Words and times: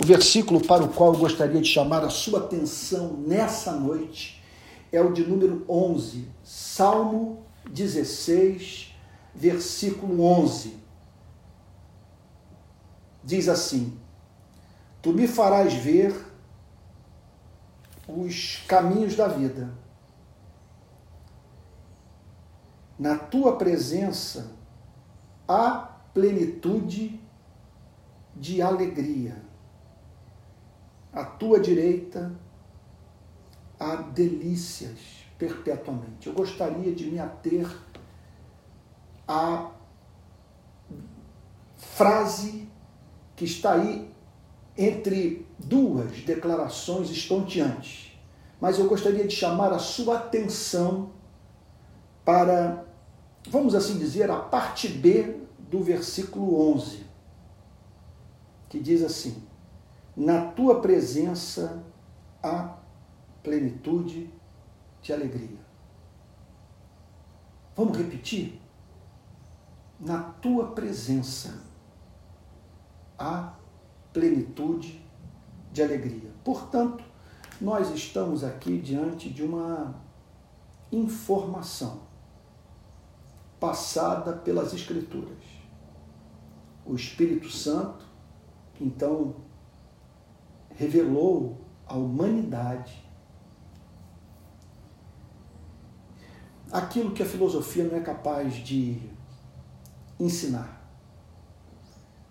O 0.00 0.06
versículo 0.06 0.66
para 0.66 0.82
o 0.82 0.88
qual 0.88 1.12
eu 1.12 1.20
gostaria 1.20 1.60
de 1.60 1.68
chamar 1.68 2.02
a 2.02 2.08
sua 2.08 2.40
atenção 2.40 3.18
nessa 3.18 3.72
noite 3.72 4.42
é 4.90 4.98
o 4.98 5.12
de 5.12 5.22
número 5.26 5.62
11, 5.68 6.26
Salmo 6.42 7.44
16, 7.70 8.94
versículo 9.34 10.24
11. 10.24 10.74
Diz 13.22 13.46
assim: 13.46 13.98
Tu 15.02 15.12
me 15.12 15.28
farás 15.28 15.74
ver 15.74 16.14
os 18.08 18.56
caminhos 18.66 19.14
da 19.14 19.28
vida. 19.28 19.70
Na 22.98 23.18
tua 23.18 23.56
presença 23.56 24.50
há 25.46 25.72
plenitude 26.14 27.20
de 28.34 28.62
alegria. 28.62 29.49
À 31.12 31.24
tua 31.24 31.58
direita 31.58 32.32
há 33.78 33.96
delícias 33.96 34.98
perpetuamente. 35.38 36.26
Eu 36.26 36.34
gostaria 36.34 36.94
de 36.94 37.10
me 37.10 37.18
ater 37.18 37.66
à 39.26 39.70
frase 41.76 42.68
que 43.34 43.44
está 43.44 43.72
aí 43.72 44.10
entre 44.76 45.46
duas 45.58 46.20
declarações 46.22 47.10
estonteantes. 47.10 48.12
Mas 48.60 48.78
eu 48.78 48.86
gostaria 48.86 49.26
de 49.26 49.34
chamar 49.34 49.72
a 49.72 49.78
sua 49.78 50.18
atenção 50.18 51.10
para, 52.24 52.84
vamos 53.48 53.74
assim 53.74 53.98
dizer, 53.98 54.30
a 54.30 54.36
parte 54.36 54.88
B 54.88 55.40
do 55.58 55.82
versículo 55.82 56.74
11, 56.74 57.06
que 58.68 58.78
diz 58.78 59.02
assim: 59.02 59.42
Na 60.16 60.46
tua 60.52 60.80
presença 60.80 61.82
há 62.42 62.76
plenitude 63.42 64.32
de 65.02 65.12
alegria. 65.12 65.58
Vamos 67.76 67.96
repetir? 67.96 68.60
Na 69.98 70.22
tua 70.22 70.72
presença 70.72 71.62
há 73.18 73.54
plenitude 74.12 75.04
de 75.72 75.82
alegria. 75.82 76.30
Portanto, 76.44 77.04
nós 77.60 77.90
estamos 77.90 78.42
aqui 78.42 78.78
diante 78.80 79.30
de 79.30 79.42
uma 79.42 79.94
informação 80.90 82.00
passada 83.60 84.32
pelas 84.32 84.72
Escrituras. 84.72 85.44
O 86.84 86.94
Espírito 86.94 87.50
Santo, 87.50 88.04
então, 88.80 89.36
revelou 90.80 91.58
à 91.86 91.94
humanidade 91.94 93.06
aquilo 96.72 97.12
que 97.12 97.22
a 97.22 97.26
filosofia 97.26 97.84
não 97.84 97.98
é 97.98 98.00
capaz 98.00 98.54
de 98.54 98.98
ensinar, 100.18 100.90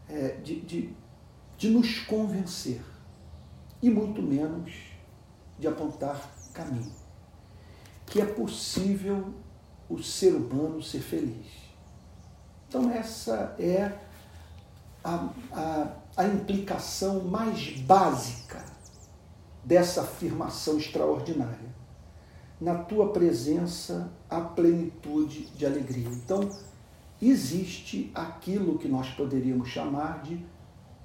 é, 0.08 0.30
de, 0.38 0.62
de, 0.62 0.96
de 1.60 1.70
nos 1.70 2.00
convencer 2.00 2.82
e 3.84 3.90
muito 3.92 4.20
menos 4.20 4.74
de 5.60 5.68
apontar 5.68 6.20
caminho. 6.52 6.96
Que 8.08 8.20
é 8.20 8.26
possível 8.26 9.32
o 9.88 10.02
ser 10.02 10.34
humano 10.34 10.82
ser 10.82 11.02
feliz. 11.02 11.46
Então, 12.68 12.90
essa 12.90 13.56
é 13.60 13.96
a, 15.04 15.30
a, 15.52 15.96
a 16.16 16.26
implicação 16.26 17.24
mais 17.24 17.78
básica 17.80 18.64
dessa 19.64 20.02
afirmação 20.02 20.78
extraordinária. 20.78 21.70
Na 22.60 22.76
tua 22.76 23.12
presença 23.14 24.12
há 24.30 24.42
plenitude 24.42 25.46
de 25.56 25.66
alegria. 25.66 26.10
Então, 26.10 26.50
existe 27.22 28.12
aquilo 28.14 28.78
que 28.78 28.88
nós 28.88 29.10
poderíamos 29.10 29.70
chamar 29.70 30.24
de 30.24 30.46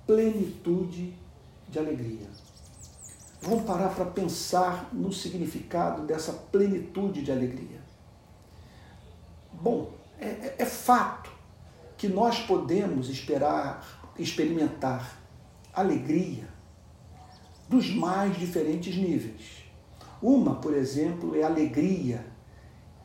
plenitude 0.07 1.15
de 1.69 1.79
alegria. 1.79 2.29
Vamos 3.41 3.65
parar 3.65 3.91
para 3.95 4.07
pensar 4.07 4.89
no 4.93 5.13
significado 5.13 6.03
dessa 6.03 6.33
plenitude 6.33 7.23
de 7.23 7.31
alegria. 7.31 7.83
Bom, 9.53 9.93
é, 10.19 10.27
é, 10.27 10.55
é 10.61 10.65
fato 10.65 11.31
que 11.97 12.09
nós 12.09 12.41
podemos 12.41 13.09
esperar, 13.09 14.04
experimentar 14.19 15.21
alegria 15.73 16.49
dos 17.69 17.91
mais 17.91 18.37
diferentes 18.39 18.97
níveis. 18.97 19.65
Uma, 20.23 20.57
por 20.57 20.75
exemplo, 20.75 21.37
é 21.37 21.43
a 21.43 21.47
alegria 21.47 22.25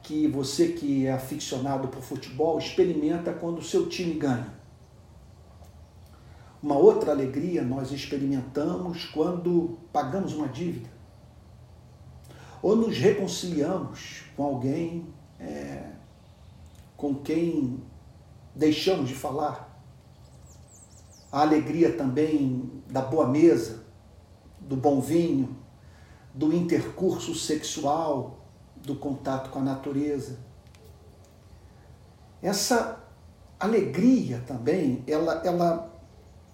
que 0.01 0.27
você 0.27 0.69
que 0.69 1.05
é 1.05 1.11
aficionado 1.11 1.87
por 1.87 2.01
futebol 2.01 2.57
experimenta 2.57 3.33
quando 3.33 3.59
o 3.59 3.63
seu 3.63 3.87
time 3.89 4.13
ganha. 4.13 4.53
Uma 6.61 6.75
outra 6.75 7.11
alegria 7.11 7.63
nós 7.63 7.91
experimentamos 7.91 9.05
quando 9.05 9.77
pagamos 9.91 10.33
uma 10.33 10.47
dívida 10.47 10.89
ou 12.61 12.75
nos 12.75 12.97
reconciliamos 12.97 14.23
com 14.35 14.43
alguém 14.43 15.07
é, 15.39 15.91
com 16.97 17.15
quem 17.15 17.81
deixamos 18.53 19.07
de 19.07 19.15
falar. 19.15 19.68
A 21.31 21.41
alegria 21.41 21.95
também 21.95 22.81
da 22.89 23.01
boa 23.01 23.27
mesa, 23.27 23.83
do 24.59 24.75
bom 24.75 24.99
vinho, 24.99 25.55
do 26.33 26.53
intercurso 26.53 27.35
sexual, 27.35 28.45
do 28.75 28.95
contato 28.95 29.49
com 29.49 29.59
a 29.59 29.63
natureza. 29.63 30.39
Essa 32.41 33.03
alegria 33.59 34.43
também, 34.47 35.03
ela, 35.05 35.41
ela, 35.45 36.01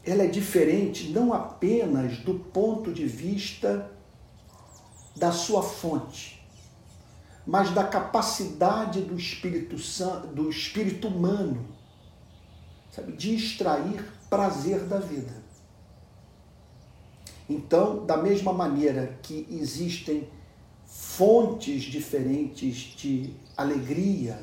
ela 0.03 0.23
é 0.23 0.27
diferente 0.27 1.09
não 1.09 1.33
apenas 1.33 2.17
do 2.17 2.33
ponto 2.33 2.91
de 2.91 3.05
vista 3.05 3.91
da 5.15 5.31
sua 5.31 5.61
fonte, 5.61 6.45
mas 7.45 7.71
da 7.71 7.83
capacidade 7.83 9.01
do 9.01 9.15
Espírito 9.15 9.75
do 10.33 10.49
espírito 10.49 11.07
humano, 11.07 11.65
sabe, 12.91 13.13
de 13.13 13.35
extrair 13.35 14.03
prazer 14.35 14.81
da 14.81 14.99
vida. 14.99 15.31
Então, 17.49 18.05
da 18.05 18.17
mesma 18.17 18.51
maneira 18.51 19.17
que 19.23 19.47
existem 19.49 20.27
fontes 20.85 21.83
diferentes 21.83 22.75
de 22.97 23.33
alegria, 23.55 24.37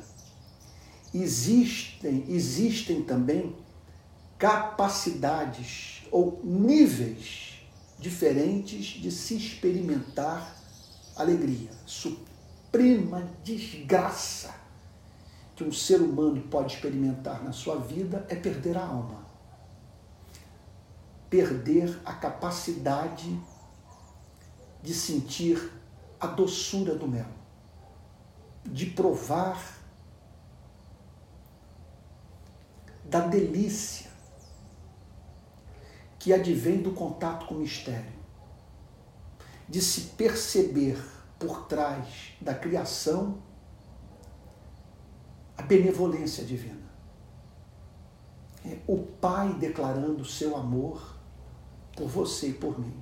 existem, 1.12 2.24
existem 2.26 3.02
também 3.02 3.54
capacidades 4.38 6.04
ou 6.10 6.40
níveis 6.42 7.60
diferentes 7.98 8.86
de 8.86 9.10
se 9.10 9.36
experimentar 9.36 10.56
alegria, 11.16 11.70
suprema 11.84 13.28
desgraça 13.44 14.54
que 15.54 15.62
um 15.62 15.70
ser 15.70 16.00
humano 16.00 16.40
pode 16.50 16.76
experimentar 16.76 17.44
na 17.44 17.52
sua 17.52 17.76
vida 17.76 18.24
é 18.30 18.34
perder 18.34 18.78
a 18.78 18.86
alma. 18.86 19.21
Perder 21.32 21.98
a 22.04 22.12
capacidade 22.12 23.40
de 24.82 24.92
sentir 24.92 25.72
a 26.20 26.26
doçura 26.26 26.94
do 26.94 27.08
mel, 27.08 27.24
de 28.66 28.84
provar 28.84 29.78
da 33.02 33.20
delícia 33.20 34.10
que 36.18 36.34
advém 36.34 36.82
do 36.82 36.92
contato 36.92 37.46
com 37.46 37.54
o 37.54 37.60
mistério, 37.60 38.12
de 39.66 39.80
se 39.80 40.02
perceber 40.18 41.02
por 41.38 41.66
trás 41.66 42.34
da 42.42 42.54
criação 42.54 43.42
a 45.56 45.62
benevolência 45.62 46.44
divina. 46.44 46.92
É 48.66 48.76
o 48.86 48.98
Pai 48.98 49.54
declarando 49.54 50.26
seu 50.26 50.54
amor 50.54 51.21
por 51.96 52.08
você 52.08 52.48
e 52.48 52.52
por 52.52 52.78
mim. 52.78 52.94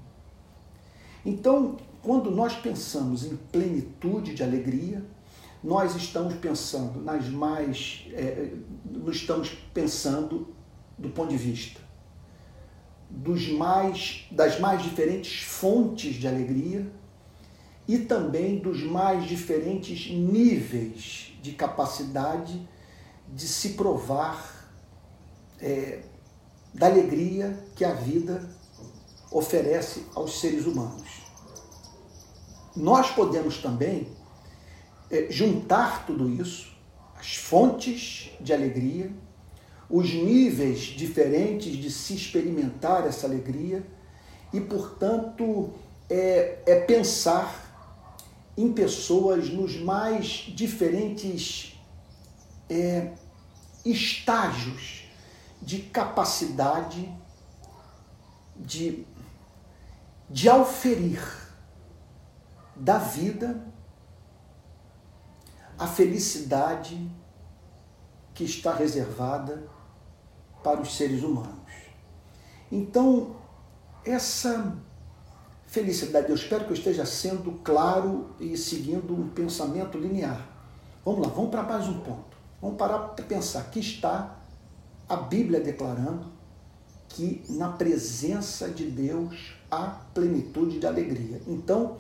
Então, 1.25 1.77
quando 2.03 2.31
nós 2.31 2.55
pensamos 2.55 3.25
em 3.25 3.37
plenitude 3.37 4.35
de 4.35 4.43
alegria, 4.43 5.05
nós 5.63 5.95
estamos 5.95 6.35
pensando 6.35 7.01
nas 7.01 7.29
mais. 7.29 8.07
É, 8.13 8.53
estamos 9.09 9.51
pensando 9.75 10.49
do 10.99 11.11
ponto 11.11 11.31
de 11.31 11.37
vista 11.37 11.81
dos 13.11 13.49
mais, 13.49 14.27
das 14.31 14.61
mais 14.61 14.83
diferentes 14.83 15.43
fontes 15.43 16.15
de 16.15 16.29
alegria 16.29 16.91
e 17.89 17.99
também 17.99 18.59
dos 18.59 18.83
mais 18.85 19.27
diferentes 19.27 20.11
níveis 20.11 21.33
de 21.43 21.53
capacidade 21.53 22.69
de 23.35 23.49
se 23.49 23.71
provar 23.71 24.71
é, 25.61 26.03
da 26.73 26.87
alegria 26.87 27.59
que 27.75 27.85
a 27.85 27.93
vida 27.93 28.49
oferece 29.31 30.05
aos 30.15 30.41
seres 30.41 30.67
humanos. 30.67 31.09
Nós 32.77 33.11
podemos 33.11 33.59
também 33.59 34.09
é, 35.11 35.27
juntar 35.31 36.07
tudo 36.07 36.29
isso, 36.31 36.71
as 37.17 37.35
fontes 37.37 38.31
de 38.41 38.53
alegria, 38.53 39.13
os 39.89 40.13
níveis 40.13 40.79
diferentes 40.81 41.77
de 41.77 41.91
se 41.91 42.15
experimentar 42.15 43.07
essa 43.07 43.27
alegria 43.27 43.85
e, 44.53 44.61
portanto, 44.61 45.73
é, 46.09 46.63
é 46.65 46.81
pensar 46.81 47.69
em 48.57 48.73
pessoas 48.73 49.49
nos 49.49 49.77
mais 49.77 50.45
diferentes 50.55 51.79
é, 52.69 53.13
estágios 53.85 55.05
de 55.61 55.79
capacidade 55.79 57.13
de, 58.57 59.05
de 60.31 60.49
auferir 60.49 61.21
da 62.77 62.99
vida 62.99 63.67
a 65.77 65.87
felicidade 65.87 67.11
que 68.33 68.45
está 68.45 68.73
reservada 68.73 69.69
para 70.63 70.81
os 70.81 70.97
seres 70.97 71.23
humanos. 71.23 71.59
Então, 72.71 73.37
essa 74.05 74.79
felicidade, 75.67 76.29
eu 76.29 76.35
espero 76.35 76.65
que 76.65 76.71
eu 76.71 76.77
esteja 76.77 77.05
sendo 77.05 77.53
claro 77.65 78.35
e 78.39 78.57
seguindo 78.57 79.15
um 79.15 79.29
pensamento 79.29 79.99
linear. 79.99 80.49
Vamos 81.05 81.27
lá, 81.27 81.33
vamos 81.33 81.51
para 81.51 81.63
mais 81.63 81.89
um 81.89 82.01
ponto. 82.01 82.37
Vamos 82.63 82.77
parar 82.77 82.99
para 82.99 83.25
pensar. 83.25 83.61
Aqui 83.61 83.81
está 83.81 84.39
a 85.09 85.17
Bíblia 85.17 85.61
declarando 85.61 86.31
que 87.09 87.43
na 87.49 87.71
presença 87.73 88.69
de 88.69 88.89
Deus 88.91 89.60
há 89.71 90.01
plenitude 90.13 90.79
de 90.79 90.87
alegria. 90.87 91.41
Então, 91.47 91.97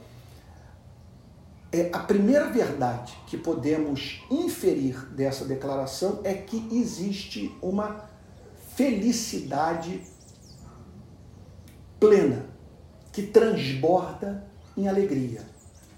é, 1.72 1.88
a 1.92 2.00
primeira 2.00 2.50
verdade 2.50 3.16
que 3.26 3.36
podemos 3.36 4.22
inferir 4.30 5.06
dessa 5.12 5.44
declaração 5.44 6.20
é 6.24 6.34
que 6.34 6.68
existe 6.72 7.54
uma 7.62 8.08
felicidade 8.74 10.02
plena, 12.00 12.46
que 13.12 13.22
transborda 13.22 14.44
em 14.76 14.88
alegria. 14.88 15.42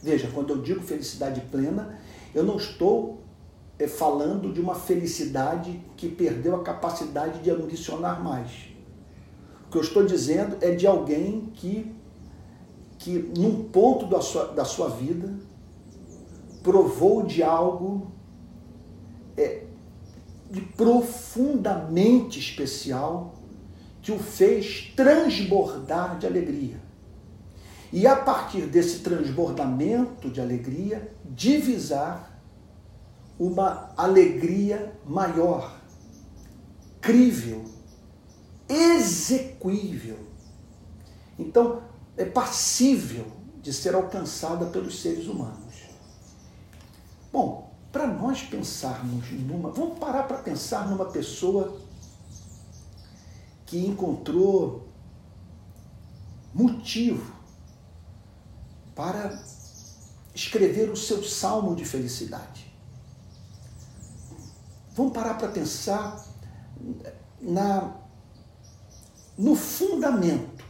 Veja, 0.03 0.29
quando 0.35 0.51
eu 0.51 0.61
digo 0.61 0.83
felicidade 0.83 1.41
plena, 1.43 1.99
eu 2.35 2.43
não 2.43 2.57
estou 2.57 3.23
é, 3.79 3.87
falando 3.87 4.53
de 4.53 4.61
uma 4.61 4.75
felicidade 4.75 5.81
que 5.97 6.09
perdeu 6.09 6.57
a 6.57 6.63
capacidade 6.63 7.39
de 7.41 7.51
ambicionar 7.51 8.23
mais. 8.23 8.72
Que 9.73 9.79
eu 9.79 9.83
estou 9.83 10.05
dizendo 10.05 10.59
é 10.61 10.73
de 10.73 10.87
alguém 10.87 11.51
que, 11.55 11.91
que 12.99 13.19
num 13.37 13.65
ponto 13.65 14.07
da 14.07 14.21
sua, 14.21 14.49
da 14.49 14.67
sua 14.67 14.91
vida, 14.91 15.33
provou 16.63 17.23
de 17.23 17.43
algo 17.43 18.13
é, 19.35 19.65
de 20.51 20.61
profundamente 20.61 22.39
especial 22.39 23.35
que 24.03 24.13
o 24.13 24.19
fez 24.19 24.93
transbordar 24.95 26.19
de 26.19 26.27
alegria. 26.27 26.77
E 27.91 28.07
a 28.07 28.15
partir 28.15 28.67
desse 28.67 28.99
transbordamento 28.99 30.29
de 30.29 30.39
alegria, 30.39 31.15
divisar 31.25 32.39
uma 33.39 33.91
alegria 33.97 34.93
maior, 35.07 35.81
crível, 37.01 37.65
execuível. 38.73 40.19
Então, 41.39 41.83
é 42.17 42.25
passível 42.25 43.27
de 43.61 43.73
ser 43.73 43.95
alcançada 43.95 44.67
pelos 44.67 45.01
seres 45.01 45.27
humanos. 45.27 45.75
Bom, 47.33 47.73
para 47.93 48.07
nós 48.07 48.43
pensarmos 48.43 49.31
numa. 49.31 49.71
Vamos 49.71 49.99
parar 49.99 50.25
para 50.25 50.39
pensar 50.39 50.89
numa 50.89 51.07
pessoa 51.07 51.79
que 53.67 53.87
encontrou 53.87 54.89
motivo 56.55 57.35
para 58.95 59.43
escrever 60.35 60.91
o 60.91 60.97
seu 60.97 61.23
salmo 61.23 61.75
de 61.75 61.85
felicidade. 61.85 62.73
Vamos 64.95 65.13
parar 65.13 65.39
para 65.39 65.49
pensar 65.49 66.23
na, 67.41 67.97
no 69.37 69.55
fundamento 69.55 70.65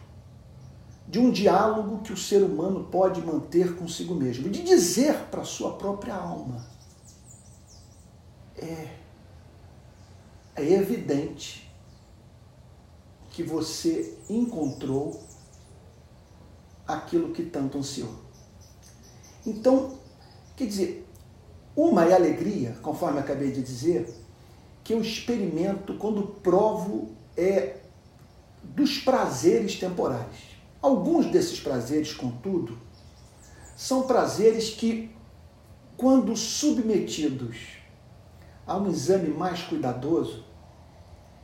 de 1.09 1.19
um 1.19 1.31
diálogo 1.31 2.03
que 2.03 2.13
o 2.13 2.17
ser 2.17 2.43
humano 2.43 2.85
pode 2.85 3.21
manter 3.21 3.77
consigo 3.77 4.15
mesmo, 4.15 4.49
de 4.49 4.63
dizer 4.63 5.15
para 5.31 5.43
a 5.43 5.45
sua 5.45 5.75
própria 5.75 6.15
alma: 6.15 6.65
é, 8.57 8.97
é 10.57 10.73
evidente 10.73 11.71
que 13.31 13.43
você 13.43 14.17
encontrou 14.29 15.23
aquilo 16.87 17.33
que 17.33 17.43
tanto 17.43 17.79
ansiou. 17.79 18.15
Então, 19.47 19.99
quer 20.57 20.67
dizer, 20.67 21.09
uma 21.75 22.05
é 22.05 22.15
alegria, 22.15 22.79
conforme 22.83 23.19
acabei 23.19 23.51
de 23.51 23.63
dizer, 23.63 24.15
que 24.85 24.93
eu 24.93 25.01
experimento 25.01 25.95
quando 25.95 26.23
provo 26.23 27.11
é 27.37 27.82
dos 28.75 28.99
prazeres 28.99 29.79
temporais. 29.79 30.53
Alguns 30.81 31.27
desses 31.27 31.61
prazeres, 31.61 32.13
contudo, 32.13 32.79
são 33.77 34.03
prazeres 34.03 34.71
que, 34.71 35.15
quando 35.97 36.37
submetidos 36.37 37.57
a 38.67 38.77
um 38.77 38.91
exame 38.91 39.29
mais 39.29 39.63
cuidadoso, 39.63 40.45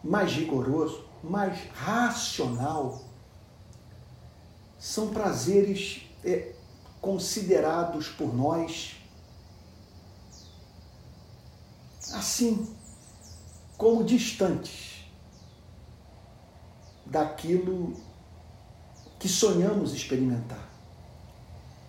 mais 0.03 0.33
rigoroso, 0.33 1.05
mais 1.23 1.59
racional, 1.73 3.03
são 4.79 5.09
prazeres 5.09 6.03
é, 6.25 6.53
considerados 7.01 8.09
por 8.09 8.35
nós 8.35 8.97
assim 12.15 12.67
como 13.77 14.05
distantes 14.05 14.98
daquilo 17.11 17.93
que 19.19 19.29
sonhamos 19.29 19.95
experimentar. 19.95 20.69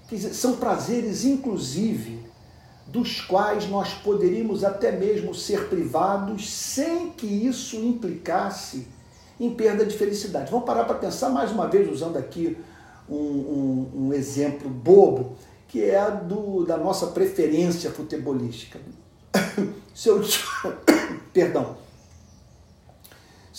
Quer 0.07 0.15
dizer, 0.15 0.33
são 0.33 0.57
prazeres, 0.57 1.23
inclusive, 1.23 2.19
dos 2.87 3.21
quais 3.21 3.69
nós 3.69 3.93
poderíamos 3.93 4.63
até 4.63 4.91
mesmo 4.91 5.35
ser 5.35 5.69
privados 5.69 6.49
sem 6.49 7.11
que 7.11 7.27
isso 7.27 7.75
implicasse 7.75 8.87
em 9.39 9.53
perda 9.53 9.85
de 9.85 9.95
felicidade. 9.95 10.49
Vamos 10.51 10.65
parar 10.65 10.85
para 10.85 10.95
pensar 10.95 11.29
mais 11.29 11.51
uma 11.51 11.67
vez, 11.67 11.89
usando 11.89 12.17
aqui 12.17 12.57
um, 13.07 13.15
um, 13.15 13.91
um 13.95 14.13
exemplo 14.13 14.69
bobo, 14.69 15.35
que 15.67 15.83
é 15.83 16.09
do, 16.09 16.65
da 16.65 16.77
nossa 16.77 17.07
preferência 17.07 17.91
futebolística. 17.91 18.79
Seu, 19.93 20.21
perdão. 21.31 21.77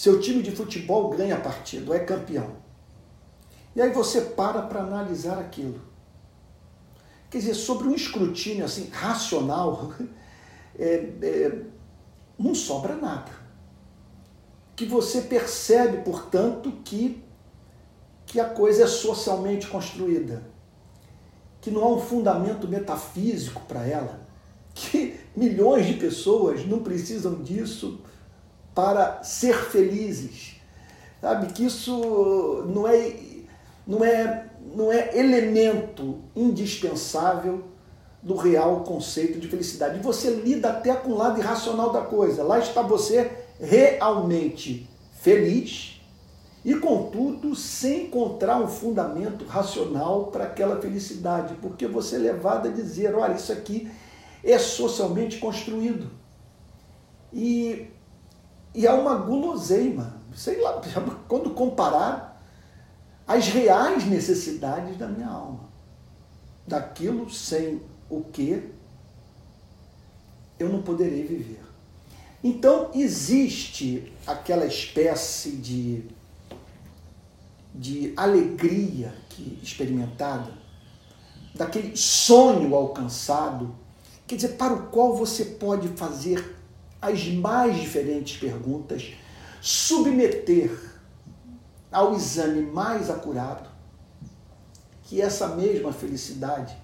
Seu 0.01 0.19
time 0.19 0.43
de 0.43 0.51
futebol 0.51 1.11
ganha 1.11 1.37
a 1.37 1.41
partida, 1.41 1.95
é 1.95 1.99
campeão. 1.99 2.57
E 3.77 3.83
aí 3.83 3.93
você 3.93 4.23
para 4.23 4.63
para 4.63 4.81
analisar 4.81 5.39
aquilo. 5.39 5.79
Quer 7.29 7.37
dizer, 7.37 7.53
sobre 7.53 7.87
um 7.87 7.95
escrutínio 7.95 8.65
assim 8.65 8.89
racional, 8.89 9.93
é, 10.79 11.13
é, 11.21 11.63
não 12.39 12.55
sobra 12.55 12.97
nada. 12.97 13.31
Que 14.75 14.87
você 14.87 15.21
percebe, 15.21 15.99
portanto, 15.99 16.73
que, 16.83 17.23
que 18.25 18.41
a 18.41 18.49
coisa 18.49 18.85
é 18.85 18.87
socialmente 18.87 19.67
construída, 19.67 20.43
que 21.61 21.71
não 21.71 21.85
há 21.85 21.89
um 21.89 22.01
fundamento 22.01 22.67
metafísico 22.67 23.61
para 23.69 23.87
ela, 23.87 24.27
que 24.73 25.21
milhões 25.37 25.85
de 25.85 25.93
pessoas 25.93 26.65
não 26.65 26.79
precisam 26.83 27.43
disso 27.43 28.01
para 28.81 29.23
ser 29.23 29.55
felizes. 29.55 30.57
Sabe 31.21 31.53
que 31.53 31.67
isso 31.67 32.65
não 32.67 32.89
é, 32.89 33.13
não 33.87 34.03
é, 34.03 34.47
não 34.75 34.91
é 34.91 35.19
elemento 35.19 36.23
indispensável 36.35 37.65
do 38.23 38.35
real 38.37 38.81
conceito 38.81 39.39
de 39.39 39.49
felicidade. 39.49 39.99
E 39.99 40.03
você 40.03 40.31
lida 40.31 40.71
até 40.71 40.95
com 40.95 41.11
o 41.11 41.17
lado 41.19 41.39
irracional 41.39 41.93
da 41.93 42.01
coisa. 42.01 42.43
Lá 42.43 42.59
está 42.59 42.81
você 42.81 43.31
realmente 43.61 44.89
feliz 45.13 46.01
e, 46.65 46.75
contudo, 46.77 47.55
sem 47.55 48.07
encontrar 48.07 48.63
um 48.63 48.67
fundamento 48.67 49.45
racional 49.45 50.29
para 50.29 50.45
aquela 50.45 50.81
felicidade, 50.81 51.55
porque 51.61 51.87
você 51.87 52.17
é 52.17 52.19
levado 52.19 52.69
a 52.69 52.73
dizer: 52.73 53.15
olha, 53.15 53.35
isso 53.35 53.53
aqui 53.53 53.91
é 54.43 54.59
socialmente 54.59 55.37
construído. 55.37 56.11
E, 57.31 57.91
e 58.75 58.87
há 58.87 58.95
uma 58.95 59.17
guloseima, 59.17 60.17
sei 60.35 60.61
lá, 60.61 60.81
quando 61.29 61.51
comparar, 61.51 62.41
as 63.27 63.49
reais 63.49 64.05
necessidades 64.07 64.97
da 64.97 65.07
minha 65.07 65.29
alma, 65.29 65.69
daquilo 66.67 67.31
sem 67.31 67.81
o 68.09 68.23
que 68.23 68.73
eu 70.59 70.69
não 70.69 70.83
poderei 70.83 71.25
viver. 71.25 71.63
Então, 72.43 72.91
existe 72.95 74.13
aquela 74.27 74.67
espécie 74.67 75.53
de, 75.53 76.05
de 77.75 78.13
alegria 78.17 79.15
que 79.29 79.59
experimentada, 79.63 80.53
daquele 81.55 81.97
sonho 81.97 82.75
alcançado, 82.75 83.75
quer 84.27 84.37
dizer, 84.37 84.57
para 84.57 84.73
o 84.73 84.87
qual 84.89 85.15
você 85.17 85.45
pode 85.45 85.89
fazer 85.89 86.60
as 87.01 87.27
mais 87.29 87.81
diferentes 87.81 88.39
perguntas, 88.39 89.15
submeter 89.61 90.71
ao 91.91 92.15
exame 92.15 92.63
mais 92.63 93.11
acurado, 93.11 93.69
que 95.05 95.21
essa 95.21 95.49
mesma 95.49 95.93
felicidade 95.93 96.77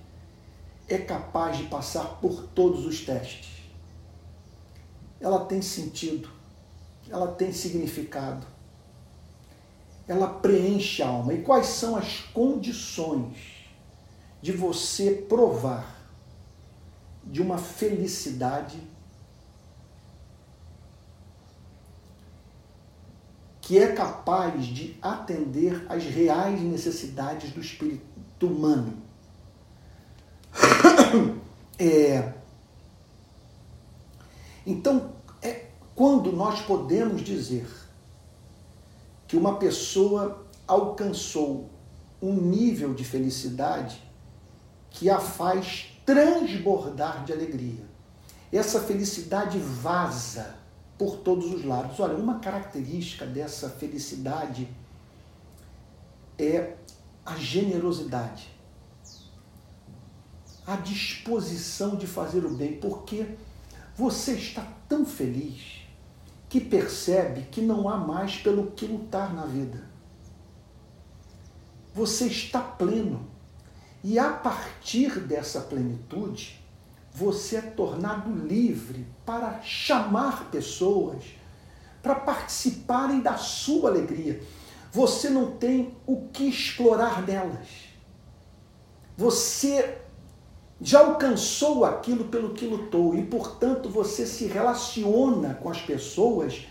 é 0.88 0.98
capaz 0.98 1.58
de 1.58 1.64
passar 1.64 2.20
por 2.20 2.44
todos 2.48 2.86
os 2.86 3.00
testes 3.00 3.56
ela 5.20 5.44
tem 5.44 5.62
sentido, 5.62 6.28
ela 7.08 7.28
tem 7.28 7.52
significado, 7.52 8.46
ela 10.06 10.28
preenche 10.28 11.02
a 11.02 11.08
alma. 11.08 11.32
E 11.32 11.42
quais 11.42 11.66
são 11.66 11.96
as 11.96 12.20
condições 12.32 13.36
de 14.40 14.52
você 14.52 15.12
provar 15.12 15.96
de 17.24 17.42
uma 17.42 17.58
felicidade 17.58 18.78
que 23.66 23.76
é 23.80 23.92
capaz 23.92 24.64
de 24.64 24.96
atender 25.02 25.86
às 25.88 26.04
reais 26.04 26.60
necessidades 26.60 27.50
do 27.50 27.60
espírito 27.60 28.46
humano? 28.46 29.02
É, 31.78 32.32
então, 34.64 35.12
é 35.42 35.66
quando 35.94 36.32
nós 36.32 36.62
podemos 36.62 37.22
dizer 37.22 37.68
que 39.28 39.36
uma 39.36 39.58
pessoa 39.58 40.46
alcançou 40.66 41.68
um 42.22 42.32
nível 42.32 42.94
de 42.94 43.04
felicidade 43.04 44.02
que 44.88 45.10
a 45.10 45.20
faz 45.20 46.00
transbordar 46.06 47.26
de 47.26 47.34
alegria. 47.34 47.84
Essa 48.50 48.80
felicidade 48.80 49.58
vaza 49.58 50.54
por 50.98 51.16
todos 51.18 51.52
os 51.52 51.64
lados. 51.64 52.00
Olha, 52.00 52.16
uma 52.16 52.38
característica 52.38 53.26
dessa 53.26 53.68
felicidade 53.68 54.68
é 56.38 56.76
a 57.24 57.34
generosidade, 57.36 58.50
a 60.66 60.76
disposição 60.76 61.96
de 61.96 62.06
fazer 62.06 62.44
o 62.44 62.50
bem, 62.50 62.78
porque 62.78 63.26
você 63.96 64.32
está 64.32 64.66
tão 64.88 65.04
feliz 65.04 65.82
que 66.48 66.60
percebe 66.60 67.42
que 67.50 67.60
não 67.60 67.88
há 67.88 67.96
mais 67.96 68.36
pelo 68.36 68.70
que 68.70 68.86
lutar 68.86 69.34
na 69.34 69.46
vida. 69.46 69.84
Você 71.94 72.26
está 72.26 72.60
pleno. 72.60 73.26
E 74.04 74.18
a 74.18 74.30
partir 74.32 75.18
dessa 75.20 75.60
plenitude, 75.62 76.62
você 77.16 77.56
é 77.56 77.62
tornado 77.62 78.30
livre 78.30 79.06
para 79.24 79.62
chamar 79.62 80.50
pessoas 80.50 81.24
para 82.02 82.14
participarem 82.14 83.20
da 83.20 83.38
sua 83.38 83.88
alegria. 83.88 84.42
Você 84.92 85.30
não 85.30 85.52
tem 85.52 85.96
o 86.06 86.28
que 86.28 86.46
explorar 86.46 87.22
delas. 87.22 87.68
Você 89.16 89.96
já 90.78 91.00
alcançou 91.00 91.86
aquilo 91.86 92.26
pelo 92.26 92.52
que 92.52 92.66
lutou 92.66 93.16
e, 93.16 93.24
portanto, 93.24 93.88
você 93.88 94.26
se 94.26 94.44
relaciona 94.44 95.54
com 95.54 95.70
as 95.70 95.80
pessoas, 95.80 96.66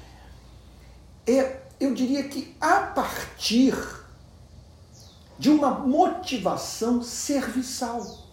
é, 1.26 1.64
eu 1.80 1.96
diria 1.96 2.24
que 2.30 2.56
a 2.62 2.82
partir 2.82 3.76
de 5.40 5.50
uma 5.50 5.72
motivação 5.72 7.02
serviçal. 7.02 8.25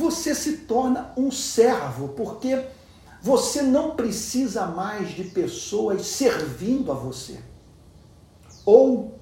Você 0.00 0.34
se 0.34 0.56
torna 0.58 1.12
um 1.14 1.30
servo, 1.30 2.08
porque 2.08 2.64
você 3.20 3.60
não 3.60 3.94
precisa 3.94 4.64
mais 4.64 5.10
de 5.10 5.24
pessoas 5.24 6.06
servindo 6.06 6.90
a 6.90 6.94
você. 6.94 7.38
Ou 8.64 9.18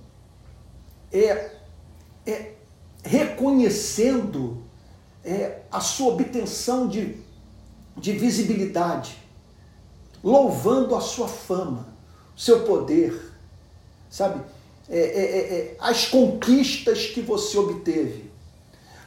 é, 1.13 1.51
é 2.25 2.53
reconhecendo 3.03 4.63
é, 5.25 5.63
a 5.69 5.81
sua 5.81 6.13
obtenção 6.13 6.87
de, 6.87 7.17
de 7.97 8.13
visibilidade, 8.13 9.19
louvando 10.23 10.95
a 10.95 11.01
sua 11.01 11.27
fama, 11.27 11.89
seu 12.37 12.65
poder, 12.65 13.33
sabe? 14.09 14.41
É, 14.89 14.97
é, 14.97 15.01
é, 15.01 15.59
é, 15.59 15.77
as 15.81 16.07
conquistas 16.07 17.07
que 17.07 17.21
você 17.21 17.59
obteve. 17.59 18.28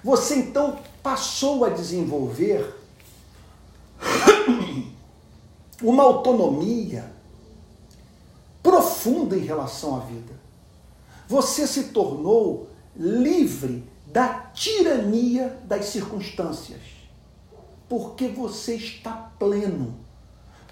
Você 0.04 0.36
então 0.36 0.80
passou 1.04 1.66
a 1.66 1.70
desenvolver 1.70 2.76
uma 5.82 6.04
autonomia 6.04 7.12
profunda 8.62 9.36
em 9.36 9.46
relação 9.46 9.96
à 9.96 10.00
vida. 10.00 10.34
Você 11.28 11.66
se 11.66 11.86
tornou 11.86 12.68
livre 12.96 13.84
da 14.08 14.28
tirania 14.54 15.58
das 15.64 15.86
circunstâncias, 15.86 16.82
porque 17.88 18.28
você 18.28 18.76
está 18.76 19.32
pleno. 19.40 19.96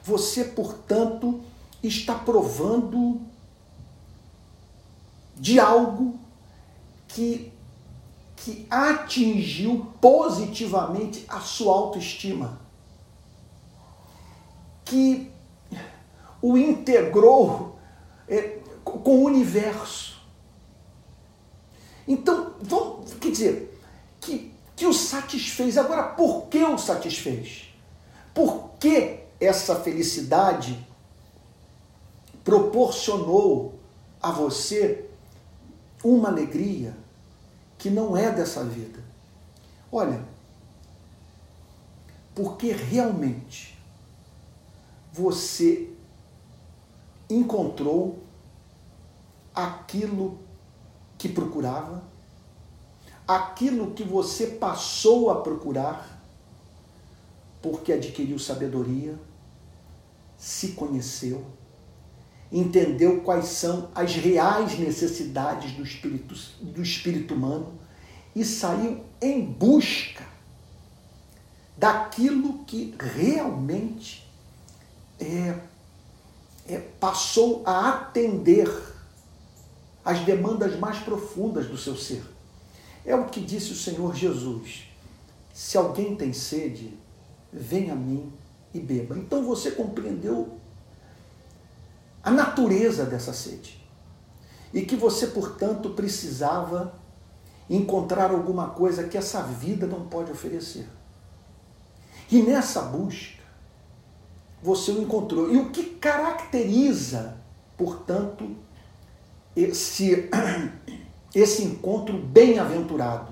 Você, 0.03 0.43
portanto, 0.43 1.39
está 1.81 2.15
provando 2.15 3.21
de 5.35 5.59
algo 5.59 6.19
que, 7.07 7.51
que 8.43 8.65
atingiu 8.69 9.87
positivamente 9.99 11.25
a 11.27 11.39
sua 11.39 11.73
autoestima, 11.73 12.59
que 14.85 15.31
o 16.41 16.57
integrou 16.57 17.77
é, 18.27 18.59
com 18.83 19.17
o 19.17 19.23
universo 19.25 20.09
então, 22.09 22.55
vamos, 22.59 23.13
quer 23.21 23.29
dizer, 23.29 23.79
que, 24.19 24.51
que 24.75 24.87
o 24.87 24.93
satisfez. 24.93 25.77
Agora, 25.77 26.01
por 26.01 26.47
que 26.47 26.63
o 26.63 26.75
satisfez? 26.75 27.71
Por 28.33 28.71
que 28.79 29.19
essa 29.39 29.75
felicidade 29.75 30.87
proporcionou 32.43 33.75
a 34.19 34.31
você 34.31 35.05
uma 36.03 36.29
alegria 36.29 36.97
que 37.79 37.89
não 37.89 38.15
é 38.15 38.29
dessa 38.29 38.63
vida? 38.63 39.01
Olha, 39.89 40.23
porque 42.35 42.73
realmente 42.73 43.79
você 45.11 45.89
encontrou 47.29 48.21
aquilo 49.55 50.37
que 51.17 51.29
procurava, 51.29 52.03
aquilo 53.25 53.91
que 53.93 54.03
você 54.03 54.47
passou 54.47 55.31
a 55.31 55.41
procurar, 55.41 56.21
porque 57.61 57.93
adquiriu 57.93 58.37
sabedoria, 58.37 59.17
se 60.37 60.73
conheceu, 60.73 61.45
entendeu 62.51 63.21
quais 63.21 63.45
são 63.45 63.89
as 63.93 64.15
reais 64.15 64.77
necessidades 64.79 65.71
do 65.73 65.83
espírito, 65.83 66.35
do 66.61 66.81
espírito 66.81 67.33
humano 67.33 67.79
e 68.35 68.43
saiu 68.43 69.03
em 69.21 69.43
busca 69.43 70.25
daquilo 71.77 72.59
que 72.65 72.93
realmente 72.99 74.27
é, 75.19 75.59
é, 76.67 76.77
passou 76.99 77.63
a 77.65 77.89
atender 77.89 78.69
as 80.03 80.21
demandas 80.21 80.77
mais 80.77 80.99
profundas 80.99 81.67
do 81.67 81.77
seu 81.77 81.95
ser. 81.95 82.23
É 83.05 83.15
o 83.15 83.25
que 83.25 83.39
disse 83.39 83.71
o 83.71 83.75
Senhor 83.75 84.15
Jesus: 84.15 84.83
se 85.53 85.77
alguém 85.77 86.15
tem 86.15 86.33
sede, 86.33 86.93
venha 87.51 87.93
a 87.93 87.95
mim 87.95 88.31
e 88.73 88.79
beba. 88.79 89.17
Então 89.17 89.43
você 89.43 89.71
compreendeu 89.71 90.58
a 92.23 92.31
natureza 92.31 93.05
dessa 93.05 93.33
sede. 93.33 93.79
E 94.73 94.81
que 94.81 94.95
você, 94.95 95.27
portanto, 95.27 95.91
precisava 95.91 96.93
encontrar 97.69 98.31
alguma 98.31 98.69
coisa 98.69 99.07
que 99.07 99.17
essa 99.17 99.41
vida 99.41 99.87
não 99.87 100.07
pode 100.07 100.31
oferecer. 100.31 100.87
E 102.31 102.41
nessa 102.41 102.81
busca, 102.81 103.39
você 104.61 104.91
o 104.91 105.01
encontrou. 105.01 105.51
E 105.51 105.57
o 105.57 105.69
que 105.71 105.83
caracteriza, 105.83 107.37
portanto, 107.77 108.55
esse, 109.55 110.29
esse 111.33 111.63
encontro 111.63 112.17
bem-aventurado? 112.17 113.31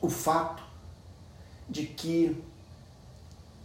O 0.00 0.08
fato 0.08 0.62
de 1.68 1.86
que 1.86 2.42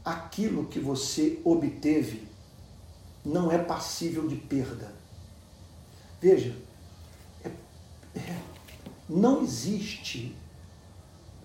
aquilo 0.05 0.65
que 0.65 0.79
você 0.79 1.39
obteve 1.43 2.28
não 3.29 3.51
é 3.51 3.57
passível 3.57 4.27
de 4.27 4.35
perda. 4.35 4.91
Veja, 6.19 6.55
é, 7.45 7.49
é, 8.17 8.41
não 9.07 9.43
existe 9.43 10.35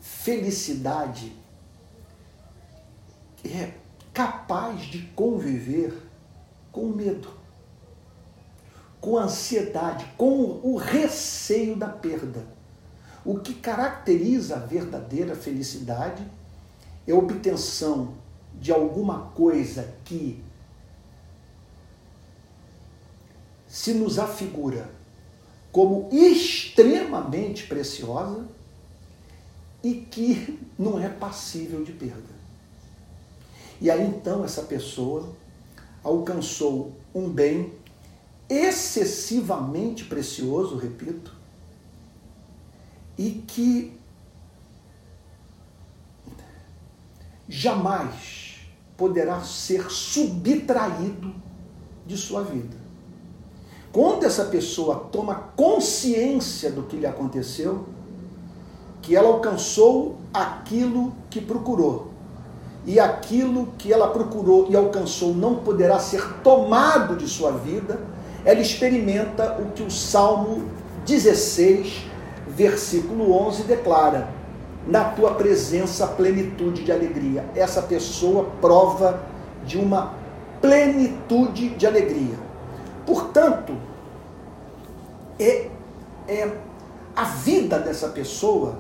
felicidade 0.01 1.33
é 3.45 3.75
capaz 4.15 4.83
de 4.83 5.03
conviver 5.15 5.95
com 6.73 6.89
medo, 6.89 7.29
com 9.01 9.19
ansiedade, 9.19 10.07
com 10.17 10.61
o 10.63 10.77
receio 10.77 11.77
da 11.77 11.89
perda. 11.89 12.47
O 13.25 13.39
que 13.39 13.53
caracteriza 13.55 14.57
a 14.57 14.61
verdadeira 14.61 15.37
felicidade 15.37 16.27
é 17.07 17.13
a 17.13 17.17
obtenção 17.17 18.15
de 18.55 18.73
alguma 18.73 19.31
coisa 19.35 19.95
que 20.05 20.43
se 23.85 23.93
nos 23.93 24.19
afigura 24.19 24.91
como 25.71 26.09
extremamente 26.11 27.67
preciosa 27.67 28.47
e 29.83 29.93
que 29.93 30.59
não 30.79 30.99
é 30.99 31.11
passível 31.11 31.85
de 31.85 31.93
perda. 31.93 32.33
E 33.79 33.91
aí 33.91 34.03
então 34.07 34.43
essa 34.43 34.63
pessoa 34.63 35.37
alcançou 36.03 36.93
um 37.15 37.29
bem 37.29 37.75
excessivamente 38.49 40.07
precioso, 40.07 40.77
repito, 40.79 41.35
e 43.19 43.33
que 43.47 44.01
jamais 47.47 48.61
poderá 48.97 49.43
ser 49.43 49.91
subtraído 49.91 51.35
de 52.07 52.17
sua 52.17 52.43
vida. 52.43 52.84
Quando 53.95 54.25
essa 54.25 54.47
pessoa 54.47 55.07
toma 55.13 55.51
consciência 55.55 56.69
do 56.69 56.83
que 56.83 56.97
lhe 56.97 57.07
aconteceu, 57.07 57.85
que 59.01 59.15
ela 59.15 59.29
alcançou 59.29 60.17
aquilo 60.35 61.13
que 61.31 61.41
procurou, 61.41 62.09
e 62.85 62.99
aquilo 62.99 63.69
que 63.79 63.93
ela 63.93 64.09
procurou 64.09 64.67
e 64.69 64.75
alcançou 64.75 65.33
não 65.33 65.55
poderá 65.55 66.01
ser 66.01 66.41
tomado 66.43 67.15
de 67.15 67.29
sua 67.29 67.53
vida, 67.53 68.01
ela 68.45 68.59
experimenta 68.59 69.59
o 69.61 69.71
que 69.71 69.85
o 69.85 69.91
Salmo 69.93 70.65
16, 71.07 72.05
versículo 72.49 73.33
11 73.47 73.63
declara: 73.63 74.29
Na 74.89 75.05
tua 75.05 75.35
presença, 75.35 76.05
plenitude 76.09 76.83
de 76.83 76.91
alegria. 76.91 77.45
Essa 77.55 77.81
pessoa 77.81 78.51
prova 78.61 79.23
de 79.65 79.79
uma 79.79 80.15
plenitude 80.61 81.69
de 81.69 81.87
alegria. 81.87 82.44
Portanto, 83.07 83.77
é, 85.39 85.71
é 86.29 86.59
a 87.15 87.25
vida 87.25 87.79
dessa 87.79 88.09
pessoa 88.09 88.79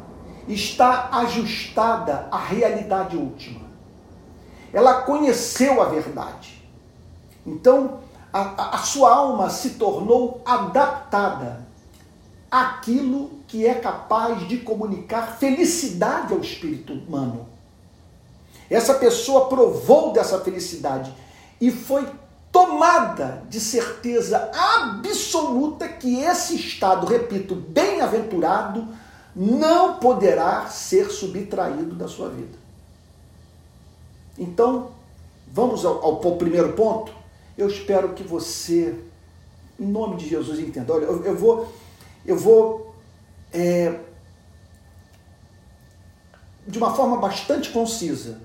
está 0.49 1.09
ajustada 1.13 2.29
à 2.31 2.39
realidade 2.39 3.17
última 3.17 3.65
ela 4.75 5.03
conheceu 5.03 5.81
a 5.81 5.85
verdade. 5.85 6.61
Então, 7.47 8.01
a, 8.33 8.75
a 8.75 8.79
sua 8.79 9.15
alma 9.15 9.49
se 9.49 9.71
tornou 9.71 10.43
adaptada 10.45 11.65
àquilo 12.51 13.31
que 13.47 13.65
é 13.65 13.75
capaz 13.75 14.47
de 14.49 14.59
comunicar 14.59 15.39
felicidade 15.39 16.35
ao 16.35 16.41
espírito 16.41 16.93
humano. 16.93 17.47
Essa 18.69 18.95
pessoa 18.95 19.47
provou 19.49 20.13
dessa 20.13 20.41
felicidade 20.41 21.15
e 21.61 21.71
foi 21.71 22.05
tomada 22.55 23.43
de 23.51 23.59
certeza 23.59 24.49
absoluta 24.55 25.89
que 25.89 26.21
esse 26.21 26.55
estado, 26.55 27.05
repito, 27.05 27.57
bem-aventurado, 27.57 28.87
não 29.35 29.99
poderá 29.99 30.69
ser 30.69 31.11
subtraído 31.11 31.97
da 31.97 32.07
sua 32.07 32.29
vida. 32.29 32.57
Então, 34.39 34.93
vamos 35.49 35.85
ao, 35.85 36.01
ao, 36.01 36.37
primeiro 36.37 36.75
ponto? 36.75 37.13
Eu 37.59 37.67
espero 37.67 38.15
que 38.15 38.23
você, 38.23 39.01
em 39.79 39.87
nome 39.87 40.15
de 40.15 40.29
Jesus, 40.29 40.61
entenda. 40.61 40.93
Olha, 40.93 41.07
eu, 41.07 41.25
eu 41.25 41.37
vou, 41.37 41.73
eu 42.25 42.39
vou 42.39 42.95
é, 43.53 43.99
de 46.69 46.79
uma 46.79 46.95
forma 46.95 47.17
bastante 47.17 47.71
concisa, 47.71 48.41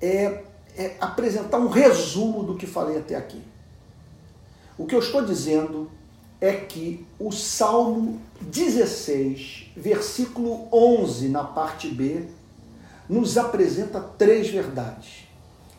é, 0.00 0.44
é 0.76 0.96
apresentar 1.00 1.58
um 1.58 1.68
resumo 1.68 2.42
do 2.42 2.56
que 2.56 2.66
falei 2.66 2.98
até 2.98 3.14
aqui. 3.14 3.42
O 4.76 4.86
que 4.86 4.94
eu 4.94 5.00
estou 5.00 5.24
dizendo 5.24 5.90
é 6.40 6.52
que 6.52 7.06
o 7.18 7.30
Salmo 7.30 8.20
16, 8.40 9.70
versículo 9.76 10.66
11, 10.72 11.28
na 11.28 11.44
parte 11.44 11.88
B, 11.88 12.26
nos 13.08 13.38
apresenta 13.38 14.00
três 14.00 14.48
verdades. 14.48 15.28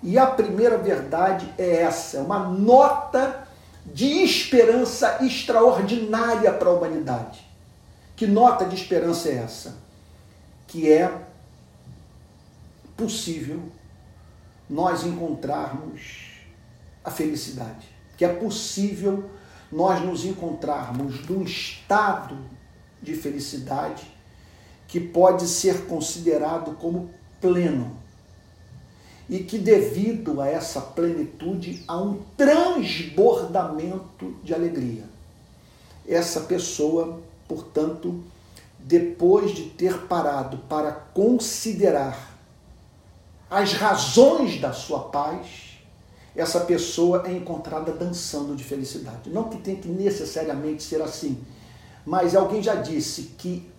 E 0.01 0.17
a 0.17 0.27
primeira 0.27 0.77
verdade 0.77 1.53
é 1.57 1.81
essa, 1.81 2.17
é 2.17 2.21
uma 2.21 2.39
nota 2.39 3.47
de 3.85 4.23
esperança 4.23 5.19
extraordinária 5.21 6.51
para 6.53 6.69
a 6.69 6.73
humanidade. 6.73 7.45
Que 8.15 8.27
nota 8.27 8.65
de 8.65 8.75
esperança 8.75 9.29
é 9.29 9.35
essa? 9.35 9.75
Que 10.67 10.91
é 10.91 11.11
possível 12.95 13.61
nós 14.69 15.03
encontrarmos 15.03 16.33
a 17.03 17.11
felicidade. 17.11 17.87
Que 18.17 18.25
é 18.25 18.29
possível 18.29 19.29
nós 19.71 20.03
nos 20.03 20.23
encontrarmos 20.23 21.27
num 21.27 21.43
estado 21.43 22.37
de 23.01 23.15
felicidade 23.15 24.05
que 24.87 24.99
pode 24.99 25.47
ser 25.47 25.85
considerado 25.87 26.75
como 26.75 27.09
pleno 27.41 27.97
e 29.29 29.39
que, 29.39 29.57
devido 29.57 30.39
a 30.39 30.47
essa 30.47 30.79
plenitude, 30.79 31.83
há 31.87 31.99
um 31.99 32.21
transbordamento 32.37 34.35
de 34.43 34.53
alegria. 34.53 35.05
Essa 36.07 36.41
pessoa, 36.41 37.21
portanto, 37.47 38.23
depois 38.77 39.55
de 39.55 39.63
ter 39.63 40.01
parado 40.07 40.57
para 40.69 40.91
considerar 40.91 42.32
as 43.53 43.73
razões 43.73 44.59
da 44.59 44.73
sua 44.73 44.99
paz, 45.09 45.77
essa 46.35 46.61
pessoa 46.61 47.23
é 47.27 47.31
encontrada 47.31 47.91
dançando 47.91 48.55
de 48.55 48.63
felicidade. 48.63 49.29
Não 49.29 49.47
que 49.47 49.57
tenha 49.57 49.77
que 49.77 49.87
necessariamente 49.87 50.81
ser 50.81 51.03
assim, 51.03 51.37
mas 52.03 52.35
alguém 52.35 52.63
já 52.63 52.73
disse 52.73 53.35
que 53.37 53.71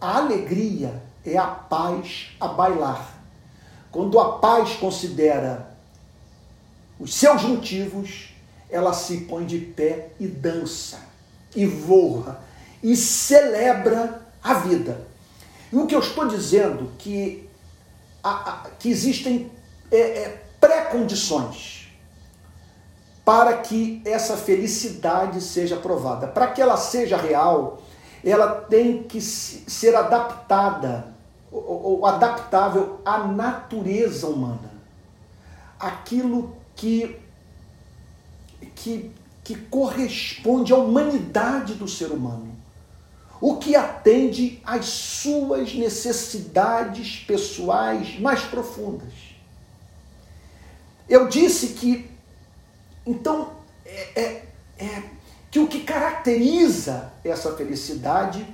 a 0.00 0.18
alegria 0.18 1.00
é 1.24 1.38
a 1.38 1.46
paz 1.46 2.32
a 2.40 2.48
bailar. 2.48 3.16
Quando 3.92 4.18
a 4.18 4.38
paz 4.38 4.72
considera 4.72 5.70
os 6.98 7.14
seus 7.14 7.42
motivos, 7.42 8.34
ela 8.68 8.92
se 8.92 9.18
põe 9.18 9.46
de 9.46 9.58
pé 9.58 10.10
e 10.18 10.26
dança, 10.26 10.98
e 11.54 11.64
voa, 11.64 12.40
e 12.82 12.96
celebra 12.96 14.20
a 14.42 14.54
vida. 14.54 15.06
E 15.72 15.76
o 15.76 15.86
que 15.86 15.94
eu 15.94 16.00
estou 16.00 16.26
dizendo 16.26 16.90
que, 16.98 17.48
a, 18.22 18.30
a, 18.30 18.70
que 18.78 18.88
existem 18.88 19.50
é, 19.90 19.98
é, 19.98 20.44
pré-condições 20.60 21.88
para 23.24 23.58
que 23.58 24.02
essa 24.04 24.36
felicidade 24.36 25.40
seja 25.40 25.76
provada. 25.76 26.26
Para 26.26 26.48
que 26.48 26.60
ela 26.60 26.76
seja 26.76 27.16
real, 27.16 27.80
ela 28.24 28.48
tem 28.62 29.02
que 29.02 29.20
ser 29.20 29.94
adaptada 29.94 31.14
ou, 31.52 32.06
adaptável 32.06 33.00
à 33.04 33.18
natureza 33.18 34.26
humana. 34.26 34.70
Aquilo 35.78 36.56
que, 36.76 37.18
que, 38.74 39.10
que 39.42 39.54
corresponde 39.54 40.72
à 40.72 40.76
humanidade 40.76 41.74
do 41.74 41.88
ser 41.88 42.10
humano. 42.10 42.59
O 43.40 43.56
que 43.56 43.74
atende 43.74 44.60
às 44.64 44.86
suas 44.86 45.74
necessidades 45.74 47.24
pessoais 47.26 48.18
mais 48.20 48.42
profundas. 48.42 49.12
Eu 51.08 51.26
disse 51.26 51.68
que, 51.68 52.10
então, 53.06 53.50
é, 53.84 54.20
é, 54.20 54.44
é 54.78 55.02
que 55.50 55.58
o 55.58 55.66
que 55.66 55.80
caracteriza 55.80 57.12
essa 57.24 57.56
felicidade 57.56 58.46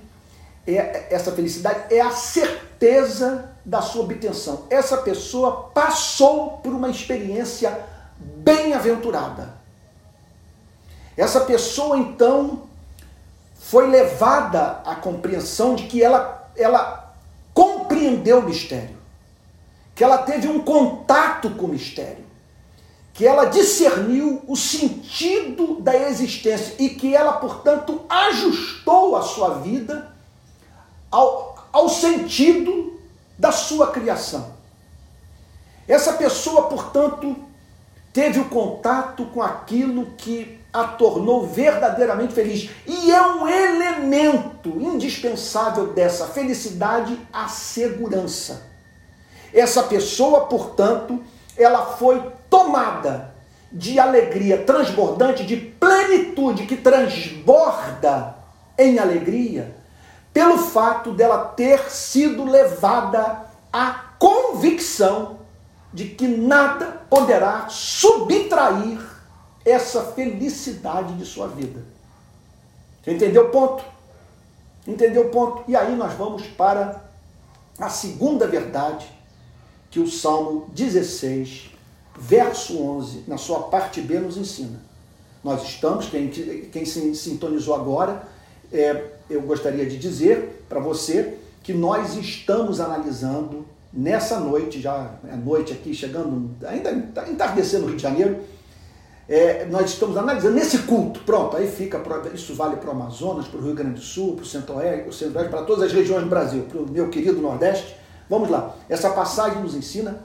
é 0.67 1.15
essa 1.15 1.31
felicidade 1.31 1.95
é 1.95 2.01
a 2.01 2.11
certeza 2.11 3.53
da 3.65 3.81
sua 3.81 4.03
obtenção. 4.03 4.67
Essa 4.69 4.97
pessoa 4.99 5.71
passou 5.73 6.59
por 6.59 6.73
uma 6.73 6.91
experiência 6.91 7.87
bem-aventurada. 8.19 9.55
Essa 11.17 11.41
pessoa 11.41 11.97
então 11.99 12.66
foi 13.59 13.89
levada 13.89 14.81
à 14.85 14.95
compreensão 14.95 15.75
de 15.75 15.85
que 15.85 16.03
ela, 16.03 16.51
ela 16.57 17.15
compreendeu 17.53 18.39
o 18.39 18.43
mistério, 18.43 18.97
que 19.95 20.05
ela 20.05 20.19
teve 20.19 20.49
um 20.49 20.61
contato 20.61 21.51
com 21.51 21.67
o 21.67 21.71
mistério, 21.71 22.25
que 23.13 23.27
ela 23.27 23.47
discerniu 23.47 24.43
o 24.47 24.55
sentido 24.55 25.81
da 25.81 25.97
existência 25.97 26.75
e 26.79 26.91
que 26.91 27.17
ela, 27.17 27.35
portanto, 27.35 28.03
ajustou 28.09 29.17
a 29.17 29.23
sua 29.23 29.55
vida 29.61 30.15
ao, 31.11 31.67
ao 31.73 31.89
sentido 31.89 33.01
da 33.39 33.51
sua 33.51 33.91
criação. 33.91 34.55
Essa 35.89 36.13
pessoa, 36.15 36.69
portanto, 36.69 37.37
teve 38.13 38.41
o 38.41 38.49
contato 38.49 39.25
com 39.27 39.43
aquilo 39.43 40.07
que 40.17 40.59
a 40.73 40.85
tornou 40.85 41.47
verdadeiramente 41.47 42.35
feliz. 42.35 42.71
E 42.87 43.11
é 43.11 43.23
um 43.23 43.49
elemento 43.49 44.69
indispensável 44.81 45.93
dessa 45.93 46.27
felicidade 46.27 47.19
a 47.33 47.49
segurança. 47.49 48.67
Essa 49.53 49.83
pessoa, 49.85 50.47
portanto, 50.47 51.23
ela 51.57 51.87
foi 51.97 52.23
tomada 52.51 53.35
de 53.73 53.99
alegria 53.99 54.63
transbordante, 54.65 55.45
de 55.45 55.57
plenitude 55.57 56.67
que 56.67 56.77
transborda 56.77 58.37
em 58.79 58.99
alegria, 58.99 59.75
pelo 60.33 60.59
fato 60.59 61.13
dela 61.13 61.39
ter 61.39 61.91
sido 61.91 62.45
levada 62.45 63.47
à 63.73 64.05
convicção 64.19 65.39
de 65.93 66.05
que 66.05 66.29
nada 66.29 67.01
poderá 67.09 67.69
subtrair 67.69 69.16
essa 69.67 70.05
felicidade 70.13 71.15
de 71.15 71.27
sua 71.27 71.49
vida. 71.49 71.81
Entendeu 73.05 73.47
o 73.47 73.51
ponto? 73.51 73.85
Entendeu 74.87 75.27
o 75.27 75.31
ponto? 75.31 75.65
E 75.69 75.75
aí 75.75 75.95
nós 75.97 76.15
vamos 76.15 76.47
para 76.47 77.05
a 77.79 77.89
segunda 77.89 78.47
verdade 78.47 79.07
que 79.91 79.99
o 79.99 80.09
Salmo 80.09 80.71
16, 80.73 81.71
verso 82.17 82.81
11, 82.81 83.25
na 83.27 83.37
sua 83.37 83.65
parte 83.65 84.01
B, 84.01 84.21
nos 84.21 84.37
ensina. 84.37 84.81
Nós 85.43 85.63
estamos, 85.65 86.09
quem, 86.09 86.29
quem 86.29 86.85
se 86.85 87.15
sintonizou 87.15 87.75
agora, 87.75 88.27
é, 88.73 89.05
eu 89.29 89.43
gostaria 89.43 89.87
de 89.87 89.99
dizer 89.99 90.65
para 90.69 90.81
você 90.81 91.39
que 91.63 91.73
nós 91.73 92.17
estamos 92.17 92.81
analisando 92.81 93.67
nessa 93.93 94.39
noite, 94.39 94.81
já 94.81 95.15
é 95.29 95.35
noite 95.35 95.73
aqui, 95.73 95.95
chegando, 95.95 96.51
ainda 96.67 96.91
entardecer 97.29 97.81
no 97.81 97.87
Rio 97.87 97.97
de 97.97 98.03
Janeiro, 98.03 98.41
é, 99.29 99.65
nós 99.67 99.91
estamos 99.91 100.17
analisando 100.17 100.55
nesse 100.55 100.79
culto, 100.79 101.21
pronto, 101.21 101.57
aí 101.57 101.69
fica, 101.69 102.01
isso 102.33 102.55
vale 102.55 102.77
para 102.77 102.89
o 102.89 102.93
Amazonas, 102.93 103.49
para 103.49 103.59
o 103.59 103.63
Rio 103.63 103.75
Grande 103.75 103.95
do 103.95 104.01
Sul, 104.01 104.37
para 104.37 104.45
o 104.45 104.47
Centro-Oeste, 104.47 105.15
Centro 105.15 105.49
para 105.49 105.63
todas 105.63 105.85
as 105.85 105.93
regiões 105.93 106.23
do 106.23 106.31
Brasil, 106.31 106.63
para 106.63 106.79
o 106.79 106.89
meu 106.89 107.11
querido 107.11 107.41
Nordeste. 107.41 107.97
Vamos 108.31 108.49
lá, 108.49 108.77
essa 108.89 109.11
passagem 109.11 109.63
nos 109.63 109.75
ensina 109.75 110.21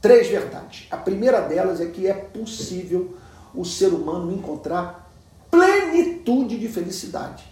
três 0.00 0.28
verdades. 0.28 0.86
A 0.90 0.96
primeira 0.96 1.40
delas 1.40 1.80
é 1.80 1.86
que 1.86 2.06
é 2.06 2.14
possível 2.14 3.16
o 3.52 3.64
ser 3.64 3.88
humano 3.88 4.32
encontrar 4.32 5.10
plenitude 5.50 6.58
de 6.58 6.68
felicidade. 6.68 7.44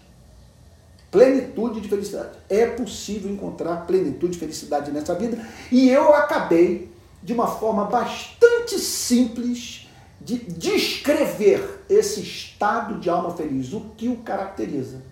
Plenitude 1.11 1.81
de 1.81 1.89
felicidade. 1.89 2.31
É 2.49 2.67
possível 2.67 3.31
encontrar 3.31 3.87
plenitude 3.87 4.35
de 4.35 4.39
felicidade 4.39 4.91
nessa 4.93 5.15
vida. 5.15 5.45
E 5.71 5.89
eu 5.89 6.15
acabei, 6.15 6.93
de 7.23 7.33
uma 7.33 7.47
forma 7.47 7.85
bastante 7.87 8.79
simples, 8.79 9.84
de 10.25 10.39
descrever 10.39 11.85
esse 11.89 12.23
estado 12.23 12.99
de 12.99 13.11
alma 13.11 13.37
feliz, 13.37 13.73
o 13.73 13.91
que 13.91 14.09
o 14.09 14.23
caracteriza. 14.23 15.03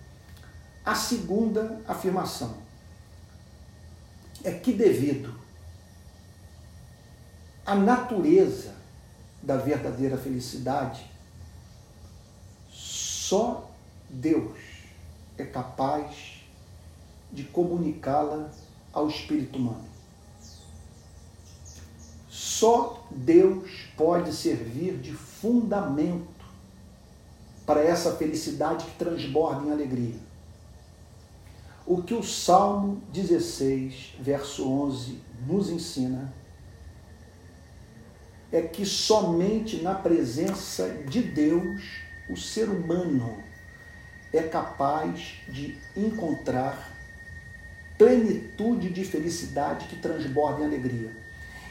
A 0.83 0.95
segunda 0.95 1.79
afirmação 1.87 2.57
é 4.43 4.51
que, 4.51 4.73
devido 4.73 5.33
à 7.65 7.75
natureza 7.75 8.73
da 9.41 9.55
verdadeira 9.55 10.17
felicidade, 10.17 11.09
só 12.69 13.69
Deus 14.09 14.57
é 15.37 15.45
capaz 15.45 16.41
de 17.31 17.43
comunicá-la 17.43 18.49
ao 18.91 19.07
espírito 19.07 19.57
humano. 19.57 19.92
Só 22.63 23.05
Deus 23.11 23.89
pode 23.97 24.33
servir 24.33 24.97
de 24.97 25.11
fundamento 25.11 26.45
para 27.65 27.81
essa 27.81 28.15
felicidade 28.15 28.85
que 28.85 28.97
transborda 28.97 29.67
em 29.67 29.71
alegria. 29.73 30.15
O 31.85 32.01
que 32.01 32.13
o 32.13 32.23
Salmo 32.23 33.01
16, 33.11 34.13
verso 34.17 34.65
11, 34.65 35.19
nos 35.45 35.69
ensina 35.69 36.33
é 38.49 38.61
que 38.61 38.85
somente 38.85 39.81
na 39.81 39.95
presença 39.95 40.87
de 41.05 41.21
Deus 41.21 41.83
o 42.29 42.37
ser 42.37 42.69
humano 42.69 43.43
é 44.31 44.43
capaz 44.43 45.33
de 45.49 45.77
encontrar 45.97 46.95
plenitude 47.97 48.89
de 48.89 49.03
felicidade 49.03 49.87
que 49.87 49.97
transborda 49.97 50.61
em 50.61 50.65
alegria. 50.67 51.22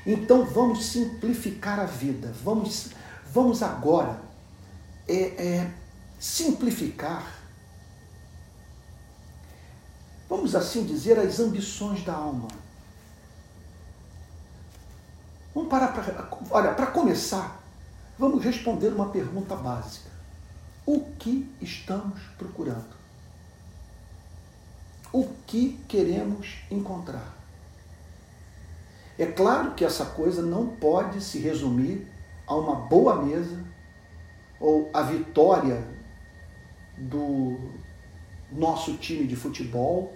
Então 0.07 0.45
vamos 0.45 0.87
simplificar 0.87 1.79
a 1.79 1.85
vida, 1.85 2.33
vamos, 2.43 2.91
vamos 3.33 3.63
agora 3.63 4.21
é, 5.07 5.15
é, 5.15 5.75
simplificar, 6.19 7.25
vamos 10.29 10.55
assim 10.55 10.85
dizer, 10.85 11.19
as 11.19 11.39
ambições 11.39 12.05
da 12.05 12.15
alma. 12.15 12.49
Vamos 15.55 15.69
parar 15.71 15.89
para. 15.89 16.29
Olha, 16.51 16.75
para 16.75 16.87
começar, 16.87 17.63
vamos 18.19 18.43
responder 18.43 18.89
uma 18.89 19.11
pergunta 19.11 19.55
básica 19.55 20.13
o 20.85 21.01
que 21.19 21.49
estamos 21.61 22.21
procurando, 22.37 22.97
o 25.13 25.29
que 25.47 25.79
queremos 25.89 26.59
encontrar. 26.71 27.42
É 29.19 29.27
claro 29.27 29.73
que 29.73 29.85
essa 29.85 30.07
coisa 30.07 30.43
não 30.43 30.69
pode 30.69 31.21
se 31.21 31.39
resumir 31.39 32.11
a 32.47 32.55
uma 32.55 32.75
boa 32.75 33.23
mesa 33.23 33.65
ou 34.59 34.91
a 34.93 35.03
vitória 35.03 35.87
do 36.97 37.59
nosso 38.51 38.97
time 38.97 39.27
de 39.27 39.35
futebol, 39.35 40.13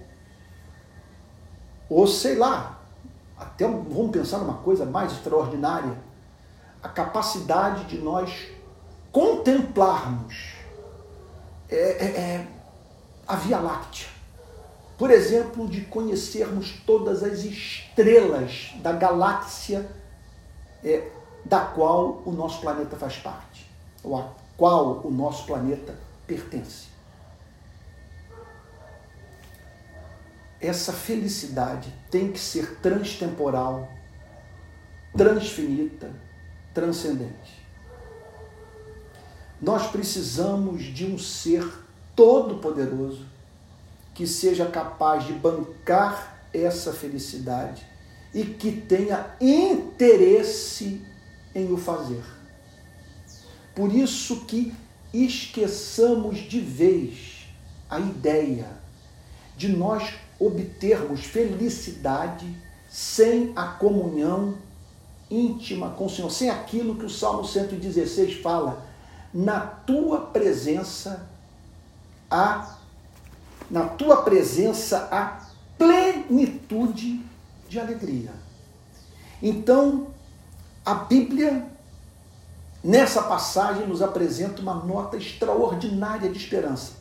ou 1.88 2.06
sei 2.06 2.36
lá, 2.36 2.80
até 3.36 3.66
vamos 3.66 4.10
pensar 4.10 4.38
numa 4.38 4.58
coisa 4.58 4.84
mais 4.84 5.12
extraordinária, 5.12 5.98
a 6.82 6.88
capacidade 6.88 7.84
de 7.84 7.98
nós 7.98 8.48
contemplarmos 9.10 10.54
é, 11.68 11.76
é, 11.76 12.06
é, 12.06 12.48
a 13.26 13.36
Via 13.36 13.58
Láctea. 13.58 14.15
Por 14.98 15.10
exemplo, 15.10 15.68
de 15.68 15.82
conhecermos 15.82 16.80
todas 16.86 17.22
as 17.22 17.40
estrelas 17.44 18.74
da 18.82 18.92
galáxia 18.92 19.86
é, 20.82 21.10
da 21.44 21.60
qual 21.60 22.22
o 22.24 22.32
nosso 22.32 22.60
planeta 22.60 22.96
faz 22.96 23.16
parte, 23.18 23.70
ou 24.02 24.16
a 24.16 24.32
qual 24.56 25.02
o 25.04 25.10
nosso 25.10 25.44
planeta 25.44 25.94
pertence. 26.26 26.86
Essa 30.58 30.92
felicidade 30.92 31.92
tem 32.10 32.32
que 32.32 32.38
ser 32.38 32.76
transtemporal, 32.76 33.88
transfinita, 35.14 36.10
transcendente. 36.72 37.66
Nós 39.60 39.86
precisamos 39.88 40.82
de 40.82 41.04
um 41.06 41.18
ser 41.18 41.70
todo-poderoso 42.14 43.35
que 44.16 44.26
seja 44.26 44.66
capaz 44.66 45.24
de 45.24 45.34
bancar 45.34 46.40
essa 46.52 46.92
felicidade 46.92 47.86
e 48.32 48.44
que 48.44 48.72
tenha 48.72 49.34
interesse 49.40 51.04
em 51.54 51.70
o 51.70 51.76
fazer. 51.76 52.24
Por 53.74 53.94
isso 53.94 54.46
que 54.46 54.74
esqueçamos 55.12 56.38
de 56.38 56.60
vez 56.60 57.46
a 57.90 58.00
ideia 58.00 58.66
de 59.54 59.68
nós 59.68 60.14
obtermos 60.40 61.20
felicidade 61.20 62.46
sem 62.88 63.52
a 63.54 63.66
comunhão 63.66 64.56
íntima 65.30 65.90
com 65.90 66.06
o 66.06 66.10
Senhor, 66.10 66.30
sem 66.30 66.48
aquilo 66.48 66.96
que 66.96 67.04
o 67.04 67.10
Salmo 67.10 67.44
116 67.44 68.40
fala, 68.40 68.86
na 69.32 69.60
tua 69.60 70.20
presença 70.20 71.28
há 72.30 72.75
na 73.70 73.84
tua 73.84 74.22
presença 74.22 75.08
há 75.10 75.46
plenitude 75.76 77.24
de 77.68 77.78
alegria. 77.78 78.30
Então, 79.42 80.08
a 80.84 80.94
Bíblia 80.94 81.66
nessa 82.82 83.22
passagem 83.22 83.86
nos 83.86 84.00
apresenta 84.00 84.62
uma 84.62 84.74
nota 84.74 85.16
extraordinária 85.16 86.30
de 86.30 86.38
esperança. 86.38 86.92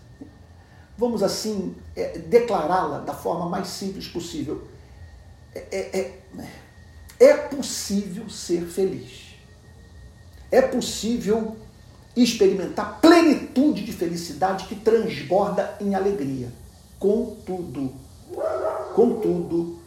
vamos 0.97 1.21
assim, 1.21 1.75
é, 1.95 2.17
declará-la 2.17 2.99
da 2.99 3.13
forma 3.13 3.49
mais 3.49 3.67
simples 3.67 4.07
possível. 4.07 4.65
É, 5.53 5.59
é, 5.71 6.21
é, 6.39 7.27
é 7.27 7.37
possível 7.37 8.29
ser 8.29 8.65
feliz. 8.65 9.35
É 10.51 10.61
possível 10.61 11.57
experimentar 12.15 12.99
plenitude 13.01 13.83
de 13.83 13.91
felicidade 13.91 14.65
que 14.65 14.75
transborda 14.75 15.77
em 15.81 15.95
alegria. 15.95 16.51
Contudo, 16.97 17.93
contudo, 18.93 19.79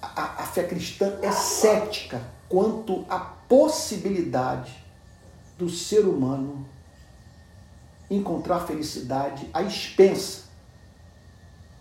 a, 0.00 0.42
a 0.42 0.46
fé 0.46 0.64
cristã 0.64 1.18
é 1.22 1.32
cética 1.32 2.20
quanto 2.48 3.04
à 3.08 3.18
possibilidade 3.18 4.72
do 5.56 5.68
ser 5.68 6.00
humano 6.00 6.66
encontrar 8.10 8.60
felicidade 8.60 9.48
à 9.52 9.62
expensa 9.62 10.44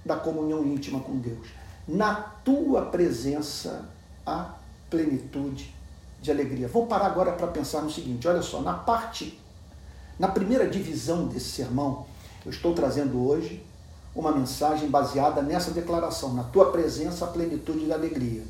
da 0.05 0.15
comunhão 0.15 0.65
íntima 0.65 0.99
com 0.99 1.17
Deus. 1.17 1.47
Na 1.87 2.15
tua 2.15 2.85
presença 2.85 3.89
há 4.25 4.55
plenitude 4.89 5.73
de 6.21 6.31
alegria. 6.31 6.67
Vamos 6.67 6.89
parar 6.89 7.05
agora 7.05 7.33
para 7.33 7.47
pensar 7.47 7.81
no 7.81 7.91
seguinte: 7.91 8.27
olha 8.27 8.41
só, 8.41 8.61
na 8.61 8.73
parte, 8.73 9.39
na 10.19 10.27
primeira 10.27 10.67
divisão 10.67 11.27
desse 11.27 11.49
sermão, 11.49 12.05
eu 12.45 12.51
estou 12.51 12.73
trazendo 12.73 13.27
hoje 13.27 13.63
uma 14.15 14.31
mensagem 14.31 14.89
baseada 14.89 15.41
nessa 15.41 15.71
declaração: 15.71 16.33
na 16.33 16.43
tua 16.43 16.71
presença 16.71 17.25
há 17.25 17.27
plenitude 17.27 17.85
de 17.85 17.93
alegria. 17.93 18.43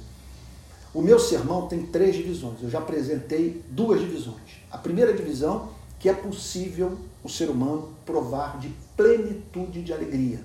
O 0.93 1.01
meu 1.01 1.19
sermão 1.19 1.67
tem 1.67 1.86
três 1.86 2.15
divisões. 2.15 2.62
Eu 2.62 2.69
já 2.69 2.80
apresentei 2.80 3.62
duas 3.69 3.99
divisões. 3.99 4.63
A 4.71 4.77
primeira 4.77 5.13
divisão, 5.13 5.69
que 5.99 6.10
é 6.10 6.13
possível 6.13 6.97
o 7.23 7.30
ser 7.30 7.49
humano 7.49 7.89
provar 8.06 8.58
de 8.58 8.69
plenitude 8.95 9.84
de 9.84 9.93
alegria. 9.93 10.39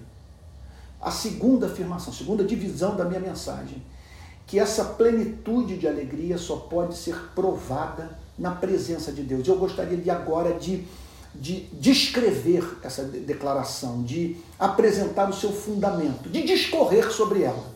A 1.01 1.11
segunda 1.11 1.67
afirmação, 1.67 2.13
a 2.13 2.17
segunda 2.17 2.45
divisão 2.45 2.97
da 2.97 3.05
minha 3.05 3.21
mensagem, 3.21 3.83
que 4.47 4.59
essa 4.59 4.85
plenitude 4.85 5.79
de 5.79 5.89
alegria 5.89 6.37
só 6.37 6.57
pode 6.57 6.97
ser 6.97 7.17
provada 7.35 8.19
na 8.39 8.51
presença 8.51 9.13
de 9.13 9.23
Deus. 9.23 9.47
Eu 9.47 9.57
gostaria 9.57 9.97
de 9.97 10.11
agora 10.11 10.53
de, 10.55 10.85
de 11.35 11.67
descrever 11.73 12.79
essa 12.83 13.05
declaração, 13.05 14.03
de 14.03 14.37
apresentar 14.59 15.31
o 15.31 15.33
seu 15.33 15.53
fundamento, 15.53 16.29
de 16.29 16.43
discorrer 16.43 17.11
sobre 17.11 17.43
ela. 17.43 17.73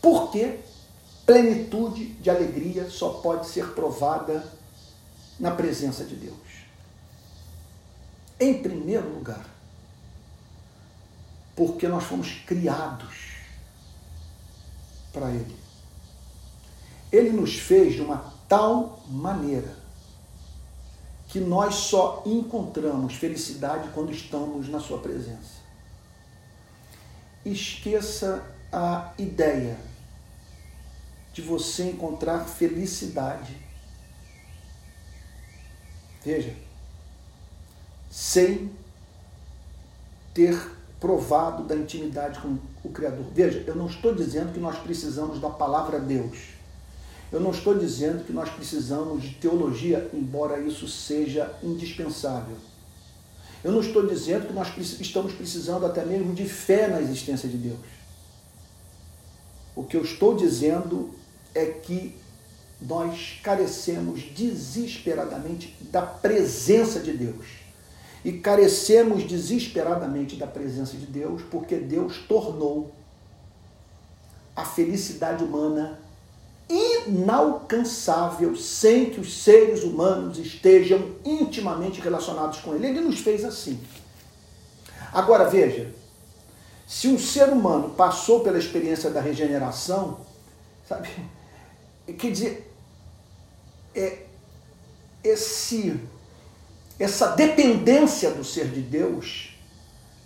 Por 0.00 0.30
que 0.30 0.58
plenitude 1.24 2.06
de 2.14 2.30
alegria 2.30 2.88
só 2.90 3.08
pode 3.14 3.48
ser 3.48 3.68
provada 3.68 4.46
na 5.40 5.50
presença 5.50 6.04
de 6.04 6.14
Deus? 6.14 6.36
Em 8.38 8.62
primeiro 8.62 9.08
lugar, 9.08 9.46
porque 11.56 11.88
nós 11.88 12.04
fomos 12.04 12.42
criados 12.46 13.36
para 15.12 15.30
Ele. 15.30 15.56
Ele 17.10 17.30
nos 17.30 17.56
fez 17.56 17.94
de 17.94 18.02
uma 18.02 18.34
tal 18.46 19.02
maneira 19.08 19.85
que 21.36 21.40
nós 21.40 21.74
só 21.74 22.22
encontramos 22.24 23.12
felicidade 23.12 23.90
quando 23.92 24.10
estamos 24.10 24.70
na 24.70 24.80
Sua 24.80 24.96
presença. 25.00 25.60
Esqueça 27.44 28.42
a 28.72 29.12
ideia 29.18 29.76
de 31.34 31.42
você 31.42 31.90
encontrar 31.90 32.46
felicidade. 32.46 33.54
Veja, 36.24 36.56
sem 38.10 38.72
ter 40.32 40.58
provado 40.98 41.64
da 41.64 41.76
intimidade 41.76 42.40
com 42.40 42.56
o 42.82 42.88
Criador. 42.90 43.26
Veja, 43.34 43.62
eu 43.66 43.74
não 43.74 43.88
estou 43.88 44.14
dizendo 44.14 44.54
que 44.54 44.58
nós 44.58 44.78
precisamos 44.78 45.38
da 45.38 45.50
palavra 45.50 46.00
Deus. 46.00 46.55
Eu 47.32 47.40
não 47.40 47.50
estou 47.50 47.76
dizendo 47.76 48.24
que 48.24 48.32
nós 48.32 48.48
precisamos 48.48 49.22
de 49.22 49.34
teologia, 49.34 50.08
embora 50.14 50.60
isso 50.60 50.86
seja 50.86 51.52
indispensável. 51.62 52.56
Eu 53.64 53.72
não 53.72 53.80
estou 53.80 54.06
dizendo 54.06 54.46
que 54.46 54.52
nós 54.52 54.68
estamos 55.00 55.32
precisando 55.32 55.86
até 55.86 56.04
mesmo 56.04 56.34
de 56.34 56.44
fé 56.44 56.86
na 56.86 57.00
existência 57.00 57.48
de 57.48 57.56
Deus. 57.56 57.78
O 59.74 59.82
que 59.82 59.96
eu 59.96 60.02
estou 60.02 60.36
dizendo 60.36 61.10
é 61.54 61.66
que 61.66 62.14
nós 62.80 63.40
carecemos 63.42 64.22
desesperadamente 64.22 65.74
da 65.90 66.02
presença 66.02 67.00
de 67.00 67.12
Deus 67.12 67.46
e 68.24 68.32
carecemos 68.34 69.24
desesperadamente 69.24 70.36
da 70.36 70.46
presença 70.46 70.96
de 70.96 71.06
Deus, 71.06 71.42
porque 71.50 71.76
Deus 71.76 72.18
tornou 72.28 72.92
a 74.54 74.64
felicidade 74.64 75.42
humana 75.42 75.98
inalcançável 76.68 78.56
sem 78.56 79.10
que 79.10 79.20
os 79.20 79.42
seres 79.42 79.84
humanos 79.84 80.38
estejam 80.38 81.12
intimamente 81.24 82.00
relacionados 82.00 82.58
com 82.58 82.74
Ele. 82.74 82.88
Ele 82.88 83.00
nos 83.00 83.20
fez 83.20 83.44
assim. 83.44 83.80
Agora 85.12 85.48
veja, 85.48 85.94
se 86.86 87.08
um 87.08 87.18
ser 87.18 87.48
humano 87.48 87.90
passou 87.90 88.40
pela 88.40 88.58
experiência 88.58 89.10
da 89.10 89.20
regeneração, 89.20 90.20
sabe, 90.88 91.08
quer 92.18 92.30
dizer, 92.30 92.72
é, 93.94 94.18
esse 95.22 96.00
essa 96.98 97.28
dependência 97.28 98.30
do 98.30 98.42
ser 98.42 98.68
de 98.68 98.80
Deus 98.80 99.54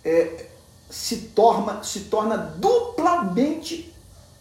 é, 0.05 0.45
se, 0.89 1.17
torna, 1.35 1.83
se 1.83 2.01
torna 2.01 2.37
duplamente 2.37 3.93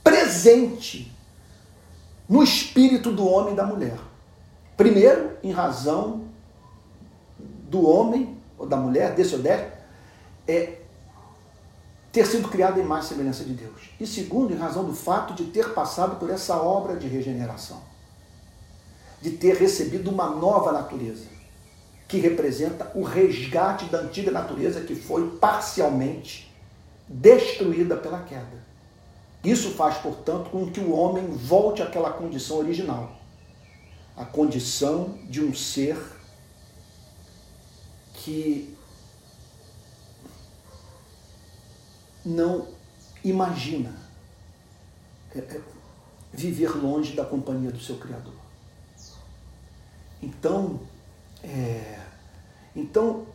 presente 0.02 1.12
no 2.30 2.44
espírito 2.44 3.10
do 3.10 3.26
homem 3.26 3.54
e 3.54 3.56
da 3.56 3.66
mulher. 3.66 3.98
Primeiro, 4.76 5.36
em 5.42 5.50
razão 5.50 6.26
do 7.68 7.84
homem 7.84 8.38
ou 8.56 8.66
da 8.66 8.76
mulher, 8.76 9.16
desse 9.16 9.34
ou 9.34 9.42
dessa, 9.42 9.68
é 10.46 10.78
ter 12.12 12.24
sido 12.24 12.48
criado 12.48 12.78
em 12.78 12.84
mais 12.84 13.06
semelhança 13.06 13.42
de 13.42 13.52
Deus. 13.52 13.90
E 13.98 14.06
segundo, 14.06 14.52
em 14.52 14.56
razão 14.56 14.84
do 14.84 14.94
fato 14.94 15.34
de 15.34 15.46
ter 15.46 15.74
passado 15.74 16.20
por 16.20 16.30
essa 16.30 16.56
obra 16.56 16.96
de 16.96 17.08
regeneração, 17.08 17.82
de 19.20 19.32
ter 19.32 19.56
recebido 19.56 20.08
uma 20.08 20.30
nova 20.30 20.70
natureza 20.70 21.26
que 22.06 22.18
representa 22.18 22.92
o 22.94 23.02
resgate 23.02 23.86
da 23.86 23.98
antiga 23.98 24.30
natureza 24.30 24.80
que 24.82 24.94
foi 24.94 25.36
parcialmente 25.38 26.52
destruída 27.08 27.96
pela 27.96 28.20
queda. 28.20 28.69
Isso 29.42 29.70
faz, 29.70 29.96
portanto, 29.98 30.50
com 30.50 30.70
que 30.70 30.81
o 30.81 30.92
homem 30.92 31.31
volte 31.31 31.83
àquela 31.83 32.12
condição 32.12 32.59
original, 32.59 33.16
a 34.16 34.24
condição 34.24 35.18
de 35.29 35.42
um 35.42 35.55
ser 35.55 35.98
que 38.14 38.76
não 42.24 42.68
imagina 43.24 43.94
é, 45.35 45.38
é, 45.38 45.61
viver 46.31 46.76
longe 46.76 47.14
da 47.14 47.24
companhia 47.24 47.70
do 47.70 47.81
seu 47.81 47.96
Criador. 47.96 48.35
Então, 50.22 50.81
é, 51.42 51.98
então, 52.76 53.26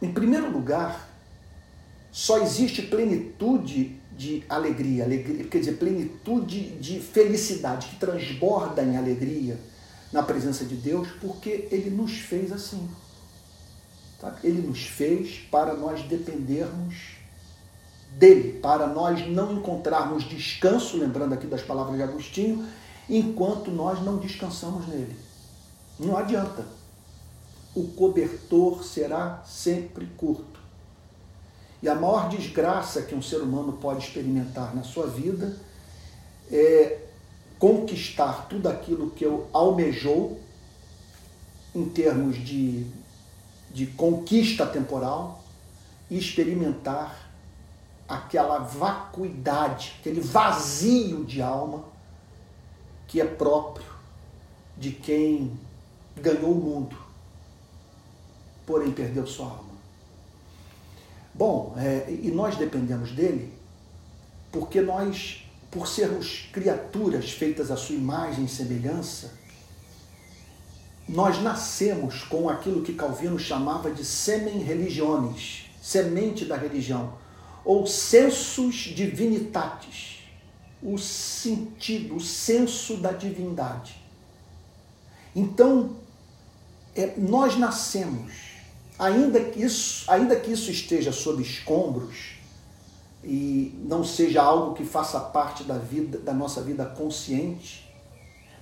em 0.00 0.10
primeiro 0.10 0.50
lugar, 0.50 1.10
só 2.10 2.38
existe 2.38 2.82
plenitude 2.82 3.99
de 4.20 4.44
alegria, 4.50 5.04
alegria, 5.04 5.44
quer 5.44 5.60
dizer, 5.60 5.78
plenitude 5.78 6.76
de 6.78 7.00
felicidade 7.00 7.88
que 7.88 7.96
transborda 7.96 8.82
em 8.82 8.98
alegria 8.98 9.58
na 10.12 10.22
presença 10.22 10.62
de 10.62 10.74
Deus, 10.74 11.08
porque 11.22 11.66
Ele 11.70 11.88
nos 11.88 12.18
fez 12.18 12.52
assim. 12.52 12.86
Sabe? 14.20 14.40
Ele 14.44 14.60
nos 14.60 14.82
fez 14.82 15.38
para 15.50 15.72
nós 15.72 16.02
dependermos 16.02 17.16
dele, 18.18 18.58
para 18.60 18.86
nós 18.86 19.26
não 19.26 19.54
encontrarmos 19.54 20.28
descanso, 20.28 20.98
lembrando 20.98 21.32
aqui 21.32 21.46
das 21.46 21.62
palavras 21.62 21.96
de 21.96 22.02
Agostinho, 22.02 22.68
enquanto 23.08 23.70
nós 23.70 24.04
não 24.04 24.18
descansamos 24.18 24.86
nele. 24.86 25.16
Não 25.98 26.14
adianta 26.14 26.66
o 27.74 27.84
cobertor 27.88 28.84
será 28.84 29.42
sempre 29.46 30.04
curto. 30.18 30.49
E 31.82 31.88
a 31.88 31.94
maior 31.94 32.28
desgraça 32.28 33.02
que 33.02 33.14
um 33.14 33.22
ser 33.22 33.38
humano 33.38 33.74
pode 33.74 34.04
experimentar 34.04 34.74
na 34.74 34.82
sua 34.82 35.06
vida 35.06 35.56
é 36.50 36.98
conquistar 37.58 38.46
tudo 38.48 38.68
aquilo 38.68 39.10
que 39.10 39.24
eu 39.24 39.48
almejou 39.52 40.40
em 41.74 41.84
termos 41.88 42.36
de, 42.36 42.86
de 43.72 43.86
conquista 43.86 44.66
temporal 44.66 45.42
e 46.10 46.18
experimentar 46.18 47.30
aquela 48.08 48.58
vacuidade, 48.58 49.96
aquele 50.00 50.20
vazio 50.20 51.24
de 51.24 51.40
alma 51.40 51.84
que 53.06 53.20
é 53.20 53.24
próprio 53.24 53.86
de 54.76 54.90
quem 54.90 55.58
ganhou 56.16 56.52
o 56.52 56.54
mundo 56.54 57.10
porém 58.70 58.92
perdeu 58.92 59.26
sua 59.26 59.46
alma. 59.46 59.69
Bom, 61.40 61.74
é, 61.78 62.04
e 62.22 62.30
nós 62.30 62.56
dependemos 62.56 63.12
dele 63.12 63.50
porque 64.52 64.82
nós, 64.82 65.42
por 65.70 65.88
sermos 65.88 66.50
criaturas 66.52 67.30
feitas 67.30 67.70
à 67.70 67.78
sua 67.78 67.96
imagem 67.96 68.44
e 68.44 68.48
semelhança, 68.48 69.32
nós 71.08 71.40
nascemos 71.40 72.24
com 72.24 72.46
aquilo 72.50 72.82
que 72.82 72.92
Calvino 72.92 73.38
chamava 73.38 73.90
de 73.90 74.04
semen 74.04 74.58
religiones, 74.58 75.64
semente 75.80 76.44
da 76.44 76.58
religião, 76.58 77.14
ou 77.64 77.86
sensus 77.86 78.74
divinitatis, 78.94 80.18
o 80.82 80.98
sentido, 80.98 82.16
o 82.16 82.20
senso 82.20 82.98
da 82.98 83.12
divindade. 83.12 83.98
Então, 85.34 85.96
é, 86.94 87.14
nós 87.16 87.56
nascemos, 87.56 88.49
ainda 89.00 89.42
que, 89.42 89.62
isso, 89.62 90.04
ainda 90.10 90.38
que 90.38 90.52
isso 90.52 90.70
esteja 90.70 91.10
sob 91.10 91.42
escombros 91.42 92.32
e 93.24 93.74
não 93.86 94.04
seja 94.04 94.42
algo 94.42 94.74
que 94.74 94.84
faça 94.84 95.18
parte 95.18 95.64
da 95.64 95.78
vida, 95.78 96.18
da 96.18 96.34
nossa 96.34 96.60
vida 96.60 96.84
consciente, 96.84 97.90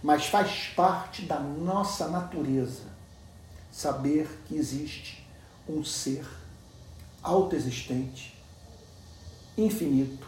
mas 0.01 0.27
faz 0.27 0.69
parte 0.77 1.23
da 1.23 1.41
nossa 1.41 2.07
natureza 2.07 2.85
saber 3.73 4.29
que 4.47 4.55
existe 4.55 5.27
um 5.69 5.85
ser 5.85 6.25
autoexistente, 7.21 8.39
infinito, 9.57 10.27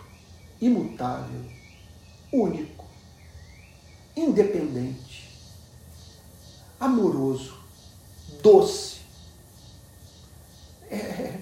imutável, 0.61 1.45
único, 2.33 2.85
independente, 4.17 5.31
amoroso, 6.81 7.57
doce, 8.43 9.01
é, 10.91 11.39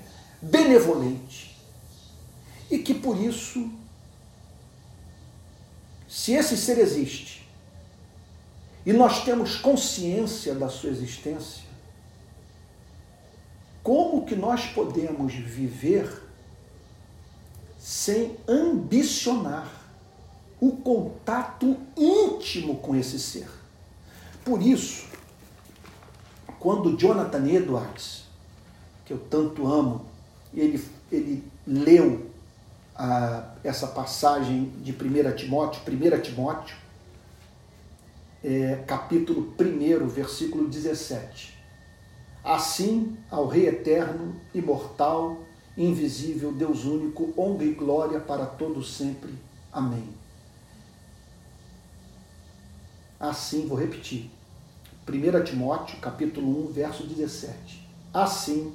benevolente. 0.68 1.57
E 2.70 2.78
que 2.78 2.92
por 2.92 3.18
isso, 3.18 3.70
se 6.07 6.33
esse 6.33 6.57
ser 6.57 6.78
existe, 6.78 7.48
e 8.85 8.92
nós 8.92 9.24
temos 9.24 9.57
consciência 9.57 10.54
da 10.54 10.68
sua 10.68 10.90
existência, 10.90 11.66
como 13.83 14.26
que 14.26 14.37
nós 14.37 14.66
podemos 14.66 15.33
viver 15.33 16.22
sem 17.78 18.37
ambicionar 18.46 19.70
o 20.61 20.72
contato 20.72 21.76
íntimo 21.96 22.76
com 22.76 22.94
esse 22.94 23.18
ser? 23.18 23.48
Por 24.44 24.61
isso, 24.61 25.07
quando 26.59 26.96
Jonathan 26.96 27.46
Edwards, 27.46 28.24
que 29.07 29.12
eu 29.12 29.18
tanto 29.18 29.66
amo, 29.66 30.08
ele, 30.54 30.82
ele 31.11 31.44
leu 31.66 32.30
a, 32.94 33.54
essa 33.62 33.87
passagem 33.87 34.72
de 34.82 34.92
1 34.92 35.37
Timóteo, 35.37 35.80
1 35.87 36.20
Timóteo, 36.20 36.76
é, 38.42 38.76
capítulo 38.87 39.54
1, 39.58 40.06
versículo 40.08 40.68
17. 40.68 41.56
Assim, 42.42 43.16
ao 43.30 43.46
Rei 43.46 43.68
eterno, 43.68 44.34
imortal, 44.54 45.38
invisível, 45.76 46.52
Deus 46.52 46.84
único, 46.84 47.32
honra 47.37 47.64
e 47.64 47.72
glória 47.72 48.20
para 48.20 48.46
todos 48.46 48.96
sempre. 48.96 49.32
Amém. 49.72 50.08
Assim, 53.20 53.66
vou 53.66 53.76
repetir. 53.76 54.30
1 55.08 55.44
Timóteo, 55.44 55.98
capítulo 56.00 56.68
1, 56.68 56.72
verso 56.72 57.06
17. 57.06 57.87
Assim, 58.12 58.72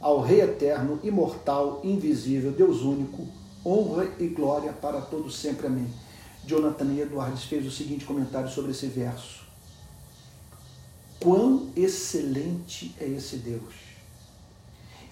ao 0.00 0.20
Rei 0.20 0.40
eterno, 0.40 0.98
imortal, 1.04 1.80
invisível, 1.84 2.50
Deus 2.50 2.80
único, 2.80 3.28
honra 3.64 4.08
e 4.18 4.26
glória 4.28 4.72
para 4.72 5.00
todos 5.00 5.36
sempre. 5.36 5.66
Amém. 5.66 5.86
Jonathan 6.44 6.94
Edwards 6.94 7.44
fez 7.44 7.66
o 7.66 7.70
seguinte 7.70 8.06
comentário 8.06 8.48
sobre 8.48 8.70
esse 8.70 8.86
verso: 8.86 9.44
Quão 11.20 11.68
excelente 11.76 12.94
é 12.98 13.06
esse 13.06 13.36
Deus! 13.36 13.74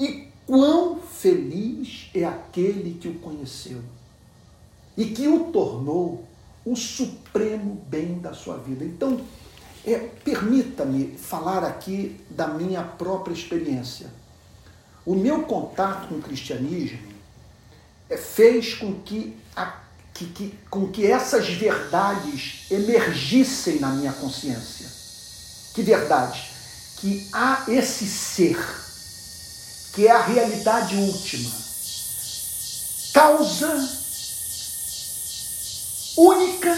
E 0.01 0.29
quão 0.47 1.01
feliz 1.01 2.09
é 2.15 2.25
aquele 2.25 2.99
que 2.99 3.09
o 3.09 3.19
conheceu 3.19 3.83
e 4.97 5.05
que 5.07 5.29
o 5.29 5.53
tornou 5.53 6.25
o 6.65 6.75
supremo 6.75 7.81
bem 7.89 8.19
da 8.19 8.33
sua 8.35 8.57
vida. 8.57 8.85
Então, 8.85 9.21
é, 9.85 9.99
permita-me 9.99 11.17
falar 11.17 11.65
aqui 11.65 12.21
da 12.29 12.49
minha 12.49 12.83
própria 12.83 13.33
experiência. 13.33 14.09
O 15.09 15.15
meu 15.15 15.45
contato 15.45 16.09
com 16.09 16.17
o 16.17 16.23
cristianismo 16.23 16.99
é, 18.11 18.17
fez 18.19 18.75
com 18.75 19.01
que, 19.01 19.35
a, 19.57 19.81
que, 20.13 20.27
que, 20.27 20.59
com 20.69 20.93
que 20.93 21.07
essas 21.07 21.49
verdades 21.49 22.67
emergissem 22.71 23.81
na 23.81 23.89
minha 23.89 24.13
consciência. 24.13 24.87
Que 25.73 25.81
verdade? 25.81 26.51
Que 26.99 27.27
há 27.33 27.65
esse 27.69 28.07
ser, 28.07 28.59
que 29.95 30.07
é 30.07 30.11
a 30.11 30.21
realidade 30.21 30.95
última, 30.97 31.53
causa 33.15 33.89
única 36.19 36.77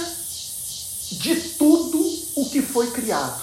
de 1.10 1.34
tudo 1.58 1.98
o 2.36 2.48
que 2.48 2.62
foi 2.62 2.92
criado. 2.92 3.42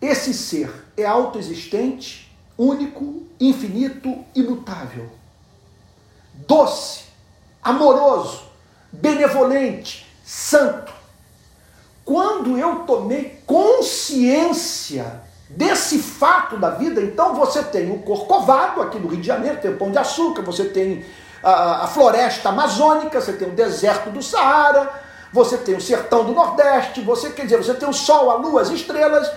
Esse 0.00 0.32
ser 0.32 0.86
é 0.96 1.04
autoexistente, 1.04 2.23
único, 2.58 3.22
infinito, 3.40 4.24
imutável. 4.34 5.10
Doce, 6.46 7.04
amoroso, 7.62 8.42
benevolente, 8.92 10.06
santo. 10.24 10.92
Quando 12.04 12.58
eu 12.58 12.80
tomei 12.80 13.40
consciência 13.46 15.22
desse 15.48 15.98
fato 15.98 16.58
da 16.58 16.70
vida, 16.70 17.00
então 17.00 17.34
você 17.34 17.62
tem 17.62 17.90
o 17.90 18.00
Corcovado 18.00 18.82
aqui 18.82 18.98
no 18.98 19.08
Rio 19.08 19.20
de 19.20 19.26
Janeiro, 19.26 19.60
tem 19.60 19.70
o 19.70 19.76
Pão 19.76 19.90
de 19.90 19.98
Açúcar, 19.98 20.42
você 20.42 20.64
tem 20.64 21.04
a, 21.42 21.84
a 21.84 21.86
floresta 21.86 22.50
amazônica, 22.50 23.20
você 23.20 23.32
tem 23.32 23.48
o 23.48 23.52
deserto 23.52 24.10
do 24.10 24.22
Saara, 24.22 25.02
você 25.32 25.56
tem 25.56 25.74
o 25.74 25.80
sertão 25.80 26.24
do 26.24 26.32
Nordeste, 26.32 27.00
você 27.00 27.30
quer 27.30 27.44
dizer, 27.44 27.56
você 27.56 27.74
tem 27.74 27.88
o 27.88 27.92
sol, 27.92 28.30
a 28.30 28.34
lua, 28.34 28.62
as 28.62 28.70
estrelas, 28.70 29.30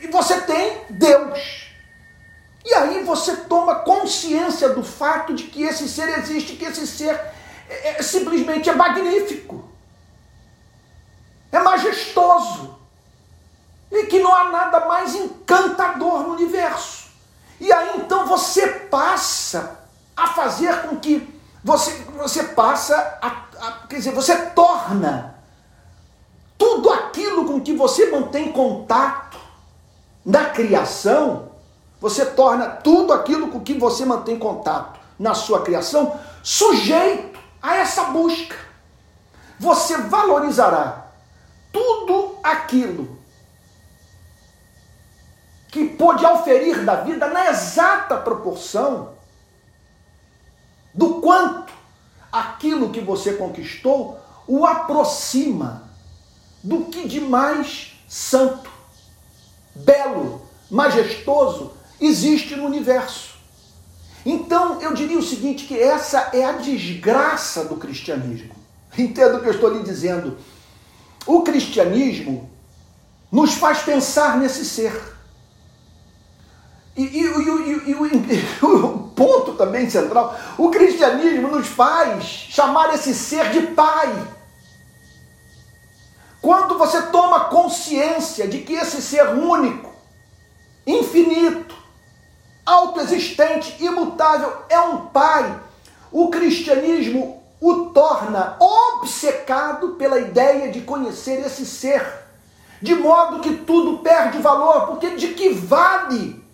e 0.00 0.06
você 0.06 0.40
tem 0.40 0.80
Deus. 0.88 1.65
E 2.66 2.74
aí 2.74 3.04
você 3.04 3.36
toma 3.36 3.76
consciência 3.76 4.70
do 4.70 4.82
fato 4.82 5.32
de 5.32 5.44
que 5.44 5.62
esse 5.62 5.88
ser 5.88 6.18
existe, 6.18 6.56
que 6.56 6.64
esse 6.64 6.84
ser 6.84 7.14
é, 7.68 7.90
é, 7.90 8.02
simplesmente 8.02 8.68
é 8.68 8.74
magnífico, 8.74 9.64
é 11.52 11.60
majestoso, 11.60 12.76
e 13.88 14.06
que 14.06 14.18
não 14.18 14.34
há 14.34 14.50
nada 14.50 14.80
mais 14.86 15.14
encantador 15.14 16.24
no 16.24 16.32
universo. 16.32 17.06
E 17.60 17.72
aí 17.72 17.98
então 17.98 18.26
você 18.26 18.66
passa 18.66 19.78
a 20.16 20.26
fazer 20.26 20.82
com 20.82 20.96
que 20.96 21.40
você, 21.62 21.92
você 22.16 22.42
passa 22.42 22.96
a, 23.22 23.28
a, 23.64 23.72
quer 23.86 23.98
dizer, 23.98 24.10
você 24.12 24.36
torna 24.50 25.36
tudo 26.58 26.90
aquilo 26.90 27.44
com 27.44 27.60
que 27.60 27.72
você 27.72 28.10
mantém 28.10 28.50
contato 28.50 29.38
na 30.24 30.46
criação, 30.46 31.45
você 32.06 32.24
torna 32.24 32.68
tudo 32.68 33.12
aquilo 33.12 33.48
com 33.48 33.58
que 33.58 33.74
você 33.74 34.04
mantém 34.04 34.38
contato 34.38 35.00
na 35.18 35.34
sua 35.34 35.62
criação 35.62 36.16
sujeito 36.40 37.36
a 37.60 37.78
essa 37.78 38.04
busca. 38.04 38.54
Você 39.58 39.96
valorizará 39.96 41.08
tudo 41.72 42.38
aquilo 42.44 43.18
que 45.68 45.84
pôde 45.84 46.24
auferir 46.24 46.84
da 46.84 46.94
vida 46.94 47.26
na 47.26 47.50
exata 47.50 48.16
proporção 48.18 49.14
do 50.94 51.20
quanto 51.20 51.72
aquilo 52.30 52.90
que 52.90 53.00
você 53.00 53.32
conquistou 53.32 54.20
o 54.46 54.64
aproxima 54.64 55.90
do 56.62 56.84
que 56.84 57.08
de 57.08 57.20
mais 57.20 57.96
santo, 58.08 58.70
belo, 59.74 60.46
majestoso 60.70 61.75
existe 62.00 62.56
no 62.56 62.64
universo. 62.64 63.36
Então 64.24 64.80
eu 64.80 64.92
diria 64.92 65.18
o 65.18 65.22
seguinte: 65.22 65.66
que 65.66 65.78
essa 65.78 66.30
é 66.32 66.44
a 66.44 66.52
desgraça 66.52 67.64
do 67.64 67.76
cristianismo. 67.76 68.54
Entenda 68.98 69.36
o 69.36 69.40
que 69.40 69.48
eu 69.48 69.54
estou 69.54 69.72
lhe 69.72 69.82
dizendo. 69.82 70.36
O 71.26 71.42
cristianismo 71.42 72.50
nos 73.30 73.54
faz 73.54 73.78
pensar 73.82 74.36
nesse 74.36 74.64
ser. 74.64 75.16
E, 76.96 77.02
e, 77.02 77.20
e, 77.20 77.90
e, 77.90 78.64
o 78.64 78.98
ponto 79.14 79.52
também 79.52 79.88
central, 79.90 80.38
o 80.56 80.70
cristianismo 80.70 81.48
nos 81.48 81.66
faz 81.66 82.24
chamar 82.24 82.94
esse 82.94 83.14
ser 83.14 83.50
de 83.50 83.60
pai. 83.68 84.12
Quando 86.40 86.78
você 86.78 87.02
toma 87.02 87.46
consciência 87.46 88.46
de 88.46 88.60
que 88.60 88.74
esse 88.74 89.02
ser 89.02 89.28
único, 89.30 89.92
infinito, 90.86 91.76
autoexistente, 92.66 93.82
imutável, 93.82 94.64
é 94.68 94.78
um 94.80 95.06
pai. 95.06 95.60
O 96.12 96.28
cristianismo 96.28 97.42
o 97.60 97.86
torna 97.86 98.56
obcecado 98.60 99.90
pela 99.90 100.18
ideia 100.18 100.70
de 100.70 100.82
conhecer 100.82 101.46
esse 101.46 101.64
ser, 101.64 102.04
de 102.82 102.94
modo 102.94 103.40
que 103.40 103.56
tudo 103.58 103.98
perde 103.98 104.38
valor, 104.38 104.88
porque 104.88 105.10
de 105.10 105.28
que 105.28 105.48
vale 105.50 106.44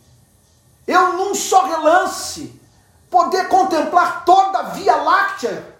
eu, 0.86 1.12
num 1.14 1.34
só 1.34 1.64
relance, 1.64 2.60
poder 3.10 3.48
contemplar 3.48 4.24
toda 4.24 4.58
a 4.58 4.62
Via 4.62 4.96
Láctea, 4.96 5.76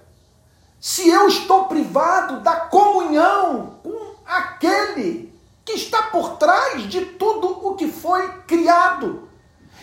se 0.80 1.08
eu 1.08 1.26
estou 1.28 1.64
privado 1.64 2.40
da 2.40 2.56
comunhão 2.56 3.78
com 3.82 4.14
aquele 4.26 5.32
que 5.64 5.72
está 5.72 6.04
por 6.04 6.36
trás 6.36 6.88
de 6.88 7.04
tudo 7.04 7.66
o 7.66 7.74
que 7.74 7.88
foi 7.88 8.28
criado. 8.42 9.28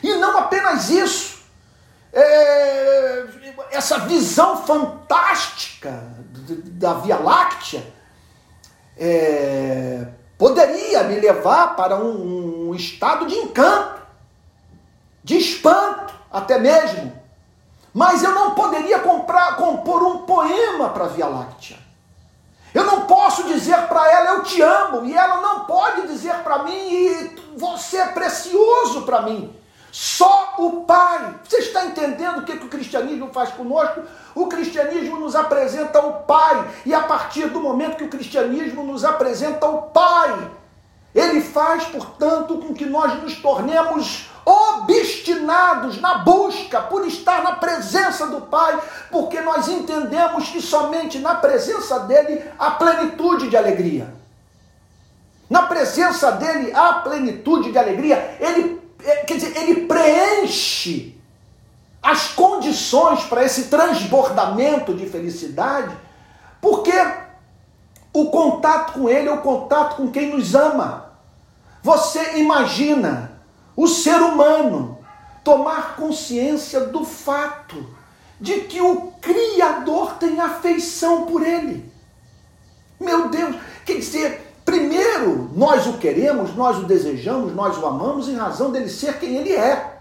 E 0.01 0.13
não 0.15 0.37
apenas 0.37 0.89
isso, 0.89 1.39
é, 2.13 3.25
essa 3.71 3.99
visão 3.99 4.63
fantástica 4.65 6.03
da 6.71 6.93
Via 6.95 7.17
Láctea 7.17 7.85
é, 8.97 10.07
poderia 10.37 11.03
me 11.03 11.19
levar 11.19 11.75
para 11.75 11.95
um, 11.95 12.69
um 12.69 12.75
estado 12.75 13.25
de 13.25 13.35
encanto, 13.35 14.01
de 15.23 15.37
espanto 15.37 16.13
até 16.31 16.57
mesmo. 16.57 17.17
Mas 17.93 18.23
eu 18.23 18.31
não 18.31 18.51
poderia 18.51 18.99
comprar, 18.99 19.55
compor 19.55 20.03
um 20.03 20.19
poema 20.19 20.89
para 20.89 21.05
a 21.05 21.09
Via 21.09 21.27
Láctea. 21.27 21.77
Eu 22.73 22.83
não 22.85 23.07
posso 23.07 23.43
dizer 23.45 23.87
para 23.87 24.11
ela 24.11 24.29
eu 24.31 24.43
te 24.43 24.61
amo 24.61 25.05
e 25.05 25.15
ela 25.15 25.41
não 25.41 25.65
pode 25.65 26.07
dizer 26.07 26.35
para 26.43 26.63
mim 26.63 27.35
você 27.57 27.97
é 27.97 28.07
precioso 28.07 29.01
para 29.03 29.23
mim. 29.23 29.55
Só 29.91 30.55
o 30.57 30.81
Pai. 30.81 31.35
Você 31.43 31.57
está 31.57 31.85
entendendo 31.85 32.39
o 32.39 32.43
que, 32.43 32.57
que 32.57 32.65
o 32.65 32.69
cristianismo 32.69 33.31
faz 33.33 33.49
conosco? 33.51 34.01
O 34.35 34.47
cristianismo 34.47 35.17
nos 35.17 35.35
apresenta 35.35 35.99
o 35.99 36.23
Pai. 36.23 36.67
E 36.85 36.93
a 36.93 37.01
partir 37.01 37.47
do 37.47 37.59
momento 37.59 37.97
que 37.97 38.03
o 38.03 38.09
cristianismo 38.09 38.83
nos 38.83 39.03
apresenta 39.03 39.65
o 39.67 39.83
Pai, 39.83 40.51
ele 41.13 41.41
faz, 41.41 41.85
portanto, 41.85 42.57
com 42.57 42.73
que 42.73 42.85
nós 42.85 43.21
nos 43.21 43.35
tornemos 43.35 44.29
obstinados 44.45 45.99
na 45.99 46.19
busca 46.19 46.81
por 46.81 47.05
estar 47.07 47.43
na 47.43 47.53
presença 47.53 48.27
do 48.27 48.41
Pai, 48.41 48.79
porque 49.11 49.41
nós 49.41 49.67
entendemos 49.67 50.49
que 50.49 50.61
somente 50.61 51.19
na 51.19 51.35
presença 51.35 51.99
dele 51.99 52.43
há 52.57 52.71
plenitude 52.71 53.49
de 53.49 53.57
alegria. 53.57 54.13
Na 55.49 55.63
presença 55.63 56.31
dele 56.31 56.71
há 56.73 56.93
plenitude 56.93 57.71
de 57.71 57.77
alegria. 57.77 58.37
Ele 58.39 58.78
quer 58.99 59.35
dizer, 59.35 59.55
ele 59.57 59.85
preenche 59.85 61.19
as 62.01 62.29
condições 62.29 63.23
para 63.23 63.43
esse 63.43 63.65
transbordamento 63.65 64.93
de 64.93 65.05
felicidade, 65.05 65.95
porque 66.61 66.93
o 68.13 68.29
contato 68.29 68.93
com 68.93 69.09
ele 69.09 69.29
é 69.29 69.33
o 69.33 69.41
contato 69.41 69.95
com 69.97 70.11
quem 70.11 70.29
nos 70.29 70.55
ama. 70.55 71.13
Você 71.81 72.37
imagina 72.37 73.39
o 73.75 73.87
ser 73.87 74.21
humano 74.21 74.97
tomar 75.43 75.95
consciência 75.95 76.81
do 76.81 77.05
fato 77.05 77.97
de 78.39 78.61
que 78.61 78.81
o 78.81 79.13
Criador 79.21 80.15
tem 80.15 80.39
afeição 80.39 81.25
por 81.25 81.45
ele. 81.45 81.91
Meu 82.99 83.29
Deus, 83.29 83.55
quer 83.85 83.95
dizer, 83.95 84.48
Primeiro, 84.69 85.49
nós 85.55 85.87
o 85.87 85.97
queremos, 85.97 86.55
nós 86.55 86.77
o 86.77 86.83
desejamos, 86.83 87.55
nós 87.55 87.75
o 87.79 87.87
amamos 87.87 88.29
em 88.29 88.35
razão 88.35 88.71
dele 88.71 88.87
ser 88.87 89.17
quem 89.17 89.35
ele 89.35 89.51
é. 89.51 89.99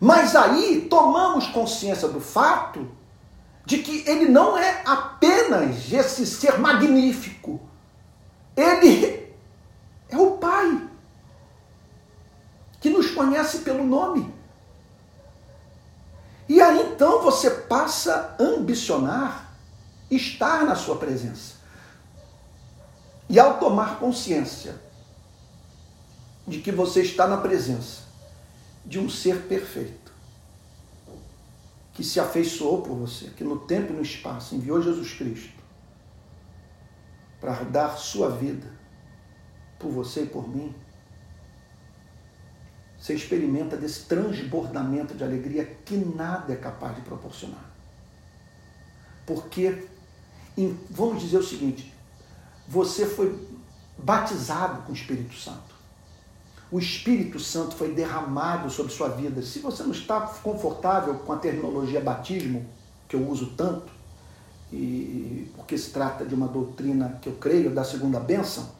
Mas 0.00 0.34
aí 0.34 0.86
tomamos 0.88 1.48
consciência 1.48 2.08
do 2.08 2.18
fato 2.18 2.88
de 3.66 3.76
que 3.76 4.08
ele 4.08 4.26
não 4.26 4.56
é 4.56 4.80
apenas 4.86 5.92
esse 5.92 6.24
ser 6.24 6.58
magnífico. 6.58 7.60
Ele 8.56 9.34
é 10.08 10.16
o 10.16 10.38
Pai 10.38 10.88
que 12.80 12.88
nos 12.88 13.10
conhece 13.10 13.58
pelo 13.58 13.84
nome. 13.84 14.34
E 16.48 16.58
aí 16.62 16.90
então 16.90 17.20
você 17.20 17.50
passa 17.50 18.34
a 18.40 18.42
ambicionar 18.42 19.52
estar 20.10 20.64
na 20.64 20.74
sua 20.74 20.96
presença. 20.96 21.57
E 23.28 23.38
ao 23.38 23.58
tomar 23.58 23.98
consciência 23.98 24.74
de 26.46 26.60
que 26.60 26.72
você 26.72 27.02
está 27.02 27.26
na 27.26 27.36
presença 27.36 28.02
de 28.84 28.98
um 28.98 29.08
ser 29.08 29.42
perfeito, 29.42 30.10
que 31.92 32.02
se 32.02 32.18
afeiçoou 32.18 32.80
por 32.80 32.96
você, 32.96 33.26
que 33.30 33.44
no 33.44 33.58
tempo 33.58 33.92
e 33.92 33.96
no 33.96 34.02
espaço 34.02 34.54
enviou 34.54 34.80
Jesus 34.80 35.12
Cristo 35.12 35.58
para 37.40 37.64
dar 37.64 37.96
sua 37.96 38.30
vida 38.30 38.66
por 39.78 39.90
você 39.90 40.22
e 40.22 40.26
por 40.26 40.48
mim, 40.48 40.74
você 42.98 43.14
experimenta 43.14 43.76
desse 43.76 44.06
transbordamento 44.06 45.14
de 45.14 45.22
alegria 45.22 45.64
que 45.84 45.96
nada 45.96 46.52
é 46.52 46.56
capaz 46.56 46.96
de 46.96 47.02
proporcionar. 47.02 47.64
Porque, 49.24 49.86
vamos 50.90 51.22
dizer 51.22 51.38
o 51.38 51.44
seguinte, 51.44 51.94
você 52.68 53.06
foi 53.06 53.34
batizado 53.96 54.82
com 54.82 54.92
o 54.92 54.94
Espírito 54.94 55.34
Santo. 55.34 55.74
O 56.70 56.78
Espírito 56.78 57.40
Santo 57.40 57.74
foi 57.74 57.94
derramado 57.94 58.68
sobre 58.70 58.92
sua 58.92 59.08
vida. 59.08 59.40
Se 59.40 59.60
você 59.60 59.82
não 59.82 59.92
está 59.92 60.20
confortável 60.20 61.14
com 61.14 61.32
a 61.32 61.38
terminologia 61.38 61.98
batismo, 61.98 62.66
que 63.08 63.16
eu 63.16 63.26
uso 63.26 63.54
tanto, 63.56 63.90
e 64.70 65.50
porque 65.56 65.78
se 65.78 65.90
trata 65.90 66.26
de 66.26 66.34
uma 66.34 66.46
doutrina 66.46 67.18
que 67.22 67.30
eu 67.30 67.36
creio 67.36 67.70
da 67.70 67.82
segunda 67.82 68.20
bênção, 68.20 68.70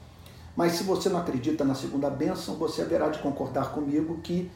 mas 0.55 0.73
se 0.73 0.85
você 0.85 1.09
não 1.09 1.19
acredita 1.19 1.65
na 1.65 1.75
segunda 1.75 2.11
bênção, 2.11 2.57
você 2.57 2.83
haverá 2.83 3.09
de 3.09 3.21
concordar 3.21 3.73
comigo 3.73 4.21
que 4.23 4.51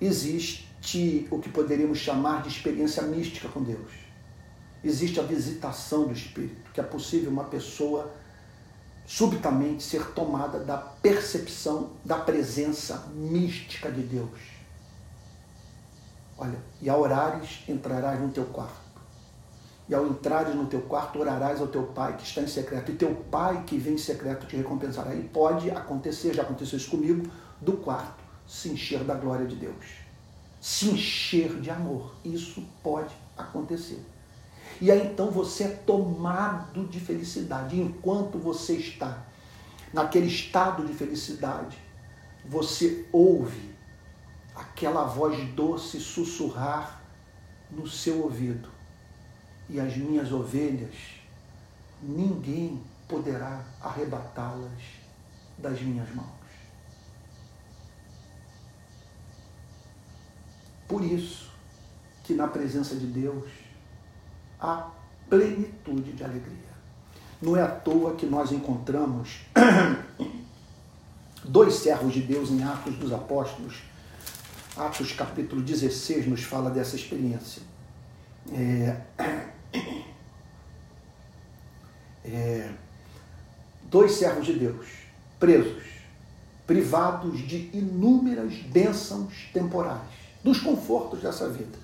existe 0.00 1.28
o 1.30 1.38
que 1.38 1.48
poderíamos 1.48 1.98
chamar 1.98 2.42
de 2.42 2.48
experiência 2.48 3.02
mística 3.04 3.48
com 3.48 3.62
Deus. 3.62 3.92
Existe 4.82 5.20
a 5.20 5.22
visitação 5.22 6.06
do 6.06 6.12
Espírito, 6.12 6.72
que 6.72 6.80
é 6.80 6.82
possível 6.82 7.30
uma 7.30 7.44
pessoa 7.44 8.12
subitamente 9.06 9.82
ser 9.82 10.04
tomada 10.10 10.58
da 10.58 10.76
percepção 10.76 11.90
da 12.04 12.18
presença 12.18 13.06
mística 13.14 13.90
de 13.90 14.02
Deus. 14.02 14.56
Olha, 16.36 16.58
e 16.82 16.90
ao 16.90 17.00
orares 17.00 17.60
entrarás 17.68 18.20
no 18.20 18.28
teu 18.28 18.44
quarto. 18.46 18.86
E 19.88 19.94
ao 19.94 20.06
entrares 20.06 20.54
no 20.54 20.66
teu 20.66 20.82
quarto, 20.82 21.20
orarás 21.20 21.60
ao 21.60 21.68
teu 21.68 21.84
pai 21.84 22.16
que 22.16 22.24
está 22.24 22.40
em 22.40 22.48
secreto. 22.48 22.90
E 22.90 22.96
teu 22.96 23.14
pai 23.30 23.62
que 23.64 23.78
vem 23.78 23.94
em 23.94 23.98
secreto 23.98 24.44
te 24.46 24.56
recompensará. 24.56 25.14
E 25.14 25.22
pode 25.22 25.70
acontecer, 25.70 26.34
já 26.34 26.42
aconteceu 26.42 26.76
isso 26.76 26.90
comigo, 26.90 27.30
do 27.60 27.74
quarto 27.74 28.26
se 28.46 28.68
encher 28.68 29.02
da 29.04 29.14
glória 29.14 29.46
de 29.46 29.56
Deus. 29.56 29.86
Se 30.60 30.88
encher 30.88 31.60
de 31.60 31.70
amor. 31.70 32.14
Isso 32.24 32.62
pode 32.82 33.14
acontecer. 33.36 34.04
E 34.80 34.90
aí 34.90 35.06
então 35.06 35.30
você 35.30 35.64
é 35.64 35.68
tomado 35.68 36.86
de 36.86 37.00
felicidade. 37.00 37.80
Enquanto 37.80 38.38
você 38.38 38.74
está 38.74 39.24
naquele 39.92 40.26
estado 40.26 40.84
de 40.84 40.92
felicidade, 40.92 41.78
você 42.44 43.06
ouve 43.10 43.74
aquela 44.54 45.04
voz 45.04 45.38
doce 45.54 46.00
sussurrar 46.00 47.00
no 47.70 47.86
seu 47.86 48.22
ouvido. 48.22 48.68
E 49.68 49.80
as 49.80 49.96
minhas 49.96 50.30
ovelhas, 50.30 50.94
ninguém 52.02 52.80
poderá 53.08 53.64
arrebatá-las 53.80 54.82
das 55.58 55.80
minhas 55.80 56.08
mãos. 56.14 56.36
Por 60.86 61.02
isso 61.02 61.50
que 62.22 62.34
na 62.34 62.46
presença 62.46 62.94
de 62.94 63.06
Deus 63.06 63.50
a 64.60 64.90
plenitude 65.28 66.12
de 66.12 66.24
alegria. 66.24 66.66
Não 67.40 67.56
é 67.56 67.62
à 67.62 67.68
toa 67.68 68.14
que 68.14 68.26
nós 68.26 68.52
encontramos 68.52 69.40
dois 71.44 71.74
servos 71.74 72.14
de 72.14 72.22
Deus 72.22 72.50
em 72.50 72.62
Atos 72.62 72.96
dos 72.96 73.12
Apóstolos. 73.12 73.82
Atos 74.76 75.12
capítulo 75.12 75.62
16 75.62 76.26
nos 76.26 76.42
fala 76.42 76.70
dessa 76.70 76.96
experiência. 76.96 77.62
É, 78.52 79.00
é, 82.24 82.70
dois 83.90 84.12
servos 84.12 84.46
de 84.46 84.54
Deus 84.54 85.06
presos, 85.38 85.84
privados 86.66 87.38
de 87.46 87.70
inúmeras 87.72 88.54
bênçãos 88.54 89.48
temporais, 89.52 90.00
dos 90.42 90.60
confortos 90.60 91.20
dessa 91.20 91.48
vida. 91.48 91.78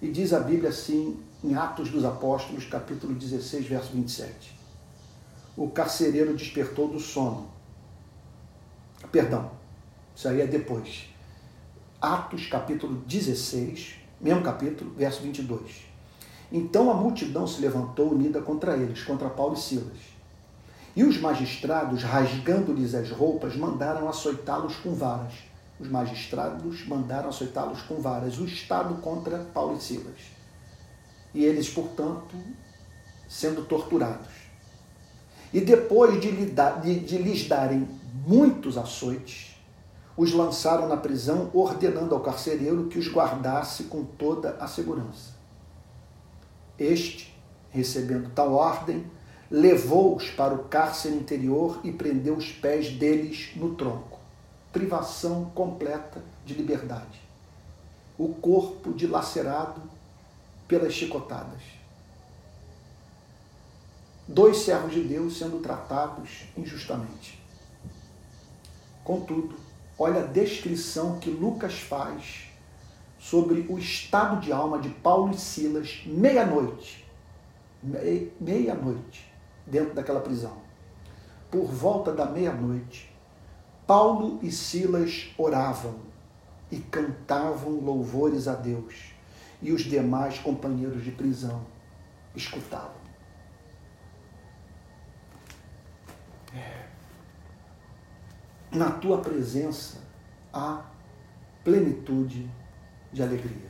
E 0.00 0.08
diz 0.10 0.32
a 0.32 0.40
Bíblia 0.40 0.70
assim, 0.70 1.18
em 1.46 1.54
Atos 1.54 1.90
dos 1.90 2.04
Apóstolos, 2.04 2.64
capítulo 2.64 3.14
16, 3.14 3.66
verso 3.66 3.92
27. 3.92 4.58
O 5.56 5.68
carcereiro 5.68 6.34
despertou 6.34 6.88
do 6.88 6.98
sono. 6.98 7.48
Perdão, 9.12 9.52
isso 10.14 10.26
aí 10.26 10.40
é 10.40 10.46
depois. 10.46 11.08
Atos 12.00 12.46
capítulo 12.48 12.96
16, 13.06 13.94
mesmo 14.20 14.42
capítulo, 14.42 14.92
verso 14.96 15.22
22. 15.22 15.84
Então 16.50 16.90
a 16.90 16.94
multidão 16.94 17.46
se 17.46 17.60
levantou 17.60 18.10
unida 18.10 18.42
contra 18.42 18.76
eles, 18.76 19.04
contra 19.04 19.30
Paulo 19.30 19.54
e 19.54 19.60
Silas. 19.60 19.98
E 20.96 21.04
os 21.04 21.20
magistrados, 21.20 22.02
rasgando-lhes 22.02 22.92
as 22.92 23.12
roupas, 23.12 23.54
mandaram 23.54 24.08
açoitá-los 24.08 24.74
com 24.76 24.94
varas. 24.94 25.34
Os 25.78 25.88
magistrados 25.88 26.84
mandaram 26.88 27.28
açoitá-los 27.28 27.82
com 27.82 28.00
varas, 28.00 28.36
o 28.38 28.44
Estado 28.44 28.96
contra 28.96 29.38
Paulo 29.54 29.76
e 29.76 29.80
Silas. 29.80 30.35
E 31.36 31.44
eles, 31.44 31.68
portanto, 31.68 32.34
sendo 33.28 33.66
torturados. 33.66 34.32
E 35.52 35.60
depois 35.60 36.18
de, 36.18 36.30
lhes 36.30 37.46
darem 37.46 37.86
muitos 38.26 38.78
açoites, 38.78 39.54
os 40.16 40.32
lançaram 40.32 40.88
na 40.88 40.96
prisão, 40.96 41.50
ordenando 41.52 42.14
ao 42.14 42.22
carcereiro 42.22 42.86
que 42.86 42.98
os 42.98 43.12
guardasse 43.12 43.84
com 43.84 44.02
toda 44.02 44.56
a 44.58 44.66
segurança. 44.66 45.34
Este, 46.78 47.38
recebendo 47.68 48.30
tal 48.34 48.54
ordem, 48.54 49.04
levou-os 49.50 50.30
para 50.30 50.54
o 50.54 50.64
cárcere 50.64 51.16
interior 51.16 51.80
e 51.84 51.92
prendeu 51.92 52.34
os 52.34 52.50
pés 52.50 52.92
deles 52.92 53.50
no 53.56 53.74
tronco. 53.74 54.18
Privação 54.72 55.50
completa 55.54 56.22
de 56.46 56.54
liberdade. 56.54 57.20
O 58.16 58.30
corpo 58.30 58.94
dilacerado 58.94 59.82
pelas 60.66 60.92
chicotadas. 60.92 61.62
Dois 64.28 64.58
servos 64.58 64.92
de 64.92 65.02
Deus 65.02 65.38
sendo 65.38 65.60
tratados 65.60 66.46
injustamente. 66.56 67.40
Contudo, 69.04 69.54
olha 69.96 70.22
a 70.24 70.26
descrição 70.26 71.20
que 71.20 71.30
Lucas 71.30 71.80
faz 71.80 72.48
sobre 73.18 73.66
o 73.68 73.78
estado 73.78 74.40
de 74.40 74.52
alma 74.52 74.80
de 74.80 74.88
Paulo 74.88 75.32
e 75.32 75.38
Silas 75.38 76.02
meia-noite. 76.06 77.06
Meia-noite, 78.40 79.32
dentro 79.64 79.94
daquela 79.94 80.20
prisão. 80.20 80.58
Por 81.50 81.66
volta 81.66 82.12
da 82.12 82.26
meia-noite, 82.26 83.14
Paulo 83.86 84.40
e 84.42 84.50
Silas 84.50 85.28
oravam 85.38 85.94
e 86.70 86.78
cantavam 86.78 87.78
louvores 87.78 88.48
a 88.48 88.54
Deus, 88.54 89.14
e 89.66 89.72
os 89.72 89.82
demais 89.82 90.38
companheiros 90.38 91.02
de 91.02 91.10
prisão 91.10 91.66
escutavam. 92.36 92.94
Na 98.70 98.92
tua 98.92 99.18
presença 99.18 99.98
há 100.52 100.84
plenitude 101.64 102.48
de 103.12 103.20
alegria. 103.20 103.68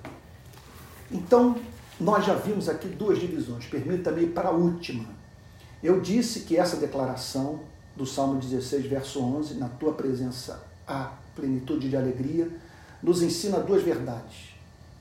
Então, 1.11 1.59
nós 1.99 2.27
já 2.27 2.35
vimos 2.35 2.69
aqui 2.69 2.89
duas 2.89 3.19
divisões. 3.19 3.65
Permita-me 3.65 4.25
ir 4.25 4.33
para 4.35 4.51
a 4.51 4.53
última. 4.53 5.09
Eu 5.83 6.03
disse 6.03 6.41
que 6.41 6.59
essa 6.59 6.77
declaração 6.77 7.61
do 7.97 8.05
Salmo 8.05 8.39
16, 8.39 8.85
verso 8.85 9.19
11, 9.23 9.55
na 9.55 9.71
tua 9.71 9.95
presença 9.95 10.63
há 10.87 11.15
plenitude 11.35 11.89
de 11.89 11.97
alegria, 11.97 12.51
nos 13.03 13.23
ensina 13.23 13.61
duas 13.61 13.83
verdades: 13.83 14.56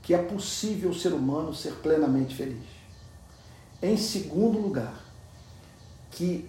que 0.05 0.13
é 0.13 0.19
possível 0.19 0.91
o 0.91 0.93
ser 0.93 1.13
humano 1.13 1.51
ser 1.51 1.73
plenamente 1.81 2.35
feliz. 2.35 2.67
Em 3.81 3.97
segundo 3.97 4.59
lugar, 4.59 5.03
que 6.11 6.47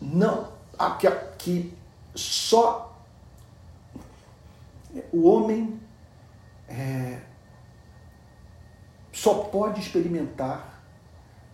não 0.00 0.48
que, 0.98 1.08
que 1.38 1.74
só 2.16 3.00
o 5.12 5.28
homem 5.28 5.80
é, 6.68 7.20
só 9.12 9.34
pode 9.44 9.80
experimentar 9.80 10.82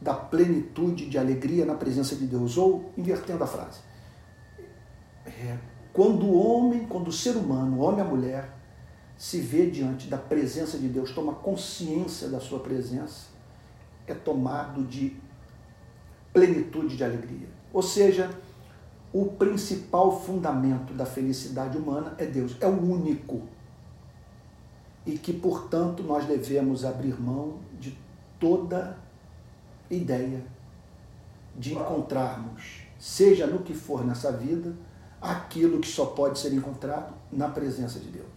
da 0.00 0.14
plenitude 0.14 1.06
de 1.06 1.18
alegria 1.18 1.66
na 1.66 1.74
presença 1.74 2.16
de 2.16 2.26
Deus. 2.26 2.56
Ou, 2.56 2.90
invertendo 2.96 3.44
a 3.44 3.46
frase, 3.46 3.80
é, 5.26 5.58
quando 5.92 6.24
o 6.24 6.34
homem, 6.34 6.86
quando 6.86 7.08
o 7.08 7.12
ser 7.12 7.36
humano, 7.36 7.80
homem 7.80 7.98
e 7.98 8.02
a 8.02 8.04
mulher, 8.04 8.63
se 9.16 9.40
vê 9.40 9.70
diante 9.70 10.08
da 10.08 10.18
presença 10.18 10.78
de 10.78 10.88
Deus, 10.88 11.12
toma 11.12 11.34
consciência 11.34 12.28
da 12.28 12.40
sua 12.40 12.60
presença, 12.60 13.28
é 14.06 14.14
tomado 14.14 14.82
de 14.84 15.16
plenitude 16.32 16.96
de 16.96 17.04
alegria. 17.04 17.48
Ou 17.72 17.82
seja, 17.82 18.30
o 19.12 19.26
principal 19.26 20.20
fundamento 20.20 20.92
da 20.92 21.06
felicidade 21.06 21.78
humana 21.78 22.14
é 22.18 22.26
Deus, 22.26 22.56
é 22.60 22.66
o 22.66 22.80
único 22.80 23.42
e 25.06 25.18
que, 25.18 25.32
portanto, 25.32 26.02
nós 26.02 26.24
devemos 26.24 26.84
abrir 26.84 27.20
mão 27.20 27.58
de 27.78 27.96
toda 28.40 28.96
ideia 29.90 30.44
de 31.56 31.74
encontrarmos, 31.74 32.82
seja 32.98 33.46
no 33.46 33.60
que 33.60 33.74
for 33.74 34.04
nessa 34.04 34.32
vida, 34.32 34.74
aquilo 35.20 35.78
que 35.78 35.88
só 35.88 36.06
pode 36.06 36.38
ser 36.38 36.52
encontrado 36.52 37.14
na 37.30 37.48
presença 37.48 37.98
de 37.98 38.08
Deus. 38.08 38.33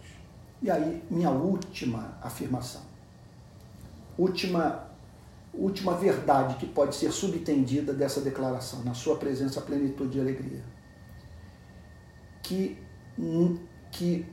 E 0.60 0.70
aí, 0.70 1.04
minha 1.08 1.30
última 1.30 2.18
afirmação, 2.20 2.82
última, 4.18 4.88
última 5.54 5.94
verdade 5.94 6.56
que 6.56 6.66
pode 6.66 6.96
ser 6.96 7.12
subentendida 7.12 7.92
dessa 7.92 8.20
declaração, 8.20 8.82
na 8.82 8.92
sua 8.92 9.16
presença, 9.16 9.60
plenitude 9.60 10.12
de 10.12 10.20
alegria. 10.20 10.64
Que, 12.42 12.76
que 13.92 14.26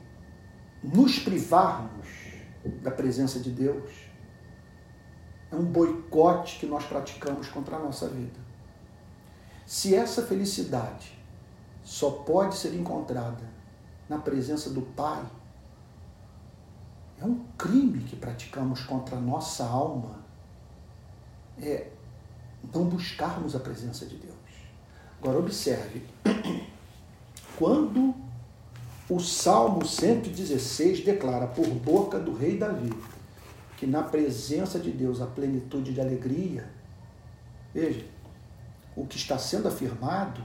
nos 0.82 1.18
privarmos 1.18 2.08
da 2.82 2.90
presença 2.90 3.38
de 3.38 3.50
Deus 3.50 3.90
é 5.50 5.54
um 5.54 5.64
boicote 5.64 6.58
que 6.58 6.66
nós 6.66 6.84
praticamos 6.84 7.48
contra 7.48 7.76
a 7.76 7.78
nossa 7.78 8.08
vida. 8.08 8.46
Se 9.64 9.94
essa 9.94 10.22
felicidade 10.22 11.16
só 11.84 12.10
pode 12.10 12.56
ser 12.56 12.74
encontrada 12.74 13.44
na 14.08 14.18
presença 14.18 14.70
do 14.70 14.82
Pai, 14.82 15.24
é 17.20 17.24
um 17.24 17.40
crime 17.56 18.00
que 18.00 18.16
praticamos 18.16 18.82
contra 18.82 19.16
a 19.16 19.20
nossa 19.20 19.64
alma 19.64 20.24
é 21.60 21.88
não 22.74 22.84
buscarmos 22.84 23.54
a 23.54 23.60
presença 23.60 24.04
de 24.06 24.16
Deus. 24.16 24.34
Agora 25.20 25.38
observe, 25.38 26.02
quando 27.56 28.14
o 29.08 29.20
Salmo 29.20 29.86
116 29.86 31.04
declara 31.04 31.46
por 31.46 31.66
boca 31.68 32.18
do 32.18 32.34
rei 32.34 32.58
Davi 32.58 32.92
que 33.76 33.86
na 33.86 34.02
presença 34.02 34.78
de 34.78 34.90
Deus 34.90 35.20
a 35.20 35.26
plenitude 35.26 35.92
de 35.92 36.00
alegria. 36.00 36.68
Veja, 37.72 38.06
o 38.96 39.06
que 39.06 39.16
está 39.16 39.38
sendo 39.38 39.68
afirmado 39.68 40.42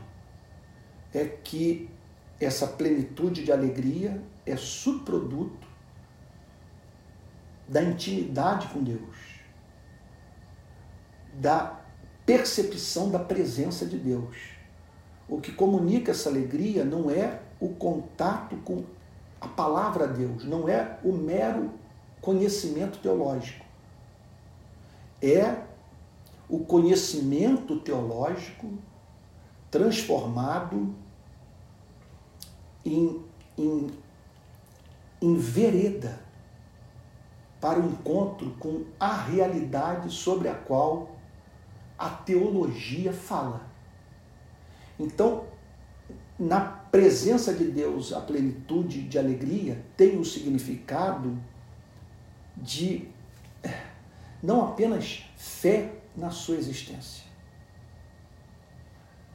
é 1.14 1.26
que 1.26 1.90
essa 2.40 2.68
plenitude 2.68 3.44
de 3.44 3.52
alegria 3.52 4.22
é 4.46 4.58
subproduto 4.58 5.71
da 7.68 7.82
intimidade 7.82 8.68
com 8.68 8.84
Deus, 8.84 9.16
da 11.34 11.80
percepção 12.26 13.10
da 13.10 13.20
presença 13.20 13.86
de 13.86 13.98
Deus. 13.98 14.36
O 15.28 15.40
que 15.40 15.52
comunica 15.52 16.12
essa 16.12 16.30
alegria 16.30 16.84
não 16.84 17.10
é 17.10 17.40
o 17.60 17.70
contato 17.70 18.56
com 18.58 18.84
a 19.40 19.48
palavra 19.48 20.08
Deus, 20.08 20.46
não 20.46 20.68
é 20.68 21.00
o 21.04 21.14
mero 21.14 21.72
conhecimento 22.20 23.00
teológico. 23.00 23.66
É 25.22 25.64
o 26.50 26.60
conhecimento 26.60 27.80
teológico 27.80 28.72
transformado 29.70 30.94
em, 32.84 33.24
em, 33.58 33.88
em 35.22 35.36
vereda 35.38 36.20
para 37.62 37.80
o 37.80 37.86
encontro 37.86 38.56
com 38.60 38.84
a 39.00 39.16
realidade 39.16 40.12
sobre 40.12 40.50
a 40.50 40.56
qual 40.56 41.16
a 41.98 42.10
teologia 42.10 43.14
fala. 43.14 43.62
Então, 45.00 45.46
na 46.40 46.60
presença 46.60 47.54
de 47.54 47.66
Deus, 47.66 48.12
a 48.12 48.20
plenitude 48.20 49.04
de 49.04 49.20
alegria 49.20 49.86
tem 49.96 50.18
o 50.18 50.26
significado 50.26 51.38
de 52.58 53.08
eh, 53.64 53.86
não 54.42 54.66
apenas 54.66 55.24
fé 55.38 55.94
na 56.18 56.32
sua 56.32 56.56
existência, 56.56 57.24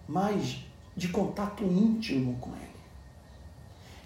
mas 0.08 0.64
de 0.96 1.08
contato 1.08 1.62
íntimo 1.62 2.36
com 2.40 2.50
Ele. 2.50 2.66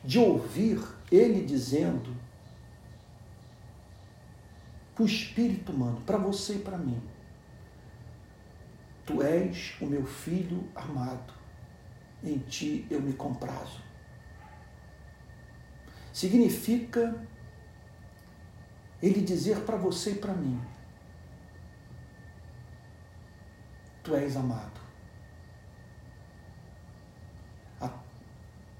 De 0.04 0.18
ouvir 0.18 0.78
Ele 1.10 1.42
dizendo 1.44 2.14
para 4.94 5.02
o 5.02 5.06
espírito 5.06 5.72
humano, 5.72 6.00
para 6.02 6.18
você 6.18 6.54
e 6.54 6.58
para 6.58 6.78
mim: 6.78 7.00
Tu 9.06 9.22
és 9.22 9.74
o 9.80 9.86
meu 9.86 10.04
filho 10.04 10.68
amado 10.74 11.40
em 12.22 12.38
ti 12.38 12.86
eu 12.90 13.00
me 13.00 13.12
comprazo. 13.12 13.80
significa 16.12 17.14
ele 19.02 19.22
dizer 19.22 19.60
para 19.60 19.76
você 19.76 20.12
e 20.12 20.14
para 20.16 20.34
mim: 20.34 20.60
Tu 24.02 24.14
és 24.14 24.36
amado. 24.36 24.80
A, 27.80 27.90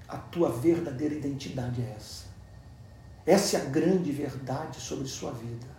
a 0.07 0.17
tua 0.17 0.51
verdadeira 0.51 1.15
identidade 1.15 1.81
é 1.81 1.95
essa. 1.95 2.29
Essa 3.25 3.57
é 3.57 3.61
a 3.61 3.65
grande 3.65 4.11
verdade 4.11 4.79
sobre 4.79 5.07
sua 5.07 5.31
vida. 5.31 5.70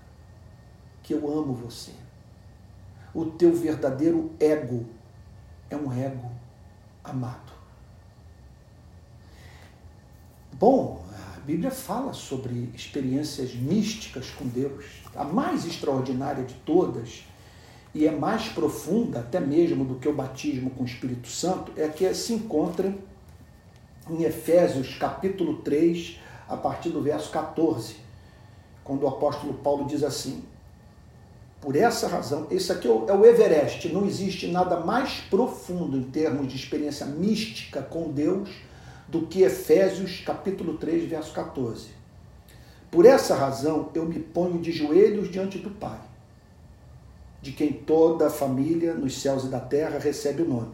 Que 1.03 1.15
eu 1.15 1.27
amo 1.31 1.53
você. 1.55 1.93
O 3.15 3.27
teu 3.27 3.55
verdadeiro 3.55 4.31
ego 4.41 4.87
é 5.69 5.77
um 5.77 5.93
ego 5.93 6.31
amado. 7.05 7.53
Bom, 10.53 11.05
a 11.37 11.41
Bíblia 11.41 11.71
fala 11.71 12.13
sobre 12.13 12.71
experiências 12.75 13.55
místicas 13.55 14.31
com 14.31 14.47
Deus. 14.47 14.85
A 15.15 15.25
mais 15.25 15.67
extraordinária 15.67 16.45
de 16.45 16.55
todas 16.55 17.25
e 17.95 18.07
é 18.07 18.11
mais 18.11 18.49
profunda 18.49 19.21
até 19.21 19.39
mesmo 19.39 19.85
do 19.85 19.97
que 19.97 20.09
o 20.09 20.15
batismo 20.15 20.71
com 20.71 20.83
o 20.83 20.87
Espírito 20.87 21.29
Santo 21.29 21.73
é 21.77 21.89
que 21.89 22.15
se 22.15 22.33
encontra 22.33 22.95
em 24.09 24.23
Efésios 24.23 24.97
capítulo 24.97 25.59
3, 25.59 26.19
a 26.49 26.57
partir 26.57 26.89
do 26.89 27.03
verso 27.03 27.31
14, 27.31 27.97
quando 28.83 29.03
o 29.03 29.09
apóstolo 29.09 29.55
Paulo 29.55 29.87
diz 29.87 30.03
assim: 30.03 30.43
Por 31.63 31.77
essa 31.77 32.09
razão, 32.09 32.49
esse 32.51 32.73
aqui 32.73 32.89
é 32.89 32.91
o, 32.91 33.09
é 33.09 33.13
o 33.13 33.25
Everest, 33.25 33.89
não 33.91 34.05
existe 34.05 34.49
nada 34.49 34.81
mais 34.81 35.21
profundo 35.31 35.97
em 35.97 36.03
termos 36.03 36.49
de 36.49 36.57
experiência 36.57 37.07
mística 37.07 37.81
com 37.81 38.11
Deus 38.11 38.51
do 39.07 39.29
que 39.29 39.43
Efésios 39.43 40.23
capítulo 40.27 40.77
3, 40.77 41.09
verso 41.09 41.33
14. 41.33 41.87
Por 42.91 43.07
essa 43.07 43.37
razão 43.37 43.91
eu 43.95 44.05
me 44.05 44.19
ponho 44.19 44.61
de 44.61 44.73
joelhos 44.73 45.31
diante 45.31 45.57
do 45.57 45.71
Pai, 45.71 46.01
de 47.41 47.53
quem 47.53 47.73
toda 47.73 48.27
a 48.27 48.31
família 48.31 48.93
nos 48.95 49.23
céus 49.23 49.45
e 49.45 49.47
da 49.47 49.61
terra 49.61 50.01
recebe 50.01 50.43
o 50.43 50.49
nome. 50.49 50.73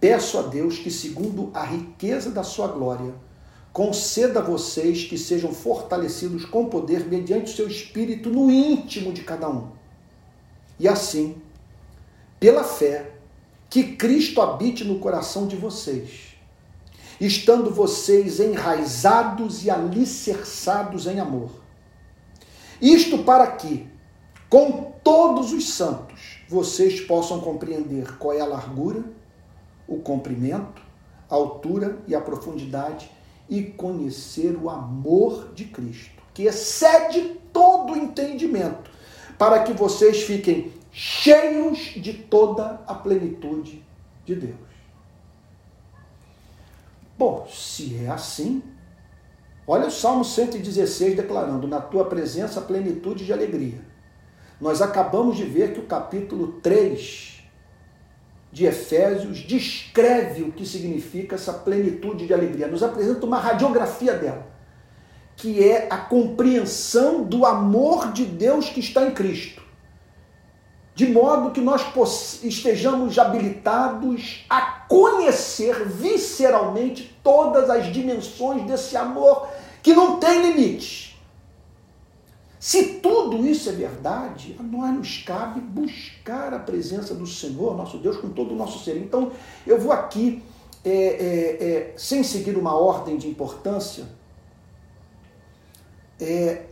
Peço 0.00 0.36
a 0.36 0.42
Deus 0.42 0.78
que, 0.78 0.90
segundo 0.90 1.52
a 1.54 1.62
riqueza 1.62 2.28
da 2.28 2.42
sua 2.42 2.66
glória, 2.66 3.14
conceda 3.72 4.40
a 4.40 4.42
vocês 4.42 5.04
que 5.04 5.16
sejam 5.16 5.54
fortalecidos 5.54 6.44
com 6.44 6.66
poder 6.66 7.06
mediante 7.06 7.52
o 7.52 7.54
seu 7.54 7.68
espírito 7.68 8.30
no 8.30 8.50
íntimo 8.50 9.12
de 9.12 9.22
cada 9.22 9.48
um. 9.48 9.80
E 10.78 10.88
assim, 10.88 11.36
pela 12.38 12.64
fé, 12.64 13.12
que 13.70 13.96
Cristo 13.96 14.42
habite 14.42 14.84
no 14.84 14.98
coração 14.98 15.46
de 15.46 15.56
vocês, 15.56 16.36
estando 17.20 17.70
vocês 17.70 18.40
enraizados 18.40 19.64
e 19.64 19.70
alicerçados 19.70 21.06
em 21.06 21.20
amor. 21.20 21.50
Isto 22.80 23.18
para 23.18 23.46
que, 23.46 23.88
com 24.50 24.92
todos 25.02 25.52
os 25.52 25.70
santos, 25.70 26.38
vocês 26.48 27.00
possam 27.00 27.40
compreender 27.40 28.18
qual 28.18 28.34
é 28.34 28.40
a 28.40 28.46
largura, 28.46 29.02
o 29.88 30.00
comprimento, 30.00 30.82
a 31.30 31.34
altura 31.34 31.98
e 32.06 32.14
a 32.14 32.20
profundidade 32.20 33.10
e 33.48 33.62
conhecer 33.62 34.54
o 34.56 34.68
amor 34.68 35.52
de 35.54 35.64
Cristo, 35.64 36.22
que 36.34 36.42
excede 36.42 37.40
todo 37.52 37.96
entendimento, 37.96 38.90
para 39.42 39.64
que 39.64 39.72
vocês 39.72 40.22
fiquem 40.22 40.72
cheios 40.92 41.94
de 41.96 42.12
toda 42.12 42.80
a 42.86 42.94
plenitude 42.94 43.84
de 44.24 44.36
Deus. 44.36 44.54
Bom, 47.18 47.48
se 47.52 47.96
é 48.04 48.08
assim, 48.08 48.62
olha 49.66 49.88
o 49.88 49.90
Salmo 49.90 50.24
116 50.24 51.16
declarando: 51.16 51.66
Na 51.66 51.80
tua 51.80 52.04
presença 52.04 52.60
plenitude 52.60 53.26
de 53.26 53.32
alegria. 53.32 53.80
Nós 54.60 54.80
acabamos 54.80 55.36
de 55.36 55.42
ver 55.42 55.72
que 55.72 55.80
o 55.80 55.86
capítulo 55.86 56.60
3 56.62 57.42
de 58.52 58.64
Efésios 58.64 59.40
descreve 59.40 60.44
o 60.44 60.52
que 60.52 60.64
significa 60.64 61.34
essa 61.34 61.52
plenitude 61.52 62.28
de 62.28 62.32
alegria, 62.32 62.68
nos 62.68 62.84
apresenta 62.84 63.26
uma 63.26 63.40
radiografia 63.40 64.14
dela, 64.14 64.46
que 65.36 65.62
é 65.62 65.88
a 65.90 65.96
compreensão 65.96 67.24
do 67.24 67.44
amor 67.44 68.12
de 68.12 68.24
Deus 68.24 68.68
que 68.68 68.80
está 68.80 69.06
em 69.06 69.12
Cristo, 69.12 69.62
de 70.94 71.06
modo 71.08 71.50
que 71.50 71.60
nós 71.60 72.42
estejamos 72.42 73.18
habilitados 73.18 74.44
a 74.48 74.60
conhecer 74.88 75.86
visceralmente 75.86 77.18
todas 77.22 77.70
as 77.70 77.92
dimensões 77.92 78.62
desse 78.66 78.96
amor 78.96 79.48
que 79.82 79.94
não 79.94 80.20
tem 80.20 80.52
limites 80.52 81.12
se 82.62 83.00
tudo 83.00 83.44
isso 83.44 83.68
é 83.70 83.72
verdade, 83.72 84.54
a 84.56 84.62
nós 84.62 84.94
nos 84.94 85.18
cabe 85.24 85.60
buscar 85.60 86.54
a 86.54 86.60
presença 86.60 87.12
do 87.12 87.26
Senhor, 87.26 87.76
nosso 87.76 87.98
Deus, 87.98 88.18
com 88.18 88.28
todo 88.28 88.52
o 88.52 88.56
nosso 88.56 88.84
ser. 88.84 88.98
Então, 88.98 89.32
eu 89.66 89.80
vou 89.80 89.90
aqui, 89.90 90.40
é, 90.84 90.92
é, 90.92 91.66
é, 91.66 91.94
sem 91.96 92.22
seguir 92.22 92.56
uma 92.56 92.76
ordem 92.76 93.16
de 93.16 93.26
importância, 93.26 94.04
é, 96.22 96.70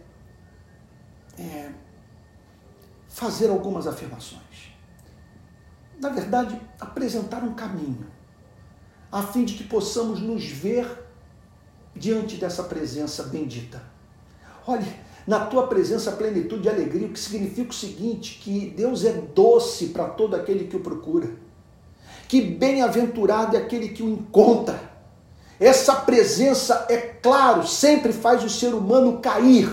é, 1.38 1.70
fazer 3.08 3.50
algumas 3.50 3.86
afirmações. 3.86 4.40
Na 6.00 6.08
verdade, 6.08 6.60
apresentar 6.80 7.42
um 7.42 7.54
caminho, 7.54 8.06
a 9.12 9.22
fim 9.22 9.44
de 9.44 9.54
que 9.54 9.64
possamos 9.64 10.20
nos 10.20 10.44
ver 10.44 10.86
diante 11.94 12.36
dessa 12.36 12.62
presença 12.62 13.24
bendita. 13.24 13.82
Olha, 14.66 14.86
na 15.26 15.46
tua 15.46 15.66
presença 15.66 16.12
plenitude 16.12 16.62
de 16.62 16.68
alegria, 16.68 17.06
o 17.06 17.12
que 17.12 17.18
significa 17.18 17.70
o 17.70 17.74
seguinte, 17.74 18.40
que 18.42 18.70
Deus 18.70 19.04
é 19.04 19.12
doce 19.12 19.88
para 19.88 20.08
todo 20.08 20.34
aquele 20.34 20.66
que 20.66 20.76
o 20.76 20.80
procura. 20.80 21.30
Que 22.26 22.40
bem-aventurado 22.40 23.56
é 23.56 23.60
aquele 23.60 23.90
que 23.90 24.02
o 24.02 24.08
encontra. 24.08 24.89
Essa 25.60 25.94
presença, 25.94 26.86
é 26.88 26.96
claro, 26.96 27.66
sempre 27.66 28.14
faz 28.14 28.42
o 28.42 28.48
ser 28.48 28.72
humano 28.72 29.20
cair, 29.20 29.70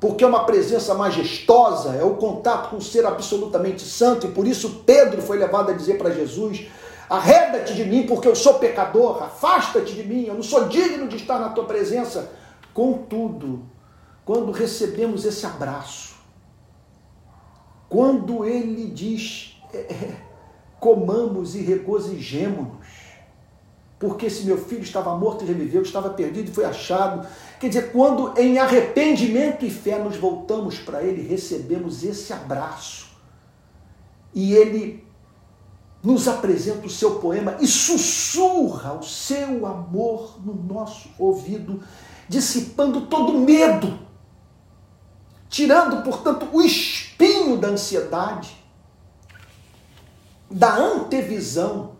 porque 0.00 0.24
é 0.24 0.26
uma 0.26 0.44
presença 0.44 0.92
majestosa, 0.92 1.90
é 1.90 2.02
o 2.02 2.16
contato 2.16 2.70
com 2.70 2.78
o 2.78 2.82
ser 2.82 3.06
absolutamente 3.06 3.82
santo, 3.82 4.26
e 4.26 4.32
por 4.32 4.44
isso 4.44 4.82
Pedro 4.84 5.22
foi 5.22 5.38
levado 5.38 5.70
a 5.70 5.74
dizer 5.74 5.98
para 5.98 6.10
Jesus: 6.10 6.66
Arreda-te 7.08 7.74
de 7.74 7.84
mim, 7.84 8.06
porque 8.06 8.26
eu 8.26 8.34
sou 8.34 8.54
pecador, 8.54 9.22
afasta-te 9.22 9.94
de 9.94 10.02
mim, 10.02 10.24
eu 10.24 10.34
não 10.34 10.42
sou 10.42 10.66
digno 10.66 11.06
de 11.06 11.16
estar 11.16 11.38
na 11.38 11.50
tua 11.50 11.64
presença. 11.64 12.32
Contudo, 12.74 13.62
quando 14.24 14.50
recebemos 14.50 15.24
esse 15.24 15.46
abraço, 15.46 16.14
quando 17.88 18.44
ele 18.44 18.86
diz, 18.86 19.62
é, 19.72 19.76
é, 19.76 20.16
comamos 20.80 21.54
e 21.54 21.60
regozijemos-nos, 21.60 23.11
porque 24.02 24.26
esse 24.26 24.42
meu 24.42 24.58
filho 24.58 24.82
estava 24.82 25.16
morto 25.16 25.44
e 25.44 25.46
reviveu, 25.46 25.80
estava 25.82 26.10
perdido 26.10 26.50
e 26.50 26.52
foi 26.52 26.64
achado. 26.64 27.24
Quer 27.60 27.68
dizer, 27.68 27.92
quando 27.92 28.36
em 28.36 28.58
arrependimento 28.58 29.64
e 29.64 29.70
fé 29.70 29.96
nos 29.96 30.16
voltamos 30.16 30.80
para 30.80 31.04
ele, 31.04 31.22
recebemos 31.22 32.02
esse 32.02 32.32
abraço. 32.32 33.06
E 34.34 34.54
ele 34.54 35.06
nos 36.02 36.26
apresenta 36.26 36.84
o 36.84 36.90
seu 36.90 37.20
poema 37.20 37.56
e 37.60 37.66
sussurra 37.68 38.94
o 38.94 39.04
seu 39.04 39.64
amor 39.64 40.36
no 40.44 40.52
nosso 40.52 41.08
ouvido, 41.16 41.80
dissipando 42.28 43.02
todo 43.02 43.38
medo 43.38 44.02
tirando, 45.52 46.02
portanto, 46.02 46.48
o 46.50 46.62
espinho 46.62 47.58
da 47.58 47.68
ansiedade, 47.68 48.56
da 50.50 50.74
antevisão 50.74 51.92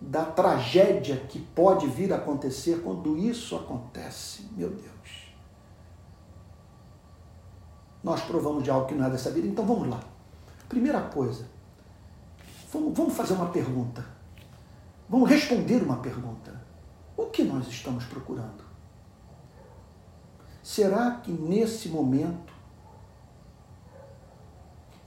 da 0.00 0.24
tragédia 0.24 1.16
que 1.28 1.38
pode 1.38 1.86
vir 1.86 2.12
a 2.12 2.16
acontecer 2.16 2.82
quando 2.82 3.16
isso 3.16 3.56
acontece. 3.56 4.48
Meu 4.56 4.70
Deus. 4.70 5.28
Nós 8.02 8.22
provamos 8.22 8.62
de 8.62 8.70
algo 8.70 8.86
que 8.86 8.94
não 8.94 9.06
é 9.06 9.10
dessa 9.10 9.30
vida, 9.30 9.48
então 9.48 9.66
vamos 9.66 9.88
lá. 9.88 10.00
Primeira 10.68 11.00
coisa, 11.00 11.46
vamos, 12.72 13.14
fazer 13.14 13.34
uma 13.34 13.48
pergunta. 13.48 14.04
Vamos 15.08 15.28
responder 15.28 15.82
uma 15.82 15.96
pergunta. 15.96 16.60
O 17.16 17.26
que 17.26 17.42
nós 17.42 17.66
estamos 17.66 18.04
procurando? 18.04 18.62
Será 20.62 21.12
que 21.12 21.32
nesse 21.32 21.88
momento 21.88 22.52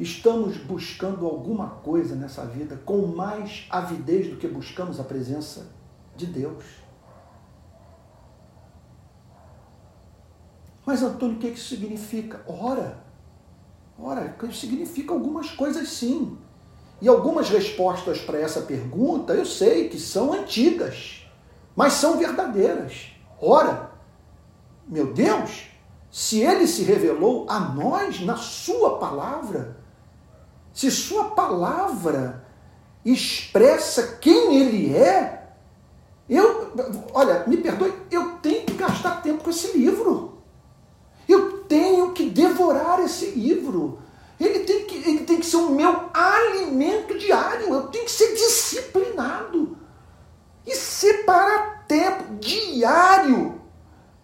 estamos 0.02 0.58
buscando 0.58 1.26
alguma 1.26 1.68
coisa 1.68 2.16
nessa 2.16 2.46
vida 2.46 2.82
com 2.84 3.06
mais 3.08 3.68
avidez 3.70 4.30
do 4.30 4.38
que 4.38 4.48
buscamos 4.48 5.00
a 5.00 5.04
presença 5.04 5.68
de 6.16 6.26
Deus? 6.26 6.64
Mas 10.86 11.04
Antônio, 11.04 11.36
o 11.36 11.40
que 11.40 11.48
isso 11.48 11.70
significa? 11.70 12.42
Ora, 12.48 13.04
ora, 13.98 14.36
isso 14.44 14.62
significa 14.62 15.14
algumas 15.14 15.52
coisas 15.52 15.90
sim. 15.90 16.38
E 17.00 17.08
algumas 17.08 17.50
respostas 17.50 18.20
para 18.20 18.40
essa 18.40 18.62
pergunta 18.62 19.34
eu 19.34 19.46
sei 19.46 19.90
que 19.90 20.00
são 20.00 20.34
antigas, 20.34 21.28
mas 21.76 21.94
são 21.94 22.18
verdadeiras. 22.18 23.12
Ora, 23.40 23.92
meu 24.88 25.14
Deus, 25.14 25.68
se 26.10 26.42
ele 26.42 26.68
se 26.68 26.84
revelou 26.84 27.46
a 27.50 27.60
nós 27.60 28.20
na 28.22 28.36
sua 28.36 28.98
palavra, 29.00 29.81
se 30.74 30.90
sua 30.90 31.32
palavra 31.32 32.46
expressa 33.04 34.18
quem 34.22 34.56
ele 34.58 34.96
é, 34.96 35.42
eu, 36.30 36.72
olha, 37.14 37.44
me 37.46 37.58
perdoe, 37.58 37.94
eu 38.10 38.38
tenho 38.42 38.66
que 38.66 38.74
gastar 38.74 39.22
tempo 39.22 39.44
com 39.44 39.50
esse 39.50 39.78
livro. 39.78 40.42
Eu 41.28 41.64
tenho 41.64 42.14
que 42.14 42.30
devorar 42.30 43.02
esse 43.02 43.32
livro. 43.32 44.00
Ele 44.40 44.60
tem 44.60 44.86
que, 44.86 44.96
ele 44.96 45.20
tem 45.26 45.40
que 45.40 45.46
ser 45.46 45.58
o 45.58 45.72
meu 45.72 46.10
alimento 46.14 47.18
diário. 47.18 47.74
Eu 47.74 47.88
tenho 47.88 48.06
que 48.06 48.12
ser 48.12 48.34
disciplinado. 48.34 49.78
E 50.66 50.74
separar 50.74 51.86
tempo 51.86 52.36
diário 52.40 53.60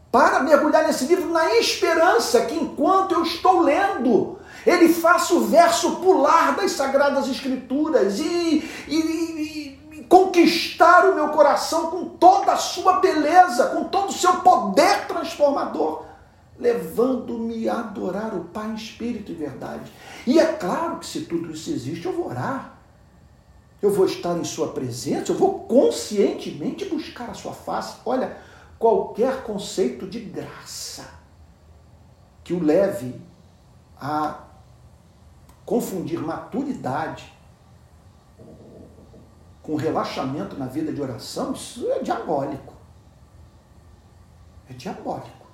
para 0.09 0.39
mergulhar 0.39 0.87
nesse 0.87 1.05
livro 1.05 1.29
na 1.29 1.55
esperança 1.55 2.45
que 2.45 2.55
enquanto 2.55 3.15
eu 3.15 3.23
estou 3.23 3.59
lendo, 3.59 4.36
ele 4.69 4.89
faça 4.89 5.33
o 5.33 5.45
verso 5.45 5.97
pular 5.97 6.55
das 6.55 6.71
Sagradas 6.73 7.29
Escrituras 7.29 8.19
e, 8.19 8.69
e, 8.87 8.97
e 9.95 10.03
conquistar 10.09 11.09
o 11.09 11.15
meu 11.15 11.29
coração 11.29 11.89
com 11.89 12.05
toda 12.05 12.51
a 12.51 12.57
sua 12.57 12.99
beleza, 12.99 13.67
com 13.67 13.85
todo 13.85 14.09
o 14.09 14.13
seu 14.13 14.41
poder 14.41 15.07
transformador, 15.07 16.03
levando-me 16.59 17.69
a 17.69 17.79
adorar 17.79 18.35
o 18.35 18.45
Pai 18.45 18.73
espírito 18.73 19.31
e 19.31 19.35
verdade. 19.35 19.89
E 20.25 20.37
é 20.37 20.45
claro 20.45 20.99
que 20.99 21.05
se 21.05 21.21
tudo 21.21 21.51
isso 21.51 21.69
existe, 21.69 22.05
eu 22.05 22.13
vou 22.13 22.27
orar. 22.27 22.73
Eu 23.81 23.91
vou 23.91 24.05
estar 24.05 24.35
em 24.37 24.43
sua 24.43 24.69
presença, 24.69 25.31
eu 25.31 25.37
vou 25.37 25.59
conscientemente 25.61 26.83
buscar 26.85 27.29
a 27.29 27.33
sua 27.33 27.53
face. 27.53 27.97
Olha, 28.05 28.35
qualquer 28.79 29.43
conceito 29.43 30.07
de 30.07 30.19
graça 30.19 31.05
que 32.43 32.53
o 32.53 32.63
leve 32.63 33.21
a 33.99 34.46
confundir 35.67 36.17
maturidade 36.21 37.29
com 39.61 39.75
relaxamento 39.75 40.57
na 40.57 40.65
vida 40.65 40.93
de 40.93 41.01
oração, 41.01 41.51
isso 41.51 41.85
é 41.91 41.99
diabólico. 41.99 42.73
É 44.69 44.73
diabólico. 44.73 45.45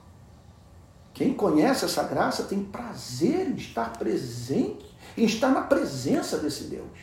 Quem 1.16 1.34
conhece 1.34 1.84
essa 1.84 2.03
graça 2.03 2.43
tem 2.43 2.64
prazer 2.64 3.49
em 3.49 3.55
estar 3.55 3.93
presente, 3.93 4.86
em 5.18 5.26
estar 5.26 5.49
na 5.49 5.64
presença 5.64 6.38
desse 6.38 6.66
Deus. 6.66 6.99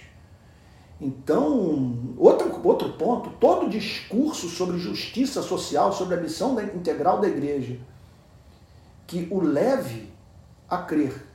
Então, 1.01 2.15
outro, 2.17 2.61
outro 2.65 2.93
ponto, 2.93 3.31
todo 3.41 3.69
discurso 3.69 4.49
sobre 4.49 4.79
justiça 4.79 5.43
social, 5.43 5.93
sobre 5.93 6.15
a 6.15 6.21
missão 6.21 6.57
integral 6.61 7.21
da 7.21 7.27
igreja, 7.27 7.77
que 9.09 9.27
o 9.33 9.41
leve 9.41 10.13
a 10.69 10.79
crer 10.79 11.30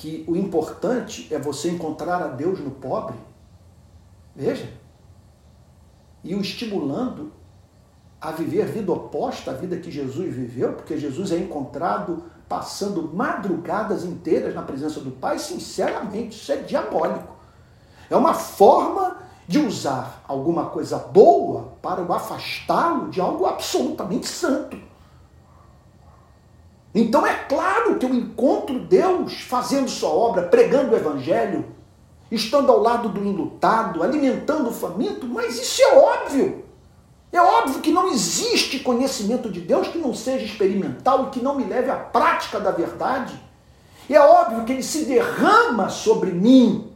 que 0.00 0.24
o 0.26 0.34
importante 0.34 1.28
é 1.30 1.38
você 1.38 1.68
encontrar 1.68 2.22
a 2.22 2.28
Deus 2.28 2.58
no 2.58 2.70
pobre, 2.70 3.18
veja, 4.34 4.66
e 6.24 6.34
o 6.34 6.40
estimulando 6.40 7.30
a 8.18 8.30
viver 8.30 8.64
vida 8.64 8.90
oposta 8.90 9.50
à 9.50 9.54
vida 9.54 9.76
que 9.76 9.90
Jesus 9.90 10.34
viveu, 10.34 10.72
porque 10.72 10.96
Jesus 10.96 11.30
é 11.32 11.36
encontrado 11.36 12.22
passando 12.48 13.14
madrugadas 13.14 14.02
inteiras 14.02 14.54
na 14.54 14.62
presença 14.62 15.00
do 15.00 15.10
Pai, 15.10 15.38
sinceramente, 15.38 16.34
isso 16.34 16.50
é 16.50 16.56
diabólico. 16.56 17.36
É 18.08 18.16
uma 18.16 18.32
forma 18.32 19.18
de 19.46 19.58
usar 19.58 20.24
alguma 20.26 20.70
coisa 20.70 20.96
boa 20.96 21.74
para 21.82 22.02
o 22.02 22.10
afastá-lo 22.10 23.10
de 23.10 23.20
algo 23.20 23.44
absolutamente 23.44 24.26
santo. 24.26 24.78
Então 26.94 27.24
é 27.26 27.34
claro 27.34 27.96
que 27.96 28.04
eu 28.04 28.14
encontro 28.14 28.80
Deus 28.80 29.40
fazendo 29.42 29.88
sua 29.88 30.10
obra, 30.10 30.42
pregando 30.42 30.92
o 30.92 30.96
evangelho, 30.96 31.64
estando 32.30 32.70
ao 32.70 32.80
lado 32.80 33.08
do 33.08 33.24
enlutado, 33.24 34.02
alimentando 34.02 34.68
o 34.68 34.72
faminto, 34.72 35.26
mas 35.26 35.60
isso 35.60 35.82
é 35.82 35.94
óbvio. 35.96 36.64
É 37.32 37.40
óbvio 37.40 37.80
que 37.80 37.92
não 37.92 38.08
existe 38.08 38.80
conhecimento 38.80 39.50
de 39.50 39.60
Deus 39.60 39.86
que 39.86 39.98
não 39.98 40.12
seja 40.12 40.44
experimental 40.44 41.26
e 41.26 41.30
que 41.30 41.40
não 41.40 41.54
me 41.54 41.64
leve 41.64 41.88
à 41.90 41.96
prática 41.96 42.58
da 42.58 42.72
verdade. 42.72 43.40
É 44.08 44.18
óbvio 44.18 44.64
que 44.64 44.72
ele 44.72 44.82
se 44.82 45.04
derrama 45.04 45.88
sobre 45.88 46.32
mim 46.32 46.90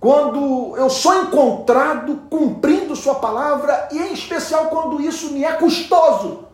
quando 0.00 0.74
eu 0.76 0.88
sou 0.88 1.22
encontrado 1.22 2.22
cumprindo 2.30 2.96
Sua 2.96 3.16
palavra 3.16 3.88
e, 3.92 3.98
em 3.98 4.12
especial, 4.12 4.66
quando 4.66 5.00
isso 5.00 5.32
me 5.32 5.44
é 5.44 5.52
custoso. 5.52 6.44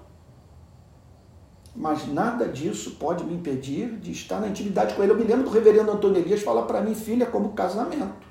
Mas 1.81 2.07
nada 2.07 2.47
disso 2.47 2.91
pode 3.01 3.25
me 3.25 3.33
impedir 3.33 3.97
de 3.97 4.13
estar 4.13 4.39
na 4.39 4.49
intimidade 4.49 4.93
com 4.93 5.03
Ele. 5.03 5.13
Eu 5.13 5.17
me 5.17 5.25
lembro 5.25 5.45
do 5.45 5.51
reverendo 5.51 5.91
Antônio 5.91 6.19
Elias 6.19 6.43
falar 6.43 6.65
para 6.65 6.83
mim, 6.83 6.95
filha, 6.95 7.25
como 7.25 7.55
casamento. 7.55 8.27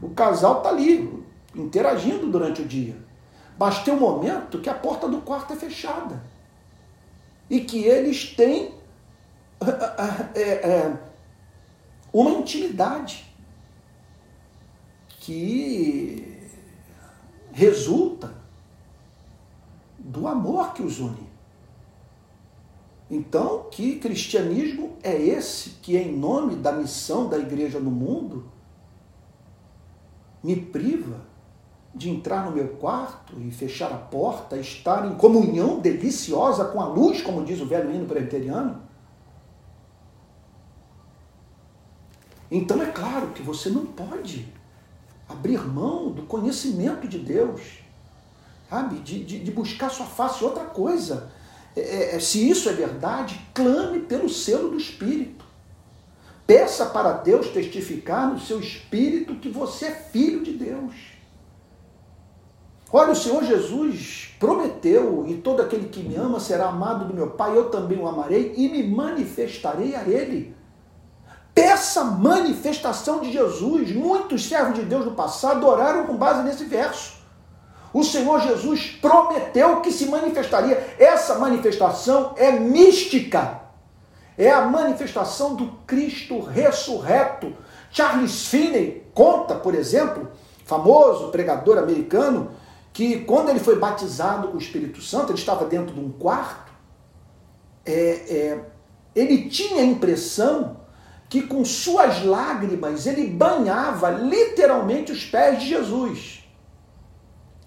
O 0.00 0.08
casal 0.08 0.58
está 0.58 0.70
ali, 0.70 1.22
interagindo 1.54 2.26
durante 2.28 2.62
o 2.62 2.64
dia. 2.64 2.96
Mas 3.58 3.84
tem 3.84 3.92
um 3.92 4.00
momento 4.00 4.60
que 4.60 4.70
a 4.70 4.72
porta 4.72 5.06
do 5.06 5.20
quarto 5.20 5.52
é 5.52 5.56
fechada. 5.56 6.24
E 7.50 7.60
que 7.60 7.84
eles 7.84 8.34
têm 8.34 8.74
é, 10.34 10.40
é, 10.40 10.98
uma 12.10 12.30
intimidade 12.30 13.30
que 15.18 16.48
resulta 17.52 18.32
do 19.98 20.26
amor 20.26 20.72
que 20.72 20.82
os 20.82 20.98
une. 20.98 21.29
Então, 23.10 23.66
que 23.70 23.98
cristianismo 23.98 24.96
é 25.02 25.20
esse 25.20 25.70
que, 25.82 25.96
em 25.96 26.16
nome 26.16 26.54
da 26.54 26.70
missão 26.70 27.28
da 27.28 27.36
igreja 27.36 27.80
no 27.80 27.90
mundo, 27.90 28.44
me 30.42 30.54
priva 30.54 31.28
de 31.92 32.08
entrar 32.08 32.44
no 32.44 32.52
meu 32.52 32.68
quarto 32.76 33.34
e 33.40 33.50
fechar 33.50 33.90
a 33.92 33.96
porta, 33.96 34.56
estar 34.56 35.10
em 35.10 35.16
comunhão 35.16 35.80
deliciosa 35.80 36.66
com 36.66 36.80
a 36.80 36.86
luz, 36.86 37.20
como 37.20 37.44
diz 37.44 37.60
o 37.60 37.66
velho 37.66 37.92
hino 37.92 38.06
presbiteriano? 38.06 38.80
Então 42.48 42.80
é 42.80 42.86
claro 42.86 43.28
que 43.28 43.42
você 43.42 43.70
não 43.70 43.86
pode 43.86 44.48
abrir 45.28 45.60
mão 45.66 46.10
do 46.10 46.22
conhecimento 46.22 47.08
de 47.08 47.18
Deus, 47.18 47.80
sabe? 48.68 49.00
De, 49.00 49.24
de, 49.24 49.38
de 49.40 49.50
buscar 49.50 49.88
sua 49.88 50.06
face. 50.06 50.44
Outra 50.44 50.64
coisa, 50.64 51.32
é, 51.80 52.12
é, 52.12 52.16
é, 52.16 52.20
se 52.20 52.48
isso 52.48 52.68
é 52.68 52.72
verdade, 52.72 53.40
clame 53.54 54.00
pelo 54.00 54.28
selo 54.28 54.70
do 54.70 54.76
Espírito. 54.76 55.44
Peça 56.46 56.86
para 56.86 57.12
Deus 57.12 57.48
testificar 57.48 58.28
no 58.28 58.40
seu 58.40 58.58
espírito 58.58 59.36
que 59.36 59.48
você 59.48 59.86
é 59.86 59.90
filho 59.90 60.42
de 60.42 60.52
Deus. 60.52 60.94
Olha, 62.92 63.12
o 63.12 63.16
Senhor 63.16 63.44
Jesus 63.44 64.34
prometeu, 64.40 65.24
e 65.28 65.36
todo 65.36 65.62
aquele 65.62 65.88
que 65.88 66.02
me 66.02 66.16
ama 66.16 66.40
será 66.40 66.68
amado 66.68 67.04
do 67.04 67.14
meu 67.14 67.30
Pai, 67.30 67.56
eu 67.56 67.70
também 67.70 67.98
o 67.98 68.08
amarei 68.08 68.52
e 68.56 68.68
me 68.68 68.82
manifestarei 68.82 69.94
a 69.94 70.02
ele. 70.02 70.56
Peça 71.54 72.02
manifestação 72.02 73.20
de 73.20 73.30
Jesus. 73.30 73.92
Muitos 73.94 74.44
servos 74.48 74.74
de 74.74 74.84
Deus 74.84 75.04
no 75.04 75.12
passado 75.12 75.64
oraram 75.66 76.04
com 76.06 76.16
base 76.16 76.42
nesse 76.42 76.64
verso. 76.64 77.19
O 77.92 78.04
Senhor 78.04 78.40
Jesus 78.40 78.98
prometeu 79.00 79.80
que 79.80 79.90
se 79.90 80.06
manifestaria. 80.06 80.94
Essa 80.98 81.38
manifestação 81.38 82.34
é 82.36 82.52
mística. 82.52 83.60
É 84.38 84.50
a 84.50 84.62
manifestação 84.62 85.54
do 85.54 85.66
Cristo 85.86 86.40
ressurreto. 86.40 87.52
Charles 87.90 88.46
Finney 88.46 89.10
conta, 89.12 89.54
por 89.54 89.74
exemplo, 89.74 90.30
famoso 90.64 91.28
pregador 91.28 91.78
americano, 91.78 92.52
que 92.92 93.20
quando 93.24 93.50
ele 93.50 93.58
foi 93.58 93.76
batizado 93.76 94.48
com 94.48 94.56
o 94.56 94.60
Espírito 94.60 95.02
Santo, 95.02 95.32
ele 95.32 95.38
estava 95.38 95.64
dentro 95.64 95.94
de 95.94 96.00
um 96.00 96.10
quarto, 96.10 96.70
é, 97.84 97.92
é, 97.92 98.64
ele 99.14 99.48
tinha 99.48 99.82
a 99.82 99.84
impressão 99.84 100.76
que 101.28 101.42
com 101.42 101.64
suas 101.64 102.24
lágrimas 102.24 103.06
ele 103.06 103.26
banhava 103.26 104.10
literalmente 104.10 105.12
os 105.12 105.24
pés 105.24 105.60
de 105.60 105.68
Jesus. 105.68 106.39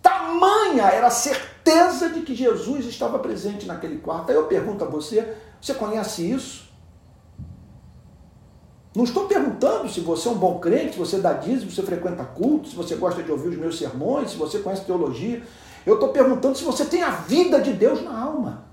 Tamanha 0.04 0.84
era 0.84 1.08
a 1.08 1.10
certeza 1.10 2.10
de 2.10 2.22
que 2.22 2.36
Jesus 2.36 2.86
estava 2.86 3.18
presente 3.20 3.66
naquele 3.66 4.00
quarto. 4.00 4.30
Aí 4.30 4.36
eu 4.36 4.48
pergunto 4.48 4.84
a 4.84 4.88
você: 4.88 5.36
você 5.60 5.74
conhece 5.74 6.30
isso? 6.30 6.72
Não 8.94 9.06
estou 9.06 9.26
perguntando 9.26 9.90
se 9.90 10.02
você 10.02 10.28
é 10.28 10.32
um 10.32 10.38
bom 10.38 10.60
crente, 10.60 10.94
se 10.94 11.00
você 11.00 11.18
dá 11.18 11.34
dízimo, 11.34 11.72
se 11.72 11.78
você 11.78 11.84
frequenta 11.84 12.24
culto, 12.24 12.68
se 12.68 12.76
você 12.76 12.96
gosta 12.96 13.24
de 13.24 13.32
ouvir 13.32 13.48
os 13.48 13.58
meus 13.58 13.80
sermões, 13.80 14.32
se 14.32 14.38
você 14.38 14.60
conhece 14.60 14.86
teologia. 14.86 15.42
Eu 15.86 15.96
estou 15.96 16.10
perguntando 16.10 16.56
se 16.58 16.64
você 16.64 16.86
tem 16.86 17.02
a 17.02 17.10
vida 17.10 17.60
de 17.60 17.74
Deus 17.74 18.04
na 18.04 18.22
alma. 18.22 18.66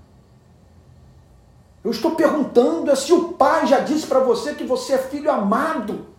Eu 1.83 1.89
estou 1.89 2.11
perguntando 2.11 2.91
é 2.91 2.95
se 2.95 3.11
o 3.11 3.29
pai 3.29 3.65
já 3.65 3.79
disse 3.79 4.05
para 4.05 4.19
você 4.19 4.53
que 4.53 4.63
você 4.63 4.93
é 4.93 4.97
filho 4.97 5.31
amado. 5.31 6.10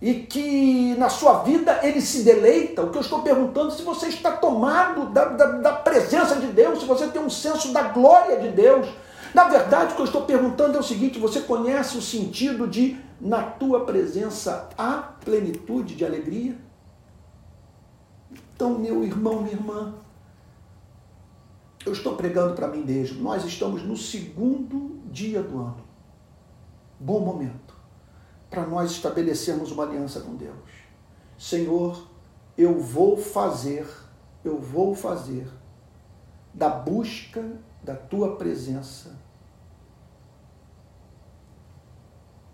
E 0.00 0.14
que 0.14 0.94
na 0.96 1.10
sua 1.10 1.42
vida 1.42 1.80
ele 1.82 2.00
se 2.00 2.22
deleita. 2.22 2.82
O 2.82 2.90
que 2.90 2.96
eu 2.96 3.02
estou 3.02 3.22
perguntando 3.22 3.72
é 3.72 3.76
se 3.76 3.82
você 3.82 4.08
está 4.08 4.32
tomado 4.32 5.10
da, 5.10 5.26
da, 5.26 5.46
da, 5.58 5.72
presença 5.72 6.36
de 6.36 6.46
Deus, 6.46 6.80
se 6.80 6.86
você 6.86 7.08
tem 7.08 7.20
um 7.20 7.28
senso 7.28 7.72
da 7.72 7.82
glória 7.82 8.40
de 8.40 8.48
Deus. 8.48 8.88
Na 9.34 9.44
verdade, 9.44 9.92
o 9.92 9.96
que 9.96 10.00
eu 10.00 10.06
estou 10.06 10.22
perguntando 10.22 10.76
é 10.76 10.80
o 10.80 10.84
seguinte: 10.84 11.18
você 11.18 11.40
conhece 11.40 11.98
o 11.98 12.02
sentido 12.02 12.66
de 12.66 12.98
na 13.20 13.42
tua 13.42 13.84
presença 13.84 14.70
há 14.76 15.12
plenitude 15.22 15.94
de 15.94 16.04
alegria? 16.04 16.56
Então, 18.54 18.78
meu 18.78 19.04
irmão, 19.04 19.42
minha 19.42 19.54
irmã, 19.54 19.94
eu 21.84 21.92
estou 21.92 22.16
pregando 22.16 22.54
para 22.54 22.68
mim 22.68 22.82
mesmo. 22.82 23.22
Nós 23.22 23.44
estamos 23.44 23.82
no 23.82 23.96
segundo 23.96 24.98
dia 25.10 25.42
do 25.42 25.58
ano. 25.58 25.84
Bom 26.98 27.20
momento 27.20 27.79
para 28.50 28.66
nós 28.66 28.90
estabelecermos 28.90 29.70
uma 29.70 29.84
aliança 29.84 30.20
com 30.20 30.34
Deus. 30.34 30.68
Senhor, 31.38 32.06
eu 32.58 32.78
vou 32.78 33.16
fazer, 33.16 33.88
eu 34.44 34.58
vou 34.58 34.94
fazer 34.94 35.48
da 36.52 36.68
busca 36.68 37.58
da 37.82 37.94
tua 37.94 38.36
presença 38.36 39.16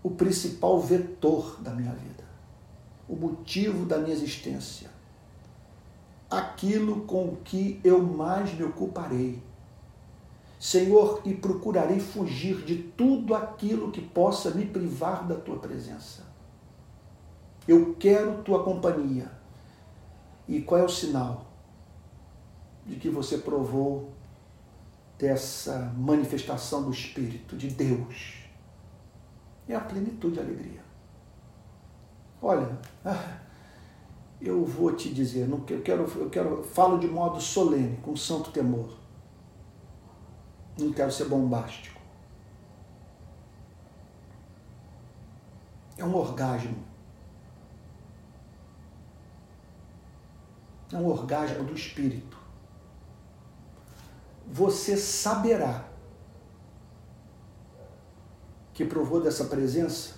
o 0.03 0.11
principal 0.11 0.79
vetor 0.79 1.61
da 1.61 1.73
minha 1.73 1.93
vida, 1.93 2.25
o 3.09 3.17
motivo 3.17 3.85
da 3.85 3.99
minha 3.99 4.15
existência 4.15 4.95
aquilo 6.31 7.03
com 7.03 7.29
o 7.29 7.37
que 7.37 7.81
eu 7.85 8.03
mais 8.03 8.53
me 8.55 8.65
ocuparei. 8.65 9.43
Senhor, 10.59 11.21
e 11.25 11.35
procurarei 11.35 12.01
fugir 12.01 12.65
de 12.65 12.77
tudo 12.77 13.35
aquilo 13.35 13.91
que 13.91 14.01
possa 14.01 14.51
me 14.51 14.65
privar 14.65 15.27
da 15.27 15.35
tua 15.35 15.59
presença. 15.59 16.25
Eu 17.69 17.95
quero 17.99 18.43
tua 18.43 18.63
companhia. 18.63 19.31
E 20.49 20.63
qual 20.63 20.81
é 20.81 20.85
o 20.85 20.89
sinal 20.89 21.47
de 22.87 22.97
que 22.97 23.11
você 23.11 23.39
provou 23.39 24.13
dessa 25.19 25.93
manifestação 25.97 26.85
do 26.85 26.91
Espírito 26.91 27.57
de 27.57 27.69
Deus? 27.69 28.45
É 29.69 29.75
a 29.75 29.81
plenitude 29.81 30.35
de 30.35 30.41
alegria. 30.41 30.81
Olha, 32.41 32.79
eu 34.41 34.65
vou 34.65 34.93
te 34.93 35.13
dizer, 35.13 35.49
eu 35.49 35.83
quero, 35.83 36.05
eu 36.17 36.31
quero, 36.31 36.63
falo 36.63 36.99
de 36.99 37.09
modo 37.09 37.41
solene, 37.41 37.97
com 37.99 38.15
santo 38.15 38.53
temor. 38.53 39.06
Não 40.79 40.93
quero 40.93 41.11
ser 41.11 41.27
bombástico. 41.27 42.01
É 45.97 46.05
um 46.05 46.15
orgasmo. 46.15 46.85
É 50.93 50.97
um 50.97 51.07
orgasmo 51.07 51.65
do 51.65 51.75
espírito. 51.75 52.37
Você 54.47 54.97
saberá 54.97 55.89
que 58.73 58.85
provou 58.85 59.23
dessa 59.23 59.47
presença 59.47 60.17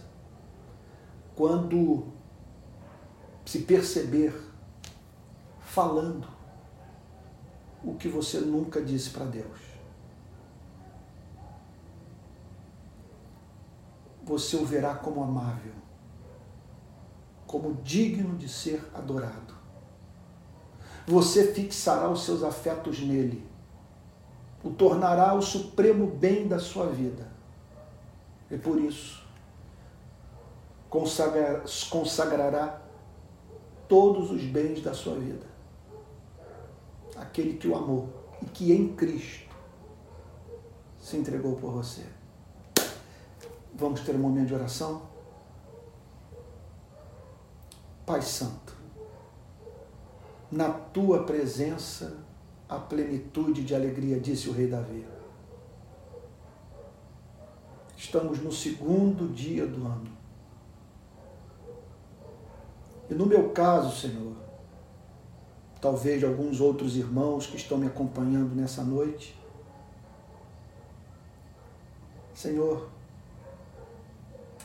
quando 1.37 2.13
se 3.47 3.61
perceber 3.61 4.35
falando 5.61 6.27
o 7.85 7.95
que 7.95 8.09
você 8.09 8.41
nunca 8.41 8.83
disse 8.83 9.11
para 9.11 9.25
Deus. 9.25 9.68
Você 14.29 14.57
o 14.59 14.65
verá 14.67 14.95
como 14.95 15.25
amável, 15.25 15.73
como 17.47 17.81
digno 17.83 18.37
de 18.37 18.47
ser 18.47 18.87
adorado. 18.95 19.55
Você 21.07 21.55
fixará 21.55 22.11
os 22.11 22.25
seus 22.25 22.43
afetos 22.43 23.01
nele, 23.01 23.43
o 24.63 24.69
tornará 24.69 25.33
o 25.33 25.41
supremo 25.41 26.07
bem 26.07 26.47
da 26.47 26.59
sua 26.59 26.89
vida. 26.89 27.27
E 28.51 28.59
por 28.59 28.79
isso, 28.79 29.27
consagrará 31.89 32.83
todos 33.89 34.31
os 34.31 34.43
bens 34.43 34.83
da 34.83 34.93
sua 34.93 35.15
vida. 35.15 35.47
Aquele 37.17 37.55
que 37.55 37.67
o 37.67 37.75
amou 37.75 38.11
e 38.43 38.45
que 38.45 38.75
em 38.75 38.95
Cristo 38.95 39.57
se 41.01 41.17
entregou 41.17 41.57
por 41.57 41.73
você. 41.73 42.18
Vamos 43.79 44.01
ter 44.01 44.17
um 44.17 44.19
momento 44.19 44.49
de 44.49 44.55
oração? 44.55 45.03
Pai 48.05 48.21
Santo, 48.21 48.77
na 50.51 50.69
tua 50.69 51.23
presença 51.23 52.19
a 52.69 52.77
plenitude 52.77 53.63
de 53.63 53.77
alegria, 53.77 54.19
disse 54.19 54.49
o 54.49 54.53
rei 54.53 54.67
Davi. 54.67 55.07
Estamos 57.97 58.41
no 58.41 58.51
segundo 58.51 59.33
dia 59.33 59.65
do 59.65 59.87
ano. 59.87 60.11
E 63.09 63.15
no 63.15 63.27
meu 63.27 63.51
caso, 63.51 63.97
Senhor, 63.97 64.35
talvez 65.81 66.25
alguns 66.25 66.61
outros 66.61 66.97
irmãos 66.97 67.47
que 67.47 67.57
estão 67.57 67.79
me 67.79 67.87
acompanhando 67.87 68.57
nessa 68.57 68.83
noite, 68.83 69.39
Senhor, 72.35 72.98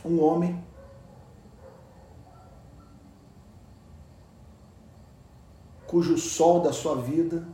um 0.04 0.22
homem. 0.22 0.64
Cujo 5.88 6.18
sol 6.18 6.62
da 6.62 6.74
sua 6.74 6.95
vida 6.95 7.47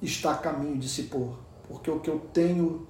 está 0.00 0.32
a 0.32 0.38
caminho 0.38 0.78
de 0.78 0.88
se 0.88 1.04
pôr, 1.04 1.38
porque 1.66 1.90
o 1.90 2.00
que 2.00 2.08
eu 2.08 2.20
tenho 2.32 2.86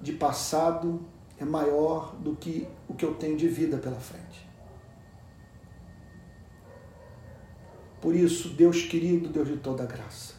de 0.00 0.12
passado 0.12 1.04
é 1.36 1.44
maior 1.44 2.14
do 2.16 2.36
que 2.36 2.68
o 2.88 2.94
que 2.94 3.04
eu 3.04 3.14
tenho 3.14 3.36
de 3.36 3.48
vida 3.48 3.78
pela 3.78 3.98
frente. 3.98 4.48
Por 8.00 8.14
isso, 8.14 8.50
Deus 8.50 8.82
querido, 8.82 9.28
Deus 9.28 9.48
de 9.48 9.56
toda 9.56 9.84
graça, 9.84 10.34